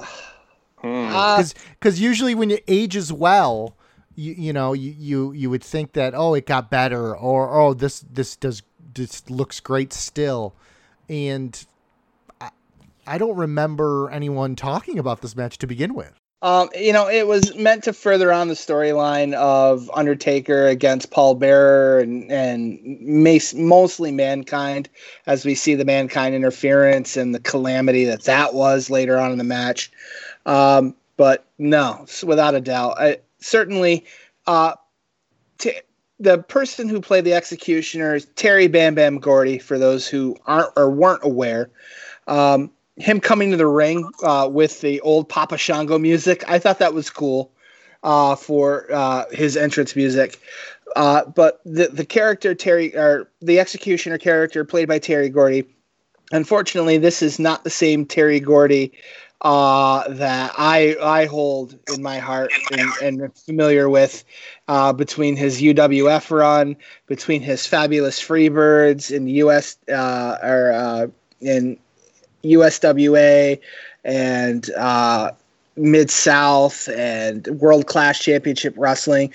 [0.82, 1.08] Hmm.
[1.14, 1.44] uh,
[1.78, 3.76] Because usually when it ages well,
[4.14, 7.74] you you know you, you you would think that oh it got better or oh
[7.74, 8.62] this this does
[8.94, 10.54] this looks great still,
[11.08, 11.66] and
[12.40, 12.50] I,
[13.06, 16.12] I don't remember anyone talking about this match to begin with.
[16.42, 21.34] Um, you know, it was meant to further on the storyline of Undertaker against Paul
[21.34, 24.88] Bearer and and mas- mostly Mankind,
[25.26, 29.38] as we see the Mankind interference and the calamity that that was later on in
[29.38, 29.92] the match.
[30.46, 34.04] Um, but no, without a doubt, I, certainly,
[34.46, 34.74] uh,
[35.58, 35.80] t-
[36.18, 39.58] the person who played the executioner is Terry Bam Bam Gordy.
[39.58, 41.70] For those who aren't or weren't aware.
[42.26, 46.44] Um, him coming to the ring uh, with the old Papa Shango music.
[46.46, 47.50] I thought that was cool
[48.02, 50.38] uh, for uh, his entrance music.
[50.96, 55.64] Uh, but the the character Terry or the executioner character played by Terry Gordy.
[56.32, 58.92] Unfortunately, this is not the same Terry Gordy
[59.42, 64.24] uh, that I I hold in my heart and, and am familiar with
[64.68, 66.76] uh, between his UWF run,
[67.06, 71.06] between his fabulous Freebirds in US uh, or uh,
[71.40, 71.78] in
[72.44, 73.58] USWA
[74.04, 75.30] and uh,
[75.76, 79.32] Mid South and World Class Championship Wrestling.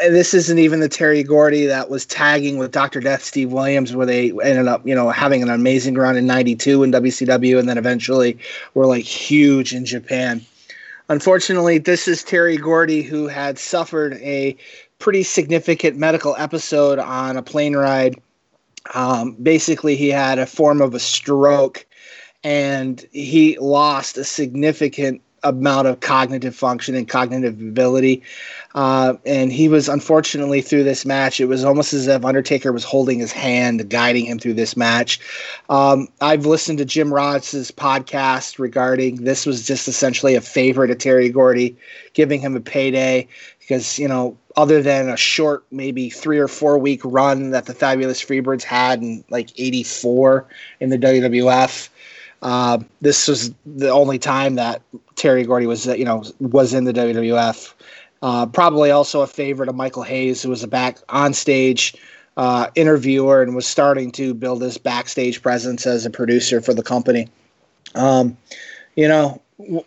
[0.00, 3.00] And this isn't even the Terry Gordy that was tagging with Dr.
[3.00, 6.82] Death Steve Williams, where they ended up, you know, having an amazing run in '92
[6.82, 8.38] in WCW, and then eventually
[8.74, 10.44] were like huge in Japan.
[11.08, 14.56] Unfortunately, this is Terry Gordy who had suffered a
[14.98, 18.16] pretty significant medical episode on a plane ride.
[18.94, 21.86] Um, basically, he had a form of a stroke
[22.42, 28.22] and he lost a significant amount of cognitive function and cognitive ability.
[28.76, 32.84] Uh, and he was unfortunately through this match, it was almost as if Undertaker was
[32.84, 35.18] holding his hand, guiding him through this match.
[35.70, 40.94] Um, I've listened to Jim Ross's podcast regarding this was just essentially a favor to
[40.94, 41.74] Terry Gordy,
[42.12, 43.26] giving him a payday
[43.60, 47.74] because, you know, other than a short, maybe three or four week run that the
[47.74, 50.46] Fabulous Freebirds had in like 84
[50.80, 51.88] in the WWF.
[52.42, 54.82] Uh, this was the only time that
[55.14, 57.72] Terry Gordy was, you know, was in the WWF.
[58.22, 61.94] Uh, probably also a favorite of Michael Hayes, who was a back on stage
[62.36, 66.82] uh, interviewer and was starting to build his backstage presence as a producer for the
[66.82, 67.28] company.
[67.94, 68.36] Um,
[68.94, 69.84] you know, w-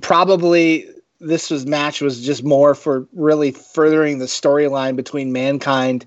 [0.00, 0.88] probably
[1.20, 6.04] this was match was just more for really furthering the storyline between Mankind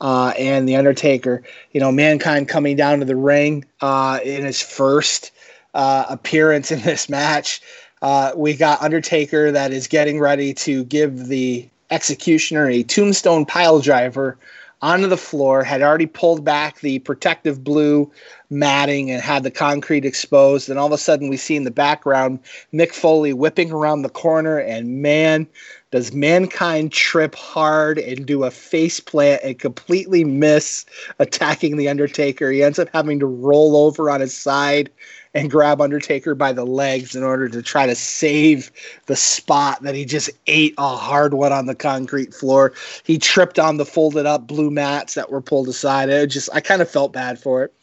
[0.00, 1.42] uh, and the Undertaker.
[1.72, 5.30] You know, Mankind coming down to the ring uh, in his first
[5.74, 7.60] uh, appearance in this match.
[8.02, 13.80] Uh, we got Undertaker that is getting ready to give the executioner a tombstone pile
[13.80, 14.36] driver
[14.82, 18.10] onto the floor, had already pulled back the protective blue
[18.50, 20.68] matting and had the concrete exposed.
[20.68, 22.38] And all of a sudden, we see in the background
[22.74, 25.46] Mick Foley whipping around the corner, and man,
[25.92, 30.84] does mankind trip hard and do a face plant and completely miss
[31.18, 32.50] attacking the Undertaker.
[32.50, 34.90] He ends up having to roll over on his side
[35.36, 38.72] and grab Undertaker by the legs in order to try to save
[39.04, 42.72] the spot that he just ate a hard one on the concrete floor.
[43.04, 46.08] He tripped on the folded up blue mats that were pulled aside.
[46.08, 47.74] It just I kind of felt bad for it.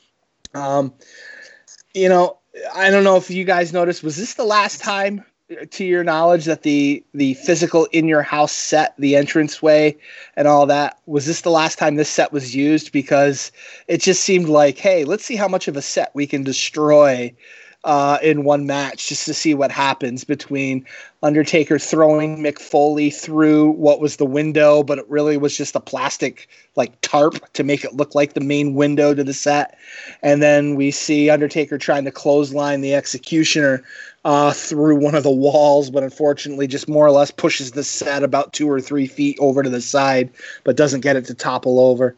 [0.56, 0.94] Um,
[1.94, 2.40] you know,
[2.74, 4.02] I don't know if you guys noticed.
[4.02, 5.24] Was this the last time,
[5.72, 9.96] to your knowledge, that the the physical in your house set, the entranceway,
[10.36, 12.92] and all that was this the last time this set was used?
[12.92, 13.52] Because
[13.88, 17.34] it just seemed like, hey, let's see how much of a set we can destroy
[17.84, 20.86] uh, in one match, just to see what happens between
[21.22, 25.82] Undertaker throwing Mick Foley through what was the window, but it really was just a
[25.82, 29.78] plastic like tarp to make it look like the main window to the set.
[30.22, 33.84] And then we see Undertaker trying to clothesline the executioner
[34.26, 38.24] uh, through one of the walls, but unfortunately just more or less pushes the set
[38.24, 40.30] about two or three feet over to the side,
[40.64, 42.16] but doesn't get it to topple over.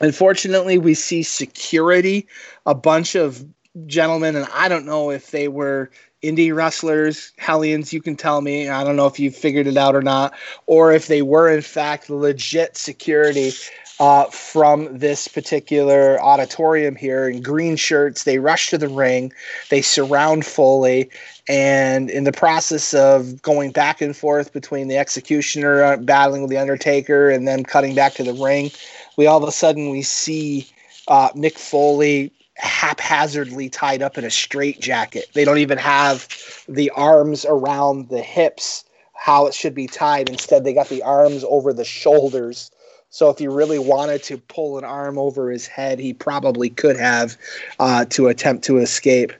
[0.00, 2.26] Unfortunately, we see security,
[2.66, 3.44] a bunch of
[3.86, 5.90] gentlemen, and I don't know if they were
[6.22, 8.68] indie wrestlers, Hellions, you can tell me.
[8.68, 10.34] I don't know if you figured it out or not,
[10.66, 13.52] or if they were in fact legit security
[14.00, 18.24] uh, from this particular auditorium here in green shirts.
[18.24, 19.32] They rush to the ring,
[19.70, 21.10] they surround Foley,
[21.48, 26.58] and in the process of going back and forth between the executioner battling with the
[26.58, 28.70] Undertaker and then cutting back to the ring,
[29.16, 30.66] we all of a sudden we see
[31.08, 35.26] uh, Mick Foley haphazardly tied up in a straitjacket.
[35.34, 36.28] They don't even have
[36.68, 38.84] the arms around the hips
[39.14, 40.28] how it should be tied.
[40.28, 42.71] Instead, they got the arms over the shoulders.
[43.12, 46.96] So if he really wanted to pull an arm over his head, he probably could
[46.96, 47.36] have
[47.78, 49.32] uh, to attempt to escape.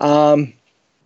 [0.00, 0.52] Um,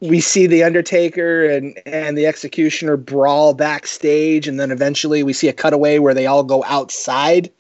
[0.01, 5.49] we see the Undertaker and and the Executioner brawl backstage, and then eventually we see
[5.49, 7.51] a cutaway where they all go outside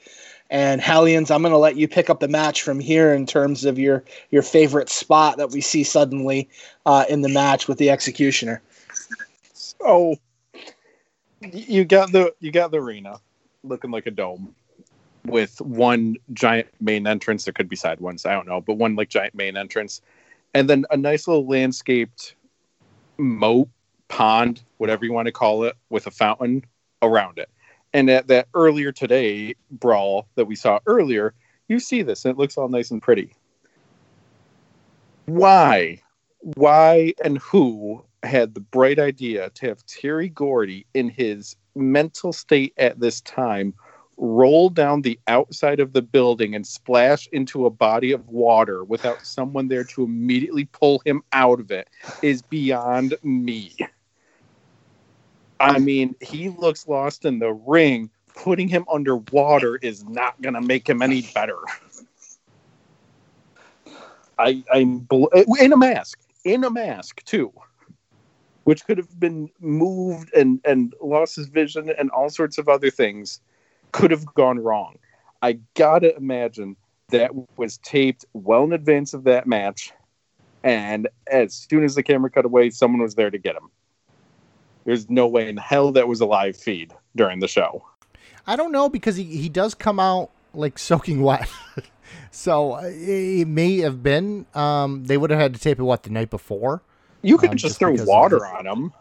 [0.50, 3.64] and Hellions, I'm going to let you pick up the match from here in terms
[3.64, 6.48] of your your favorite spot that we see suddenly
[6.86, 8.62] uh, in the match with the Executioner.
[9.52, 10.16] So
[11.52, 13.20] you got the you got the arena
[13.68, 14.54] looking like a dome
[15.24, 17.44] with one giant main entrance.
[17.44, 20.00] There could be side ones, I don't know, but one like giant main entrance,
[20.54, 22.34] and then a nice little landscaped
[23.18, 23.68] moat
[24.08, 26.64] pond, whatever you want to call it, with a fountain
[27.02, 27.50] around it.
[27.92, 31.34] And at that earlier today brawl that we saw earlier,
[31.68, 33.34] you see this and it looks all nice and pretty.
[35.26, 36.00] Why?
[36.40, 42.74] Why and who had the bright idea to have Terry Gordy in his mental state
[42.76, 43.74] at this time
[44.18, 49.24] roll down the outside of the building and splash into a body of water without
[49.24, 51.88] someone there to immediately pull him out of it
[52.20, 53.76] is beyond me.
[55.60, 58.10] I mean, he looks lost in the ring.
[58.34, 61.58] Putting him underwater is not going to make him any better.
[64.38, 65.26] I, I'm bl-
[65.60, 67.52] in a mask, in a mask too,
[68.68, 72.90] which could have been moved and and lost his vision and all sorts of other
[72.90, 73.40] things
[73.92, 74.98] could have gone wrong.
[75.40, 76.76] I gotta imagine
[77.08, 79.90] that was taped well in advance of that match,
[80.62, 83.70] and as soon as the camera cut away, someone was there to get him.
[84.84, 87.82] There's no way in hell that was a live feed during the show.
[88.46, 91.48] I don't know because he, he does come out like soaking wet.
[92.30, 94.44] so uh, it may have been.
[94.52, 96.82] Um, they would have had to tape it what the night before.
[97.22, 98.92] You could um, just, just throw water on them.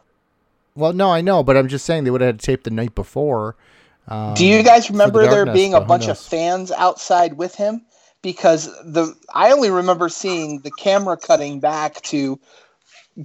[0.75, 2.69] Well, no, I know, but I'm just saying they would have had to tape the
[2.69, 3.55] night before.
[4.07, 7.55] Um, Do you guys remember the darkness, there being a bunch of fans outside with
[7.55, 7.83] him?
[8.21, 12.39] Because the I only remember seeing the camera cutting back to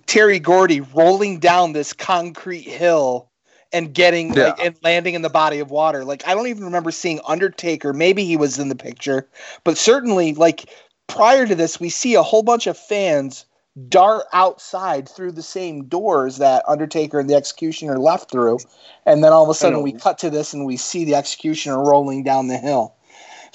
[0.07, 3.31] Terry Gordy rolling down this concrete hill
[3.73, 4.45] and getting yeah.
[4.45, 6.05] like, and landing in the body of water.
[6.05, 7.93] Like I don't even remember seeing Undertaker.
[7.93, 9.29] Maybe he was in the picture,
[9.65, 10.67] but certainly like
[11.07, 13.47] prior to this, we see a whole bunch of fans
[13.89, 18.59] dart outside through the same doors that Undertaker and the Executioner left through,
[19.07, 21.83] and then all of a sudden we cut to this and we see the Executioner
[21.83, 22.95] rolling down the hill.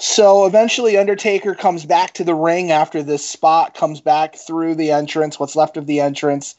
[0.00, 4.92] So eventually, Undertaker comes back to the ring after this spot, comes back through the
[4.92, 6.54] entrance, what's left of the entrance,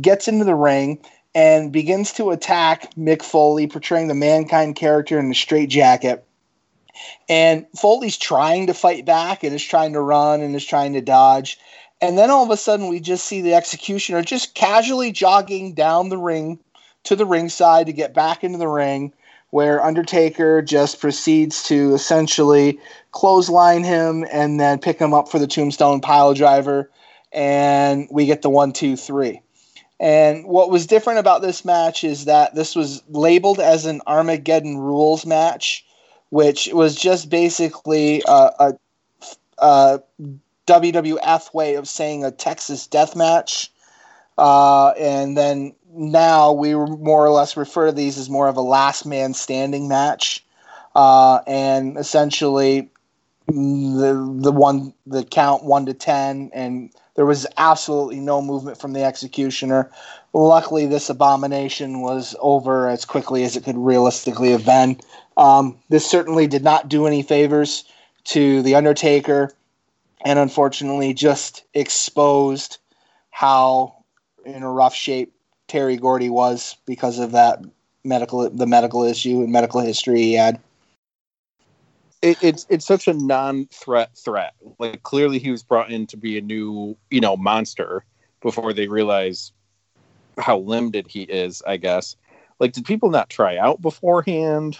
[0.00, 1.00] gets into the ring,
[1.34, 6.24] and begins to attack Mick Foley, portraying the mankind character in the straight jacket.
[7.28, 11.00] And Foley's trying to fight back and is trying to run and is trying to
[11.00, 11.58] dodge.
[12.00, 16.08] And then all of a sudden, we just see the executioner just casually jogging down
[16.08, 16.58] the ring
[17.04, 19.12] to the ringside to get back into the ring
[19.50, 22.76] where Undertaker just proceeds to essentially
[23.12, 26.90] clothesline him and then pick him up for the tombstone pile driver.
[27.30, 29.40] And we get the one, two, three.
[30.00, 34.78] And what was different about this match is that this was labeled as an Armageddon
[34.78, 35.86] Rules match,
[36.30, 38.74] which was just basically a, a,
[39.58, 40.02] a
[40.66, 43.70] WWF way of saying a Texas death match.
[44.36, 48.62] Uh, and then now we more or less refer to these as more of a
[48.62, 50.44] last man standing match,
[50.94, 52.90] uh, and essentially
[53.46, 58.92] the the one the count one to ten, and there was absolutely no movement from
[58.92, 59.90] the executioner.
[60.32, 65.00] Luckily, this abomination was over as quickly as it could realistically have been.
[65.36, 67.84] Um, this certainly did not do any favors
[68.24, 69.52] to the Undertaker,
[70.24, 72.78] and unfortunately, just exposed
[73.30, 74.04] how
[74.44, 75.34] in a rough shape
[75.68, 77.60] Terry Gordy was because of that
[78.04, 80.60] medical the medical issue and medical history he had.
[82.22, 84.54] It, it's it's such a non-threat threat.
[84.78, 88.04] Like clearly he was brought in to be a new you know monster
[88.40, 89.52] before they realize
[90.38, 91.62] how limited he is.
[91.66, 92.16] I guess.
[92.60, 94.78] Like, did people not try out beforehand?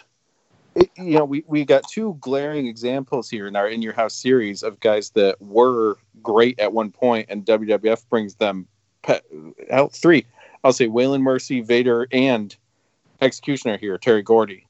[0.75, 4.15] It, you know, we, we got two glaring examples here in our In Your House
[4.15, 8.67] series of guys that were great at one point, and WWF brings them
[9.71, 10.25] out three
[10.65, 12.57] I'll say Waylon Mercy, Vader, and
[13.21, 14.67] Executioner here, Terry Gordy.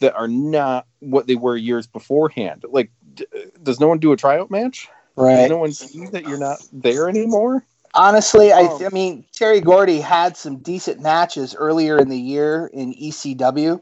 [0.00, 2.64] that are not what they were years beforehand.
[2.70, 3.26] Like, d-
[3.64, 4.86] does no one do a tryout match?
[5.16, 5.48] Does Right.
[5.50, 7.64] no one see that you're not there anymore?
[7.94, 8.86] Honestly, I, Oh.
[8.86, 13.80] I mean, Terry Gordy had some decent matches earlier in the year in ECW,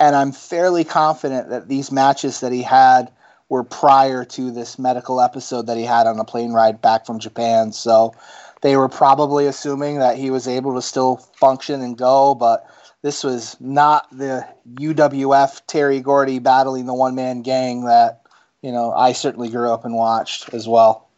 [0.00, 3.10] and I'm fairly confident that these matches that he had
[3.48, 7.18] were prior to this medical episode that he had on a plane ride back from
[7.18, 7.72] Japan.
[7.72, 8.14] So
[8.60, 12.66] they were probably assuming that he was able to still function and go, but
[13.02, 18.22] this was not the UWF Terry Gordy battling the one man gang that,
[18.62, 21.08] you know, I certainly grew up and watched as well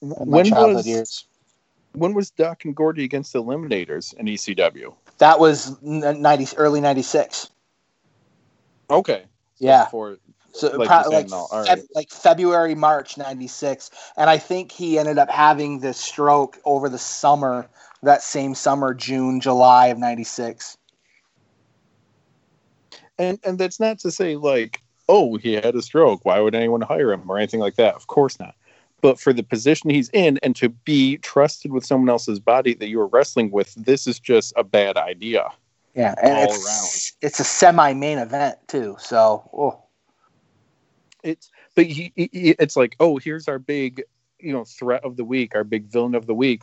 [0.00, 1.24] When was years.
[1.92, 4.94] when was Doc and Gordy against the Eliminators in ECW?
[5.18, 7.50] That was 90 early 96.
[8.90, 9.24] Okay,
[9.58, 9.84] Yeah.
[9.84, 10.16] Before
[10.52, 13.90] So Like pro- like, no, all Feb- like February, March 96.
[14.16, 17.68] And I think he ended up having this stroke over the summer,
[18.02, 20.76] that same summer, June, July of 96.
[23.18, 26.24] and and that's not to say like oh he had a stroke.
[26.24, 27.94] Why would anyone hire him or anything like that?
[27.94, 28.54] Of course not.
[29.02, 32.88] But for the position he's in and to be trusted with someone else's body that
[32.88, 35.50] you were wrestling with this is just a bad idea
[36.00, 36.14] Yeah.
[36.22, 38.96] And All it's, it's a semi main event, too.
[38.98, 39.82] So, oh,
[41.22, 44.02] it's but he, he- he- it's like oh here's our big
[44.38, 46.62] you know threat of the week our big villain of the week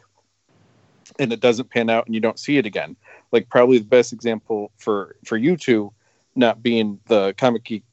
[1.19, 2.95] and it doesn't pan out and you don't see it again
[3.31, 5.91] like probably the best example for for you two
[6.35, 7.83] not being the comic geek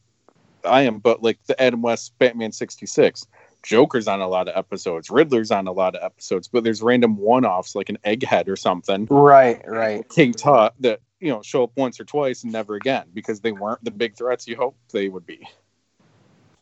[0.64, 3.26] i am but like the adam west batman 66
[3.62, 7.16] joker's on a lot of episodes riddler's on a lot of episodes but there's random
[7.16, 10.08] one-offs like an egghead or something right, right.
[10.08, 13.52] king tut that you know show up once or twice and never again because they
[13.52, 15.46] weren't the big threats you hoped they would be.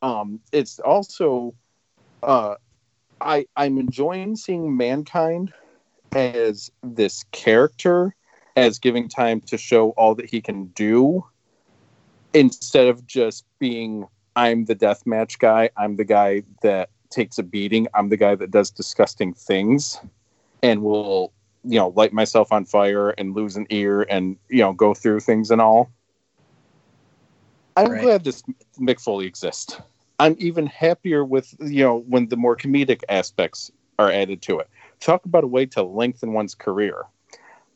[0.03, 1.55] Um it's also
[2.23, 2.55] uh
[3.21, 5.53] i i'm enjoying seeing mankind
[6.13, 8.15] as this character
[8.57, 11.25] as giving time to show all that he can do
[12.35, 15.71] instead of just being i'm the death match guy.
[15.77, 17.87] I'm the guy that takes a beating.
[17.95, 20.01] I'm the guy that does disgusting things
[20.63, 21.33] and will
[21.65, 25.21] you know light myself on fire and lose an ear and you know go through
[25.21, 25.91] things and all.
[27.77, 27.99] I'm Right.
[27.99, 28.43] glad this
[28.81, 29.81] mick foley exists.
[30.19, 34.69] I'm even happier with you know when the more comedic aspects are added to it.
[35.01, 37.05] Talk about a way to lengthen one's career.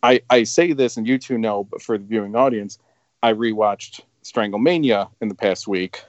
[0.02, 2.78] I i say this and you two know but for the viewing audience
[3.22, 6.02] i rewatched stranglemania in the past week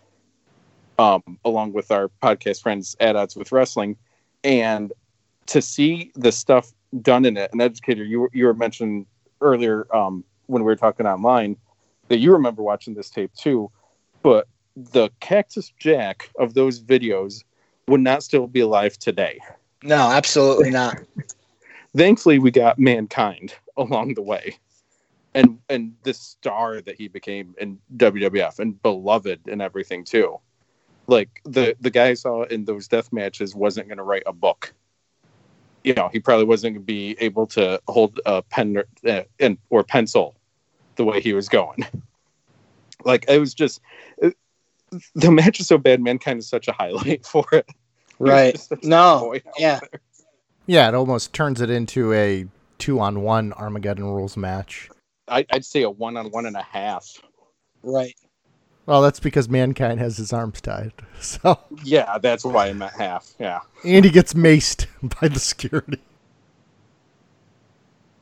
[0.98, 3.98] um along with our podcast friends at odds with wrestling.
[4.44, 4.94] And
[5.48, 6.72] to see the stuff
[7.02, 7.52] done in it.
[7.54, 9.06] An educator, you were, you were mentioning
[9.42, 11.58] earlier um, when we were talking online
[12.08, 13.72] that you remember watching this tape too,
[14.24, 17.44] but the Cactus Jack of those videos
[17.88, 19.40] would not still be alive today.
[19.84, 20.98] No, absolutely not.
[21.96, 24.58] Thankfully, we got mankind along the way,
[25.34, 30.40] and and the star that he became in WWF and beloved and everything too.
[31.08, 34.34] Like the the guy I saw in those death matches wasn't going to write a
[34.34, 34.74] book.
[35.88, 39.24] You know, he probably wasn't going to be able to hold a pen or, uh,
[39.40, 40.36] and or pencil
[40.98, 41.86] the way he was going.
[43.06, 43.80] Like it was just
[44.18, 44.36] it,
[45.14, 46.02] the match is so bad.
[46.02, 47.70] Mankind is such a highlight for it.
[48.18, 48.56] Right.
[48.56, 49.36] just such a No.
[49.58, 49.80] Yeah.
[49.80, 50.02] there.
[50.66, 52.48] Yeah, it almost turns it into a
[52.80, 54.90] two on one Armageddon rules match.
[55.28, 57.22] I, I'd say a one on one and a half.
[57.84, 58.16] Right.
[58.88, 60.94] Well, that's because mankind has his arms tied.
[61.20, 63.34] So Yeah, that's why I'm at half.
[63.40, 63.62] Yeah.
[63.84, 64.86] and he gets maced
[65.20, 66.00] by the security.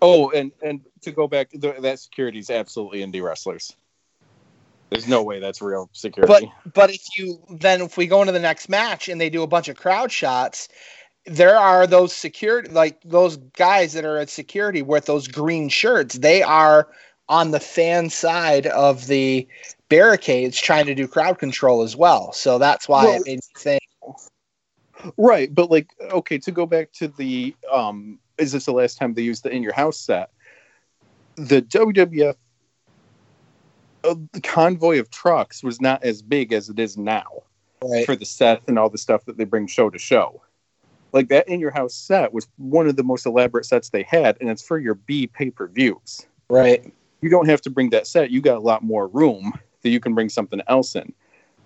[0.01, 3.75] Oh, and and to go back, th- that security is absolutely indie wrestlers.
[4.89, 6.31] There's no way that's real security.
[6.31, 6.71] But security.
[6.73, 9.47] but if you then if we go into the next match and they do a
[9.47, 10.69] bunch of crowd shots,
[11.25, 16.15] there are those security like those guys that are at security with those green shirts.
[16.15, 16.87] They are
[17.29, 19.47] on the fan side of the
[19.89, 22.31] barricades trying to do crowd control as well.
[22.33, 23.81] So that's why Well- it made me think.
[25.17, 29.13] right, but like, okay, to go back to the um, is this the last time
[29.13, 30.29] they used the in your house set?
[31.35, 32.35] The WWF
[34.03, 37.25] uh, the convoy of trucks was not as big as it is now.
[37.83, 38.05] Right.
[38.05, 40.41] for the set and all the stuff that they bring show to show.
[41.11, 44.37] Like that in your house set was one of the most elaborate sets they had,
[44.41, 46.25] and it's for your B pay per views.
[46.49, 46.91] Right.
[47.25, 48.29] You don't have to bring that set.
[48.29, 51.11] You got a lot more room that you can bring something else in.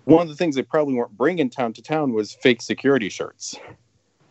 [0.04, 3.58] One of the things they probably weren't bringing town to town was fake security shirts.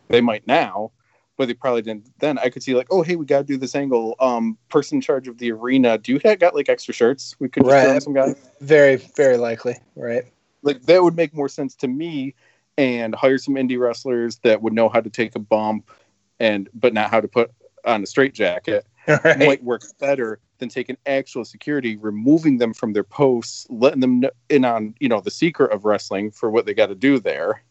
[0.08, 0.90] They might now,
[1.38, 2.36] but they probably didn't then.
[2.38, 4.16] I could see like, oh hey, we got to do this angle.
[4.18, 7.36] Um, person in charge of the arena, do you have got like extra shirts?
[7.38, 8.02] We could Right.
[8.02, 9.76] some guys Very very likely.
[9.94, 10.24] Right.
[10.64, 12.34] like that would make more sense to me
[12.76, 15.92] and hire some indie wrestlers that would know how to take a bump
[16.40, 17.52] and but not how to put
[17.84, 19.38] on a straight jacket Right.
[19.38, 24.64] might work better than taking actual security, removing them from their posts, letting them in
[24.64, 27.62] on you know the secret of wrestling for what they got to do there.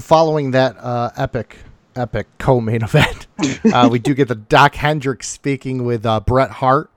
[0.00, 1.58] Following that uh, epic,
[1.94, 3.28] epic co-main event,
[3.72, 6.90] uh, we do get the Doc Hendrix speaking with uh, Bret Hart.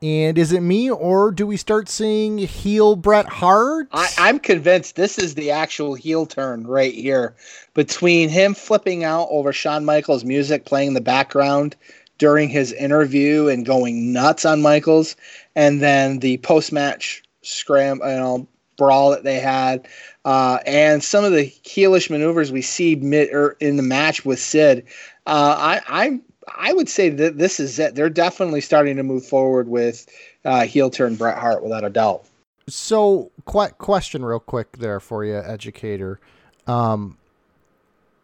[0.00, 3.88] And is it me, or do we start seeing heel Bret Hart?
[3.90, 7.34] I, I'm convinced this is the actual heel turn right here.
[7.74, 11.74] Between him flipping out over Shawn Michaels' music playing in the background
[12.18, 15.16] during his interview and going nuts on Michaels,
[15.54, 19.88] and then the post match scram, you know, brawl that they had,
[20.24, 23.30] uh, and some of the heelish maneuvers we see mid
[23.60, 24.84] in the match with Sid.
[25.26, 26.22] Uh, I, I'm
[26.56, 27.94] I would say that this is it.
[27.94, 30.06] They're definitely starting to move forward with
[30.44, 32.24] uh, heel turn Bret Hart without a doubt.
[32.68, 36.20] So, qu- question real quick there for you, educator.
[36.66, 37.16] Um,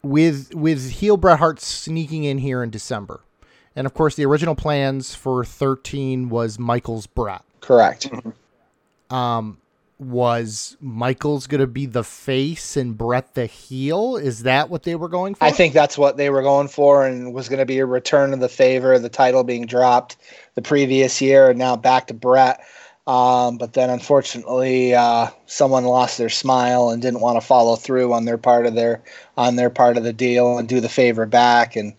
[0.02, 3.20] with with heel Bret Hart sneaking in here in December,
[3.76, 7.42] and of course the original plans for thirteen was Michaels Bret.
[7.60, 8.08] Correct.
[9.10, 9.58] Um,
[9.98, 14.16] was Michaels going to be the face and Bret the heel?
[14.16, 15.44] Is that what they were going for?
[15.44, 18.32] I think that's what they were going for, and was going to be a return
[18.32, 20.16] of the favor, the title being dropped
[20.56, 22.60] the previous year, and now back to Bret.
[23.06, 28.12] Um, but then, unfortunately, uh, someone lost their smile and didn't want to follow through
[28.14, 29.02] on their part of their
[29.36, 31.92] on their part of the deal and do the favor back, and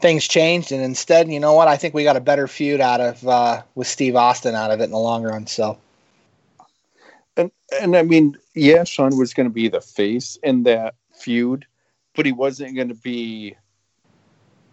[0.00, 0.72] things changed.
[0.72, 1.68] And instead, you know what?
[1.68, 4.80] I think we got a better feud out of uh, with Steve Austin out of
[4.80, 5.46] it in the long run.
[5.46, 5.78] So
[7.36, 7.50] and
[7.80, 11.66] and I mean, yeah, Shawn was going to be the face in that feud,
[12.14, 13.56] but he wasn't going to be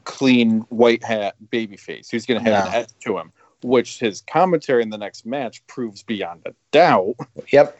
[0.03, 2.09] clean white hat baby face.
[2.09, 2.69] He's going to have no.
[2.69, 3.31] an edge to him,
[3.61, 7.15] which his commentary in the next match proves beyond a doubt.
[7.51, 7.77] Yep.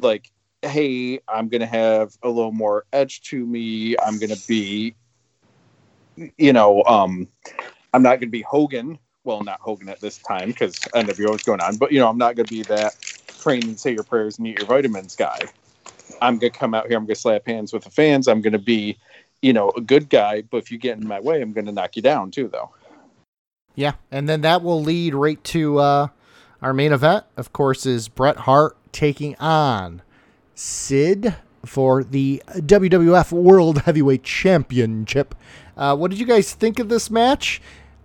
[0.00, 0.30] Like,
[0.62, 3.96] hey, I'm going to have a little more edge to me.
[3.98, 4.94] I'm going to be,
[6.36, 7.28] you know, um,
[7.92, 8.98] I'm not going to be Hogan.
[9.24, 12.18] Well, not Hogan at this time because NWO is going on, but you know, I'm
[12.18, 12.96] not going to be that
[13.38, 15.38] train and say your prayers and eat your vitamins guy.
[16.20, 16.96] I'm gonna come out here.
[16.96, 18.28] I'm gonna slap hands with the fans.
[18.28, 18.98] I'm gonna be,
[19.42, 20.42] you know, a good guy.
[20.42, 22.70] But if you get in my way, I'm gonna knock you down too, though.
[23.74, 26.08] Yeah, and then that will lead right to uh,
[26.60, 27.24] our main event.
[27.36, 30.02] Of course, is Bret Hart taking on
[30.54, 31.36] Sid
[31.68, 35.34] for the WWF World Heavyweight Championship.
[35.76, 37.60] Uh, what did you guys think of this match?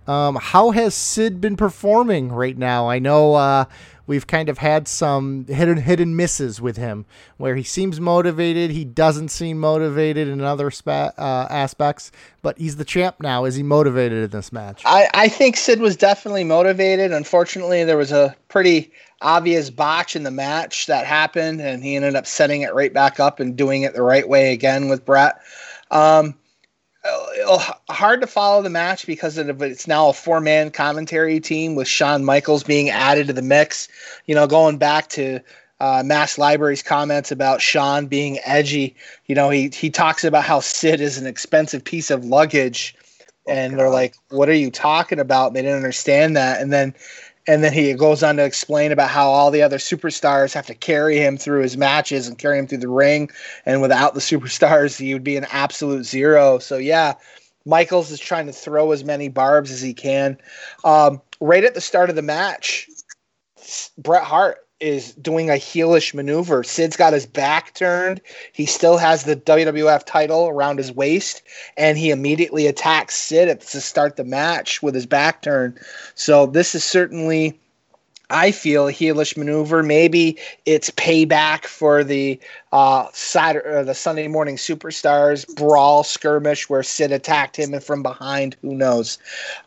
[0.06, 2.88] Um, how has Sid been performing right now?
[2.88, 3.64] I know uh,
[4.06, 8.84] we've kind of had some hidden hidden misses with him where he seems motivated, he
[8.84, 12.12] doesn't seem motivated in other spa- uh, aspects,
[12.42, 13.44] but he's the champ now.
[13.44, 14.82] Is he motivated in this match?
[14.84, 17.12] I, I think Sid was definitely motivated.
[17.12, 18.92] Unfortunately, there was a pretty
[19.24, 23.18] obvious botch in the match that happened, and he ended up setting it right back
[23.18, 25.40] up and doing it the right way again with Bret.
[25.90, 26.34] Um,
[27.88, 31.88] hard to follow the match because of it's now a four man commentary team with
[31.88, 33.88] Shawn Michaels being added to the mix.
[34.26, 35.40] You know, going back to
[35.80, 38.94] uh, Masked Library's comments about Shawn being edgy.
[39.26, 42.94] You know, he he talks about how Sid is an expensive piece of luggage,
[43.48, 46.94] oh, and they're like, "What are you talking about?" They didn't understand that, and then
[47.46, 50.74] and then he goes on to explain about how all the other superstars have to
[50.74, 53.30] carry him through his matches and carry him through the ring.
[53.66, 56.58] And without the superstars he would be an absolute zero.
[56.58, 57.14] So yeah
[57.66, 60.38] michaels is trying to throw as many barbs as he can.
[60.84, 62.88] Um, right at the start of the match
[63.96, 66.62] bret hart is doing a heelish maneuver.
[66.62, 68.20] Sid's got his back turned.
[68.52, 71.42] He still has the WWF title around his waist,
[71.78, 75.80] and he immediately attacks Sid to start the match with his back turned.
[76.14, 77.58] So this is certainly
[78.30, 79.82] I feel a heelish maneuver.
[79.82, 82.40] Maybe it's payback for the
[82.72, 88.56] uh, Saturday, the Sunday Morning Superstars brawl skirmish where Sid attacked him from behind.
[88.62, 89.18] Who knows?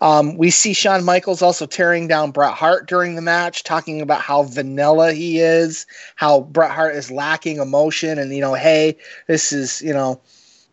[0.01, 4.21] Um, we see Shawn Michaels also tearing down Bret Hart during the match, talking about
[4.21, 5.85] how vanilla he is,
[6.15, 8.97] how Bret Hart is lacking emotion, and you know, hey,
[9.27, 10.19] this is you know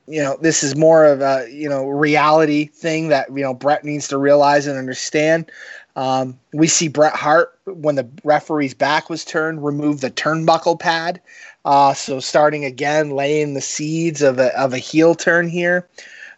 [0.06, 3.84] you know this is more of a you know reality thing that you know Bret
[3.84, 5.50] needs to realize and understand.
[5.96, 11.20] Um, we see Bret Hart when the referee's back was turned remove the turnbuckle pad.
[11.64, 15.88] Uh, so starting again, laying the seeds of a of a heel turn here.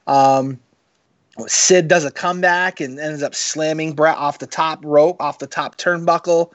[0.07, 0.61] Um,
[1.47, 5.47] Sid does a comeback and ends up slamming Bret off the top rope, off the
[5.47, 6.53] top turnbuckle.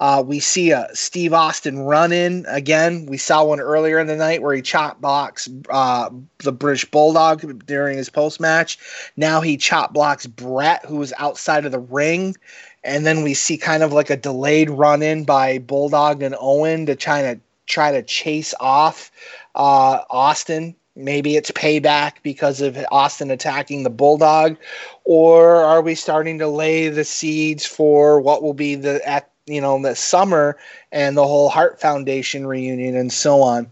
[0.00, 3.06] Uh, we see a Steve Austin run in again.
[3.06, 6.08] We saw one earlier in the night where he chop blocks uh,
[6.38, 8.78] the British Bulldog during his post match.
[9.16, 12.34] Now he chop blocks Bret, who was outside of the ring.
[12.82, 16.86] And then we see kind of like a delayed run in by Bulldog and Owen
[16.86, 19.12] to try to try to chase off
[19.54, 24.56] uh, Austin maybe it's payback because of Austin attacking the Bulldog,
[25.04, 29.60] or are we starting to lay the seeds for what will be the at you
[29.60, 30.56] know the summer
[30.92, 33.70] and the whole Hart Foundation reunion and so on?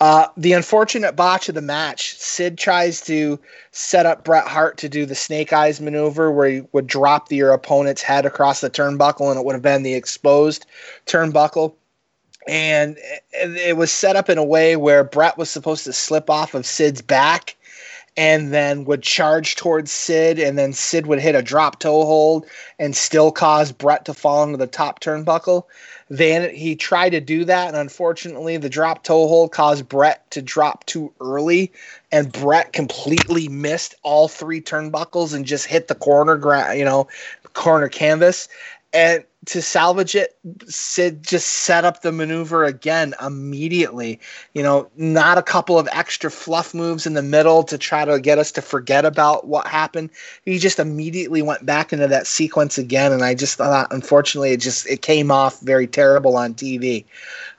[0.00, 3.38] Uh, the unfortunate botch of the match, Sid tries to
[3.72, 7.36] set up Bret Hart to do the snake eyes maneuver where he would drop the,
[7.36, 10.66] your opponent's head across the turnbuckle and it would have been the exposed
[11.06, 11.74] turnbuckle
[12.46, 12.96] and
[13.32, 16.64] it was set up in a way where Bret was supposed to slip off of
[16.64, 17.56] Sid's back
[18.18, 22.46] and then would charge towards Sid, and then Sid would hit a drop toe hold
[22.80, 25.66] and still cause Bret to fall into the top turnbuckle.
[26.10, 30.42] Then he tried to do that, and unfortunately, the drop toe hold caused Bret to
[30.42, 31.70] drop too early,
[32.10, 37.06] and Bret completely missed all three turnbuckles and just hit the corner ground, you know,
[37.52, 38.48] corner canvas.
[38.92, 40.36] And to salvage it,
[40.66, 44.20] Sid just set up the maneuver again immediately.
[44.52, 48.20] You know, not a couple of extra fluff moves in the middle to try to
[48.20, 50.10] get us to forget about what happened.
[50.44, 54.60] He just immediately went back into that sequence again, and I just thought, unfortunately, it
[54.60, 57.04] just it came off very terrible on TV.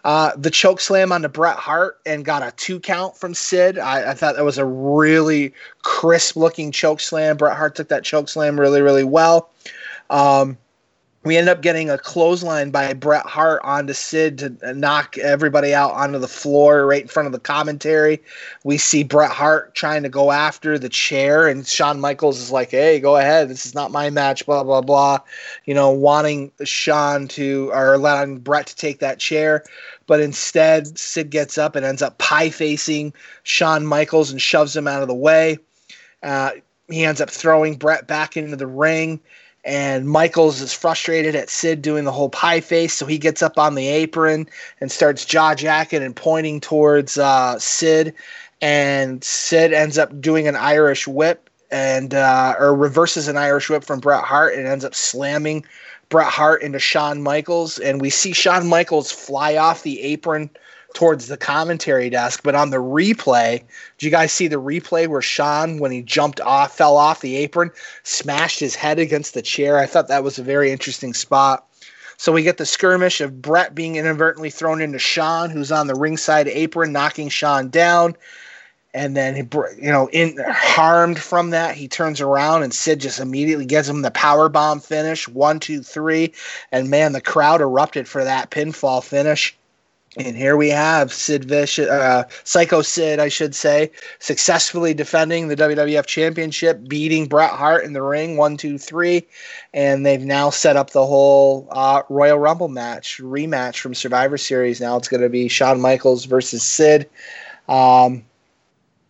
[0.04, 3.80] Uh, the choke slam on the Bret Hart and got a two count from Sid.
[3.80, 7.38] I, I thought that was a really crisp looking choke slam.
[7.38, 9.50] Bret Hart took that choke slam really, really well.
[10.10, 10.58] Um,
[11.26, 15.92] we end up getting a clothesline by Bret Hart onto Sid to knock everybody out
[15.92, 18.22] onto the floor right in front of the commentary.
[18.64, 22.72] We see Bret Hart trying to go after the chair, and Shawn Michaels is like,
[22.72, 23.50] "Hey, go ahead.
[23.50, 25.20] This is not my match." Blah blah blah.
[25.66, 29.66] You know, wanting Shawn to or allowing Bret to take that chair,
[30.08, 33.14] but instead Sid gets up and ends up pie facing
[33.44, 35.60] Shawn Michaels and shoves him out of the way.
[36.24, 36.52] Uh,
[36.90, 39.20] he ends up throwing Bret back into the ring
[39.70, 43.60] and Michaels is frustrated at Sid doing the whole pie face, so he gets up
[43.60, 44.50] on the apron
[44.82, 48.16] and starts jaw jacking and pointing towards uh, Sid,
[48.62, 53.84] and Sid ends up doing an Irish whip and uh, or reverses an Irish whip
[53.84, 55.64] from Bret Hart and ends up slamming
[56.10, 60.50] Bret Hart into Shawn Michaels, and we see Shawn Michaels fly off the apron
[60.94, 62.42] towards the commentary desk.
[62.44, 63.64] But on the replay,
[63.98, 67.38] do you guys see the replay where Shawn, when he jumped off, fell off the
[67.38, 67.72] apron,
[68.04, 69.78] smashed his head against the chair?
[69.78, 71.66] I thought that was a very interesting spot.
[72.18, 75.96] So we get the skirmish of Bret being inadvertently thrown into Shawn, who's on the
[75.96, 78.16] ringside apron, knocking Shawn down.
[78.94, 79.44] And then he,
[79.82, 84.02] you know, in harmed from that, he turns around and Sid just immediately gives him
[84.02, 86.34] the power bomb finish, one, two, three,
[86.72, 89.56] and man, the crowd erupted for that pinfall finish.
[90.20, 93.90] And here we have Sid Vicious, uh, Sycho Sid, I should say,
[94.20, 99.26] successfully defending the WWF Championship, beating Bret Hart in the ring, one, two, three,
[99.74, 104.82] and they've now set up the whole uh, Royal Rumble match rematch from Survivor Series.
[104.82, 107.10] Now it's going to be Shawn Michaels versus Sid.
[107.70, 108.26] Um,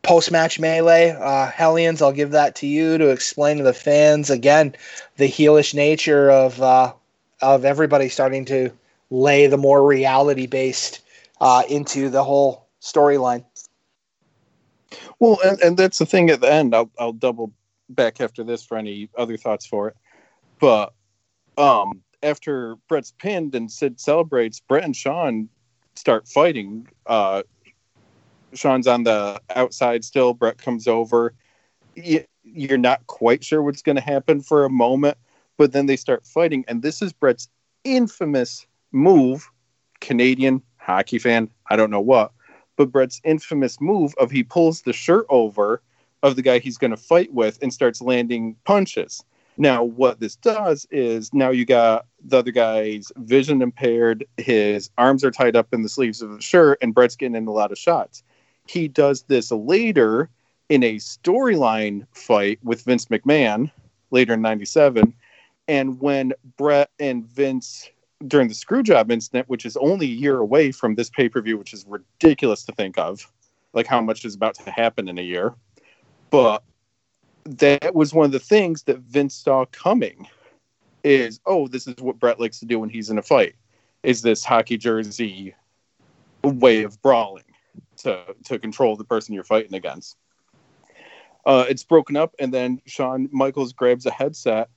[0.01, 4.29] Post match melee, uh, Hellions, I'll give that to you to explain to the fans
[4.29, 4.73] again
[5.17, 6.93] the heelish nature of uh,
[7.41, 8.71] of everybody starting to
[9.09, 11.01] lay the more reality based
[11.41, 13.43] uh, into the whole storyline.
[15.19, 16.75] Well, and, and that's the thing at the end.
[16.75, 17.53] I'll I'll double
[17.89, 19.97] back after this for any other thoughts for it.
[20.59, 20.93] But
[21.57, 25.49] um, after Bret's pinned and Sid celebrates, Bret and Shawn
[25.95, 26.87] start fighting.
[27.05, 27.43] Uh,
[28.53, 30.33] Shawn's on the outside still.
[30.33, 31.33] Bret comes over.
[31.95, 35.17] You're not quite sure what's going to happen for a moment,
[35.57, 37.47] but then they start fighting, and this is Bret's
[37.83, 39.49] infamous move,
[40.01, 42.31] Canadian hockey fan, I don't know what,
[42.75, 45.81] but Bret's infamous move of he pulls the shirt over
[46.23, 49.23] of the guy he's going to fight with and starts landing punches.
[49.57, 55.23] Now, what this does is now you got the other guy's vision impaired, his arms
[55.25, 57.73] are tied up in the sleeves of the shirt, and Bret's getting in a lot
[57.73, 58.23] of shots.
[58.67, 60.29] He does this later
[60.69, 63.69] in a storyline fight with Vince McMahon
[64.11, 65.13] later in 97.
[65.67, 67.89] And when Bret and Vince
[68.27, 71.41] during the screw job incident, which is only a year away from this pay per
[71.41, 73.31] view, which is ridiculous to think of,
[73.73, 75.53] like how much is about to happen in a year.
[76.29, 76.63] But
[77.45, 80.27] that was one of the things that Vince saw coming
[81.03, 83.55] is, oh, this is what Bret likes to do when he's in a fight,
[84.03, 85.55] is this hockey jersey
[86.43, 87.43] way of brawling
[87.97, 90.17] to, to control the person you're fighting against.
[91.45, 94.69] Uh, it's broken up, and then Shawn Michaels grabs a headset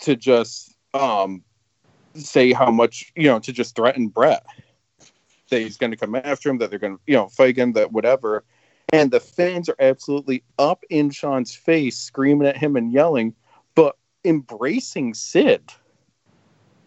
[0.00, 1.42] to just um,
[2.14, 4.44] say how much you know to just threaten Bret
[5.50, 7.72] that he's going to come after him, that they're going to you know fight him,
[7.72, 8.44] that whatever.
[8.92, 13.34] And the fans are absolutely up in Shawn's face, screaming at him and yelling,
[13.74, 15.72] but embracing Sid.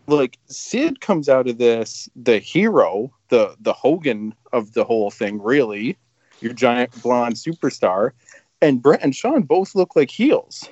[0.07, 5.41] Like Sid comes out of this the hero, the the Hogan of the whole thing,
[5.41, 5.97] really.
[6.39, 8.11] your giant blonde superstar,
[8.61, 10.69] and Bret and Shawn both look like heels.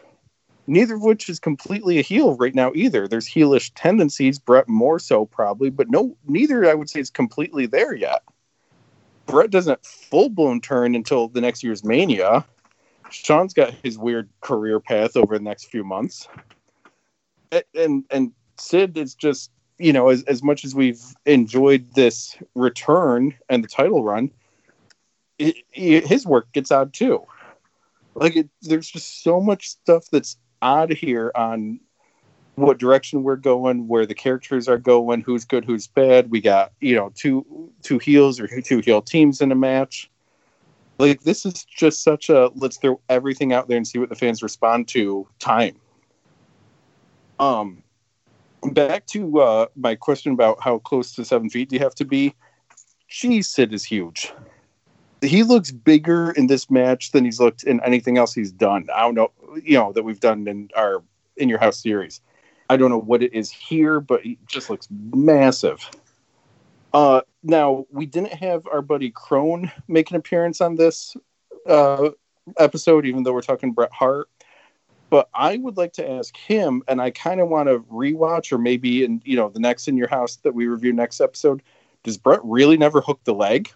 [0.67, 3.07] Neither of which is completely a heel right now either.
[3.07, 7.67] There's heelish tendencies, Bret more so probably, but no, neither I would say is completely
[7.67, 8.23] there yet.
[9.27, 12.45] Bret doesn't full blown turn until the next year's Mania.
[13.11, 16.27] Shawn's got his weird career path over the next few months,
[17.73, 23.33] and and Sid is just you know as as much as we've enjoyed this return
[23.49, 24.31] and the title run,
[25.37, 27.23] it, it, his work gets out too.
[28.15, 31.79] Like it, there's just so much stuff that's odd here on
[32.55, 36.31] what direction we're going, where the characters are going, who's good, who's bad.
[36.31, 40.09] We got you know two two heels or two heel teams in a match.
[40.97, 44.15] Like this is just such a let's throw everything out there and see what the
[44.15, 45.75] fans respond to time.
[47.37, 47.83] Um,
[48.63, 52.05] back to uh, my question about how close to seven feet do you have to
[52.05, 52.33] be?
[53.07, 54.33] Geez, Sid is huge.
[55.25, 58.87] He looks bigger in this match than he's looked in anything else he's done.
[58.93, 59.31] I don't know,
[59.63, 61.03] you know, that we've done in our
[61.37, 62.21] in your house series.
[62.69, 65.89] I don't know what it is here, but he just looks massive.
[66.93, 71.15] Uh, now we didn't have our buddy Crone make an appearance on this
[71.67, 72.09] uh,
[72.57, 74.29] episode, even though we're talking Bret Hart.
[75.09, 78.57] But I would like to ask him, and I kind of want to rewatch, or
[78.57, 81.61] maybe in you know the next in your house that we review next episode.
[82.03, 83.71] Does Bret really never hook the leg?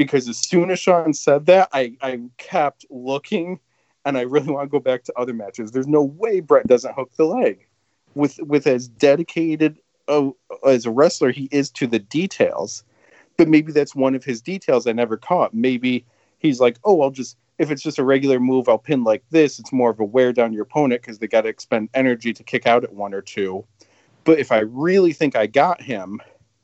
[0.00, 3.60] Because as soon as Shawn said that, I, I kept looking,
[4.06, 5.72] and I really want to go back to other matches.
[5.72, 7.66] There's no way Bret doesn't hook the leg
[8.14, 9.78] with with as dedicated
[10.08, 10.30] uh,
[10.66, 12.82] as a wrestler he is to the details.
[13.36, 15.52] But maybe that's one of his details I never caught.
[15.52, 16.06] Maybe
[16.38, 19.58] he's like, oh, I'll just if it's just a regular move, I'll pin like this.
[19.58, 22.42] It's more of a wear down your opponent because they got to expend energy to
[22.42, 23.66] kick out at one or two.
[24.24, 26.22] But if I really think I got him,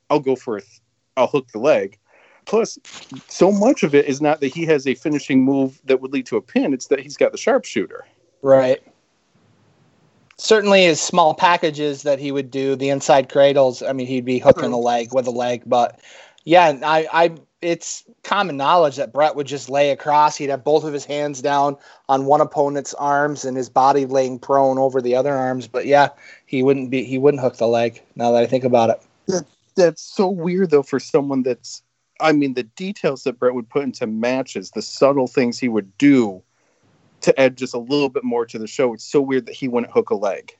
[0.09, 0.81] I'll go for a th-
[1.15, 1.99] I'll hook the leg.
[2.47, 2.79] Plus,
[3.27, 6.25] so much of it is not that he has a finishing move that would lead
[6.27, 8.05] to a pin; it's that he's got the sharpshooter.
[8.41, 8.81] Right
[10.37, 13.81] certainly his small packages that he would do, the inside cradles.
[13.81, 15.99] I mean, he'd be hooking a leg with a leg, but
[16.45, 20.37] yeah, I, I, it's common knowledge that Bret would just lay across.
[20.37, 21.75] He'd have both of his hands down
[22.07, 25.67] on one opponent's arms and his body laying prone over the other arms.
[25.67, 26.09] But yeah,
[26.45, 28.01] he wouldn't be, he wouldn't hook the leg.
[28.15, 29.45] Now that I think about it, that,
[29.75, 31.81] that's so weird though for someone that's.
[32.19, 35.97] I mean, the details that Bret would put into matches, the subtle things he would
[35.97, 36.41] do
[37.21, 38.93] to add just a little bit more to the show.
[38.93, 40.55] It's so weird that he wouldn't hook a leg.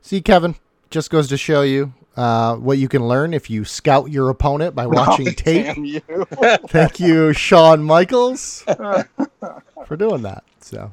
[0.00, 0.56] See, Kevin,
[0.90, 4.74] just goes to show you uh, what you can learn if you scout your opponent
[4.74, 5.76] by watching oh, tape.
[5.76, 6.00] You.
[6.68, 8.62] Thank you, Shawn Michaels,
[9.86, 10.44] for doing that.
[10.60, 10.92] So,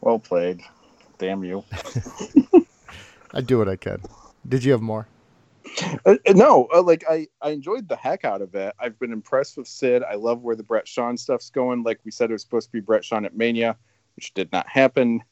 [0.00, 0.62] well played.
[1.18, 1.64] Damn you.
[3.32, 4.02] I do what I could.
[4.48, 5.06] Did you have more?
[6.04, 8.74] Uh, uh, no, uh, like I, I enjoyed the heck out of it.
[8.78, 10.02] I've been impressed with Sid.
[10.02, 11.82] I love where the Bret Shawn stuff's going.
[11.82, 13.76] Like we said, it was supposed to be Bret Shawn at Mania,
[14.16, 15.22] which did not happen.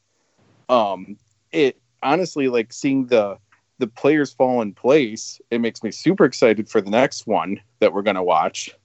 [0.69, 1.17] Um,
[1.51, 3.37] it honestly, like seeing the
[3.79, 7.93] the players fall in place, it makes me super excited for the next one that
[7.93, 8.75] we're gonna watch,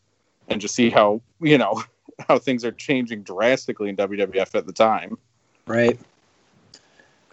[0.49, 1.83] and just see how you know
[2.29, 5.19] how things are changing drastically in WWF at the time.
[5.67, 5.99] Right.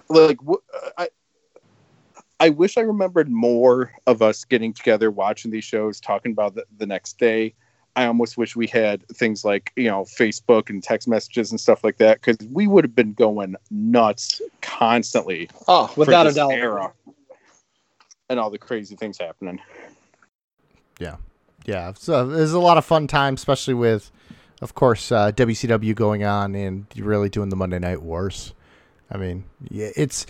[0.10, 0.62] Like, what
[0.98, 1.10] I
[2.42, 6.66] I wish I remembered more of us getting together, watching these shows, talking about the,
[6.80, 7.54] the next day.
[7.96, 11.84] I almost wish we had things like you know Facebook and text messages and stuff
[11.84, 15.52] like that because we would have been going nuts constantly.
[15.68, 16.54] Oh, without a doubt.
[16.54, 16.92] Era
[18.28, 19.60] and all the crazy things happening.
[21.00, 21.18] Yeah,
[21.66, 21.94] yeah.
[21.96, 24.12] So there's a lot of fun time, especially with,
[24.62, 28.56] of course, uh, WCW going on and really doing the Monday Night Wars.
[29.12, 30.26] I mean, yeah, it's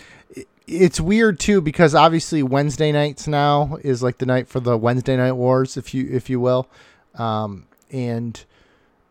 [0.66, 5.16] it's weird too because obviously Wednesday nights now is like the night for the Wednesday
[5.16, 6.68] night wars, if you if you will,
[7.14, 8.44] um, and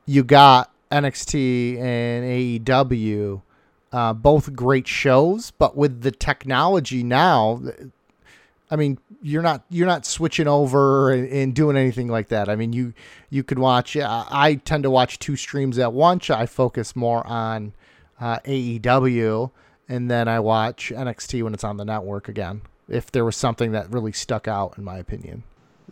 [0.06, 3.42] you got NXT and AEW,
[3.92, 7.62] uh, both great shows, but with the technology now,
[8.70, 12.50] I mean, you're not you're not switching over and, and doing anything like that.
[12.50, 12.94] I mean, you
[13.30, 13.98] you could watch.
[13.98, 16.30] Uh, I tend to watch two streams at once.
[16.30, 17.74] I focus more on
[18.20, 19.52] uh, AEW
[19.88, 22.62] and then I watch NXT when it's on the network again.
[22.88, 25.44] If there was something that really stuck out, in my opinion.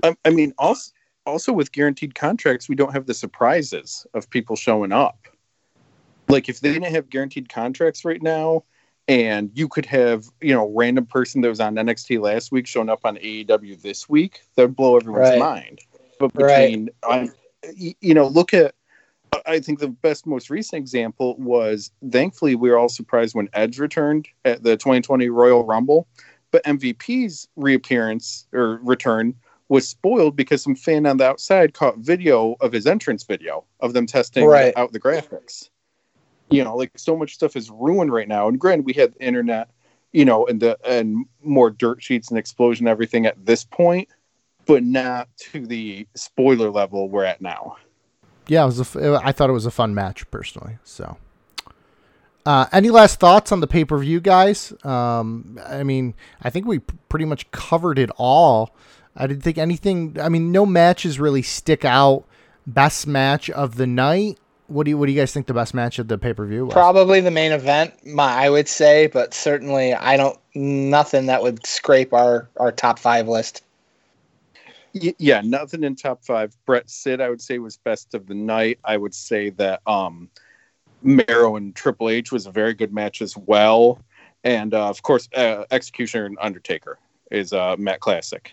[0.03, 0.91] I, I mean, also
[1.25, 5.27] also with guaranteed contracts, we don't have the surprises of people showing up.
[6.27, 8.63] Like if they didn't have guaranteed contracts right now,
[9.07, 12.89] and you could have you know random person that was on NXT last week showing
[12.89, 15.39] up on AEW this week, that would blow everyone's right.
[15.39, 15.79] mind.
[16.19, 17.21] But between, right.
[17.21, 17.33] Um,
[17.77, 18.75] you know, look at
[19.45, 23.79] I think the best, most recent example was thankfully we were all surprised when Edge
[23.79, 26.07] returned at the 2020 Royal Rumble,
[26.51, 29.35] but MVP's reappearance or return
[29.67, 33.93] was spoiled because some fan on the outside caught video of his entrance video of
[33.93, 34.73] them testing Right.
[34.75, 35.69] out the graphics.
[36.49, 38.47] You know, like so much stuff is ruined right now.
[38.47, 39.69] And granted, we had the internet,
[40.11, 44.09] you know, and the and more dirt sheets and explosion and everything at this point,
[44.65, 47.77] but not to the spoiler level we're at now.
[48.49, 48.79] Yeah, it was.
[48.81, 50.77] F- I thought it was a fun match personally.
[50.83, 51.17] So,
[52.45, 54.73] uh, any last thoughts on the pay per view, guys?
[54.83, 58.75] Um, I mean, I think we p- pretty much covered it all.
[59.15, 60.17] I didn't think anything.
[60.19, 62.25] I mean, no matches really stick out.
[62.65, 64.39] Best match of the night.
[64.67, 66.45] What do you What do you guys think the best match of the pay per
[66.45, 66.73] view was?
[66.73, 71.65] Probably the main event, my I would say, but certainly I don't nothing that would
[71.65, 73.63] scrape our our top five list.
[74.93, 76.55] Yeah, nothing in top five.
[76.65, 78.79] Bret Sid, I would say, was best of the night.
[78.83, 80.29] I would say that um,
[81.03, 83.99] Mero and Triple H was a very good match as well.
[84.43, 86.97] And uh, of course, uh, Executioner and Undertaker
[87.31, 88.51] is uh, Matt Classic.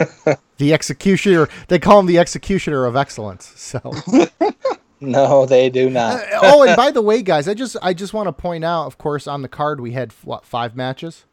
[0.58, 1.48] The executioner.
[1.68, 3.52] They call him the executioner of excellence.
[3.56, 3.92] So.
[5.00, 6.20] No, they do not.
[6.20, 8.86] Uh, oh, and by the way, guys, I just I just want to point out,
[8.86, 11.24] of course, on the card we had what five matches,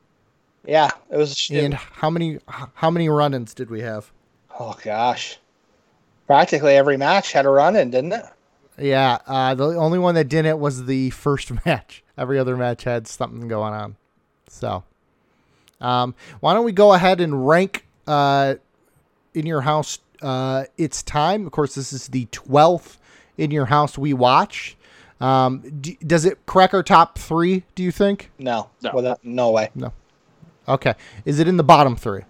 [0.66, 1.50] Yeah, it was.
[1.52, 2.40] and how many
[2.76, 4.12] how many run-ins did we have?
[4.60, 5.40] oh gosh,
[6.28, 8.26] practically every match had a run in, didn't it?
[8.78, 12.04] Yeah, uh, the only one that didn't was the first match.
[12.18, 13.96] Every other match had something going on.
[14.48, 14.84] So,
[15.82, 18.56] um, why don't we go ahead and rank uh,
[19.34, 19.98] in your house?
[20.22, 21.46] Uh, it's time.
[21.46, 23.00] Of course, this is the twelfth
[23.38, 24.78] in your house we watch.
[25.22, 27.64] Um, d- does it crack our top three?
[27.76, 28.32] Do you think?
[28.38, 28.92] No, No.
[28.94, 29.70] Without- no way.
[29.76, 29.94] No.
[30.68, 30.94] Okay,
[31.26, 32.24] is it in the bottom three?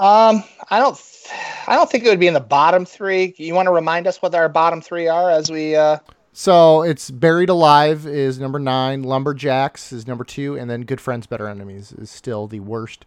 [0.00, 1.34] Um, I don't, th-
[1.66, 3.34] I don't think it would be in the bottom three.
[3.36, 5.74] You want to remind us what our bottom three are as we?
[5.74, 5.98] uh
[6.32, 11.26] So it's Buried Alive is number nine, Lumberjacks is number two, and then Good Friends,
[11.26, 13.04] Better Enemies is still the worst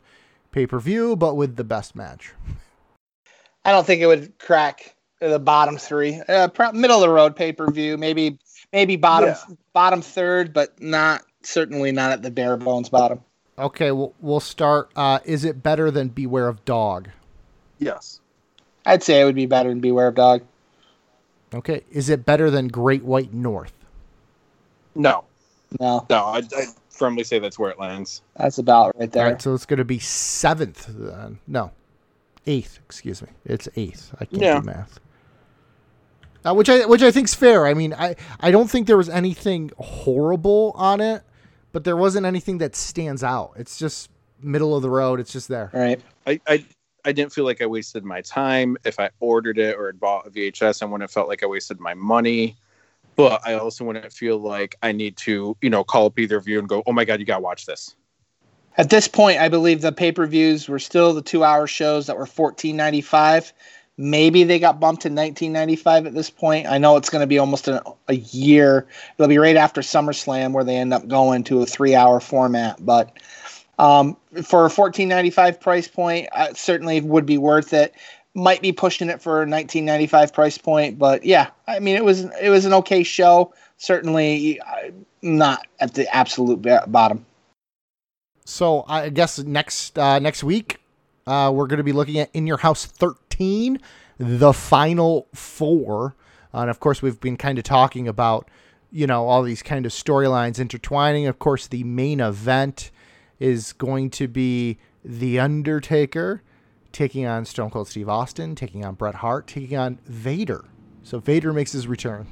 [0.52, 2.34] pay per view, but with the best match.
[3.64, 4.96] I don't think it would crack
[5.30, 6.20] the bottom three.
[6.28, 8.38] Uh, pro- middle of the road pay per view, maybe,
[8.74, 9.56] maybe bottom, Yeah.
[9.74, 13.22] bottom third, but not certainly not at the bare bones bottom.
[13.60, 14.92] Okay, we'll, we'll start.
[14.96, 17.10] Uh, is it better than Beware of Dog?
[17.80, 18.20] Yes.
[18.86, 20.42] I'd say it would be better than Beware of Dog.
[21.54, 23.74] Okay, is it better than Great White North?
[24.96, 25.26] No.
[25.80, 28.22] No, No, I, I firmly say that's where it lands.
[28.36, 29.26] that's about right All there.
[29.32, 31.40] right, so it's going to be seventh then.
[31.48, 31.72] No,
[32.46, 32.80] eighth.
[32.86, 33.30] Excuse me.
[33.46, 34.14] It's eighth.
[34.20, 34.60] I can't Yeah.
[34.60, 35.00] do math.
[36.44, 37.68] Uh, which I which I think's fair.
[37.68, 41.24] I mean, I I don't think there was anything horrible on it,
[41.72, 43.54] but there wasn't anything that stands out.
[43.58, 44.10] It's just
[44.42, 45.20] middle of the road.
[45.20, 45.70] It's just there.
[45.74, 46.02] Right.
[46.26, 46.66] I, I
[47.06, 48.78] I didn't feel like I wasted my time.
[48.84, 51.48] If I ordered it or had bought a VHS, I wouldn't have felt like I
[51.48, 52.58] wasted my money.
[53.16, 56.48] But I also wouldn't feel like I need to, you know, call up either of
[56.48, 57.96] you and go, "Oh my god, you gotta watch this."
[58.78, 62.08] At this point, I believe the pay per views were still the two hour shows
[62.08, 63.52] that were fourteen ninety five.
[64.02, 66.66] Maybe they got bumped ninety five at this point.
[66.66, 68.88] I know it's going to be almost a, a year.
[69.16, 72.84] It'll be right after SummerSlam where they end up going to a three hour format.
[72.84, 73.16] But
[73.78, 77.94] um, for a fourteen ninety five price point, certainly would be worth it.
[78.34, 81.96] Might be pushing it for a nineteen ninety five price point, but yeah, I mean
[81.96, 83.54] it was it was an okay show.
[83.78, 84.90] Certainly uh,
[85.22, 87.24] not at the absolute bottom.
[88.46, 90.82] So I guess next uh, next week
[91.28, 93.31] uh, we're going to be looking at In Your House 13,
[94.18, 96.16] the final four,
[96.54, 98.50] and of course we've been kind of talking about
[98.92, 101.28] you know all these kind of storylines intertwining.
[101.28, 102.92] Of course, the main event
[103.40, 106.44] is going to be The Undertaker
[106.92, 110.66] taking on Stone Cold Steve Austin, taking on Bret Hart, taking on Vader.
[111.04, 112.28] So Vader makes his return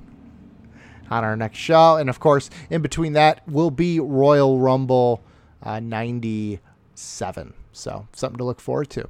[1.10, 1.96] on our next show.
[1.96, 5.24] And of course, in between that will be Royal Rumble
[5.64, 7.54] uh, 97.
[7.72, 9.10] So something to look forward to.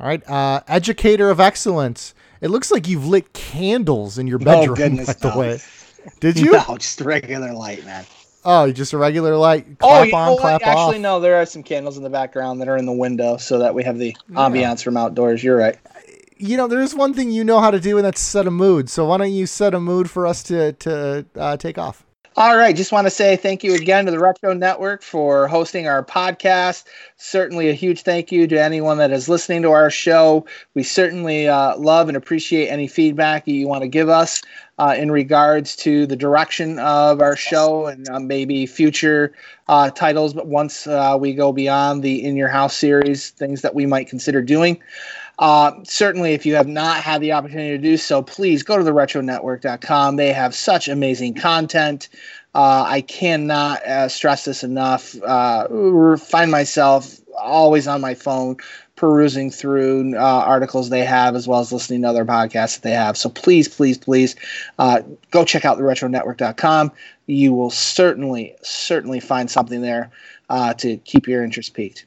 [0.00, 0.26] All right.
[0.28, 2.14] Uh, Educator of Excellence.
[2.40, 5.38] It looks like you've lit candles in your bedroom, Oh goodness, by the no.
[5.38, 5.58] way.
[6.20, 6.52] Did you?
[6.68, 8.06] No, just a regular light, man.
[8.42, 9.66] Oh, just a regular light.
[9.82, 10.40] Oh, Clap you on, know what?
[10.40, 11.02] clap Actually, off.
[11.02, 11.20] no.
[11.20, 13.84] There are some candles in the background that are in the window, so that we
[13.84, 15.44] have the ambiance from outdoors.
[15.44, 15.76] You're right.
[16.38, 18.50] You know, there is one thing you know how to do, and that's set a
[18.50, 18.88] mood.
[18.88, 22.06] So why don't you set a mood for us to to uh, take off?
[22.40, 22.74] All right.
[22.74, 26.84] Just want to say thank you again to the Retro Network for hosting our podcast.
[27.18, 30.46] Certainly a huge thank you to anyone that is listening to our show.
[30.72, 34.40] We certainly uh, love and appreciate any feedback that you want to give us
[34.78, 39.34] uh, in regards to the direction of our show and uh, maybe future
[39.68, 40.32] uh, titles.
[40.32, 44.08] But once uh, we go beyond the In Your House series, things that we might
[44.08, 44.80] consider doing.
[45.40, 48.84] Uh, certainly, if you have not had the opportunity to do so, please go to
[48.84, 50.16] the retronetwork.com.
[50.16, 52.10] They have such amazing content.
[52.54, 55.16] Uh, I cannot uh, stress this enough.
[55.22, 58.58] Uh, find myself always on my phone
[58.96, 62.90] perusing through uh, articles they have as well as listening to other podcasts that they
[62.90, 63.16] have.
[63.16, 64.36] So please, please, please
[64.78, 65.00] uh,
[65.30, 66.92] go check out the retronetwork.com.
[67.28, 70.10] You will certainly, certainly find something there
[70.76, 72.04] to keep your interest peaked.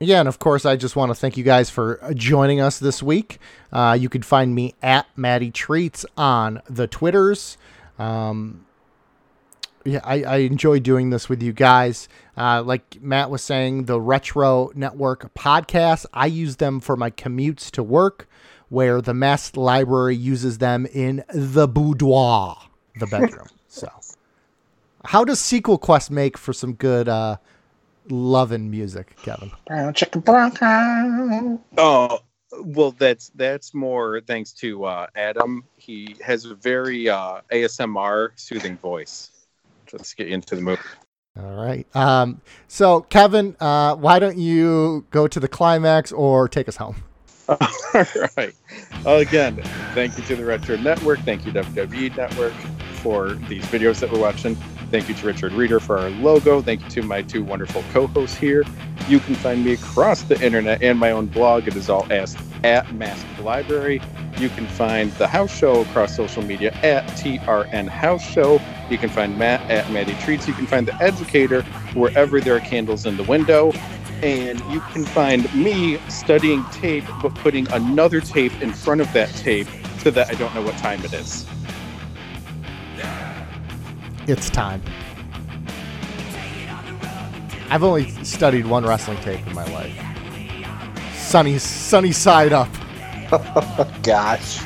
[0.00, 3.02] Yeah, and of course, I just want to thank you guys for joining us this
[3.02, 3.38] week.
[3.72, 7.58] Uh, you can find me at Matty Treats on the Twitters.
[7.98, 8.64] Um,
[9.84, 12.08] yeah, I, I enjoy doing this with you guys.
[12.36, 17.68] Uh, like Matt was saying, the Retro Network podcast, I use them for my commutes
[17.72, 18.28] to work,
[18.68, 22.56] where the Masked Library uses them in the boudoir,
[23.00, 23.48] the bedroom.
[23.68, 23.88] so,
[25.06, 27.38] how does Sequel Quest make for some good uh,
[28.10, 29.50] loving music, Kevin?
[29.66, 31.60] Brown chicken bronco.
[31.76, 32.20] Oh,
[32.64, 35.64] well, that's that's more thanks to uh, Adam.
[35.76, 39.30] He has a very uh, ASMR soothing voice
[39.92, 40.82] let's get into the movie.
[41.38, 41.86] All right.
[41.94, 46.96] Um, so, Kevin, uh, why don't you go to the climax or take us home?
[47.48, 47.56] All
[48.36, 48.52] right.
[49.06, 49.56] Again,
[49.94, 51.20] thank you to the Retro Network.
[51.20, 52.52] Thank you, WWE Network,
[53.02, 54.56] for these videos that we're watching.
[54.90, 56.62] Thank you to Richard Reeder for our logo.
[56.62, 58.64] Thank you to my two wonderful co hosts here.
[59.06, 61.68] You can find me across the internet and my own blog.
[61.68, 64.00] It is all asked at Masked Library.
[64.38, 68.60] You can find the house show across social media at TRN House Show.
[68.88, 70.48] You can find Matt at Matty Treats.
[70.48, 71.62] You can find the educator
[71.94, 73.72] wherever there are candles in the window.
[74.22, 79.28] And you can find me studying tape, but putting another tape in front of that
[79.30, 81.46] tape so that I don't know what time it is.
[84.28, 84.82] It's time.
[87.70, 89.94] I've only studied one wrestling tape in my life.
[91.14, 92.68] Sunny, sunny side up.
[94.02, 94.60] Gosh.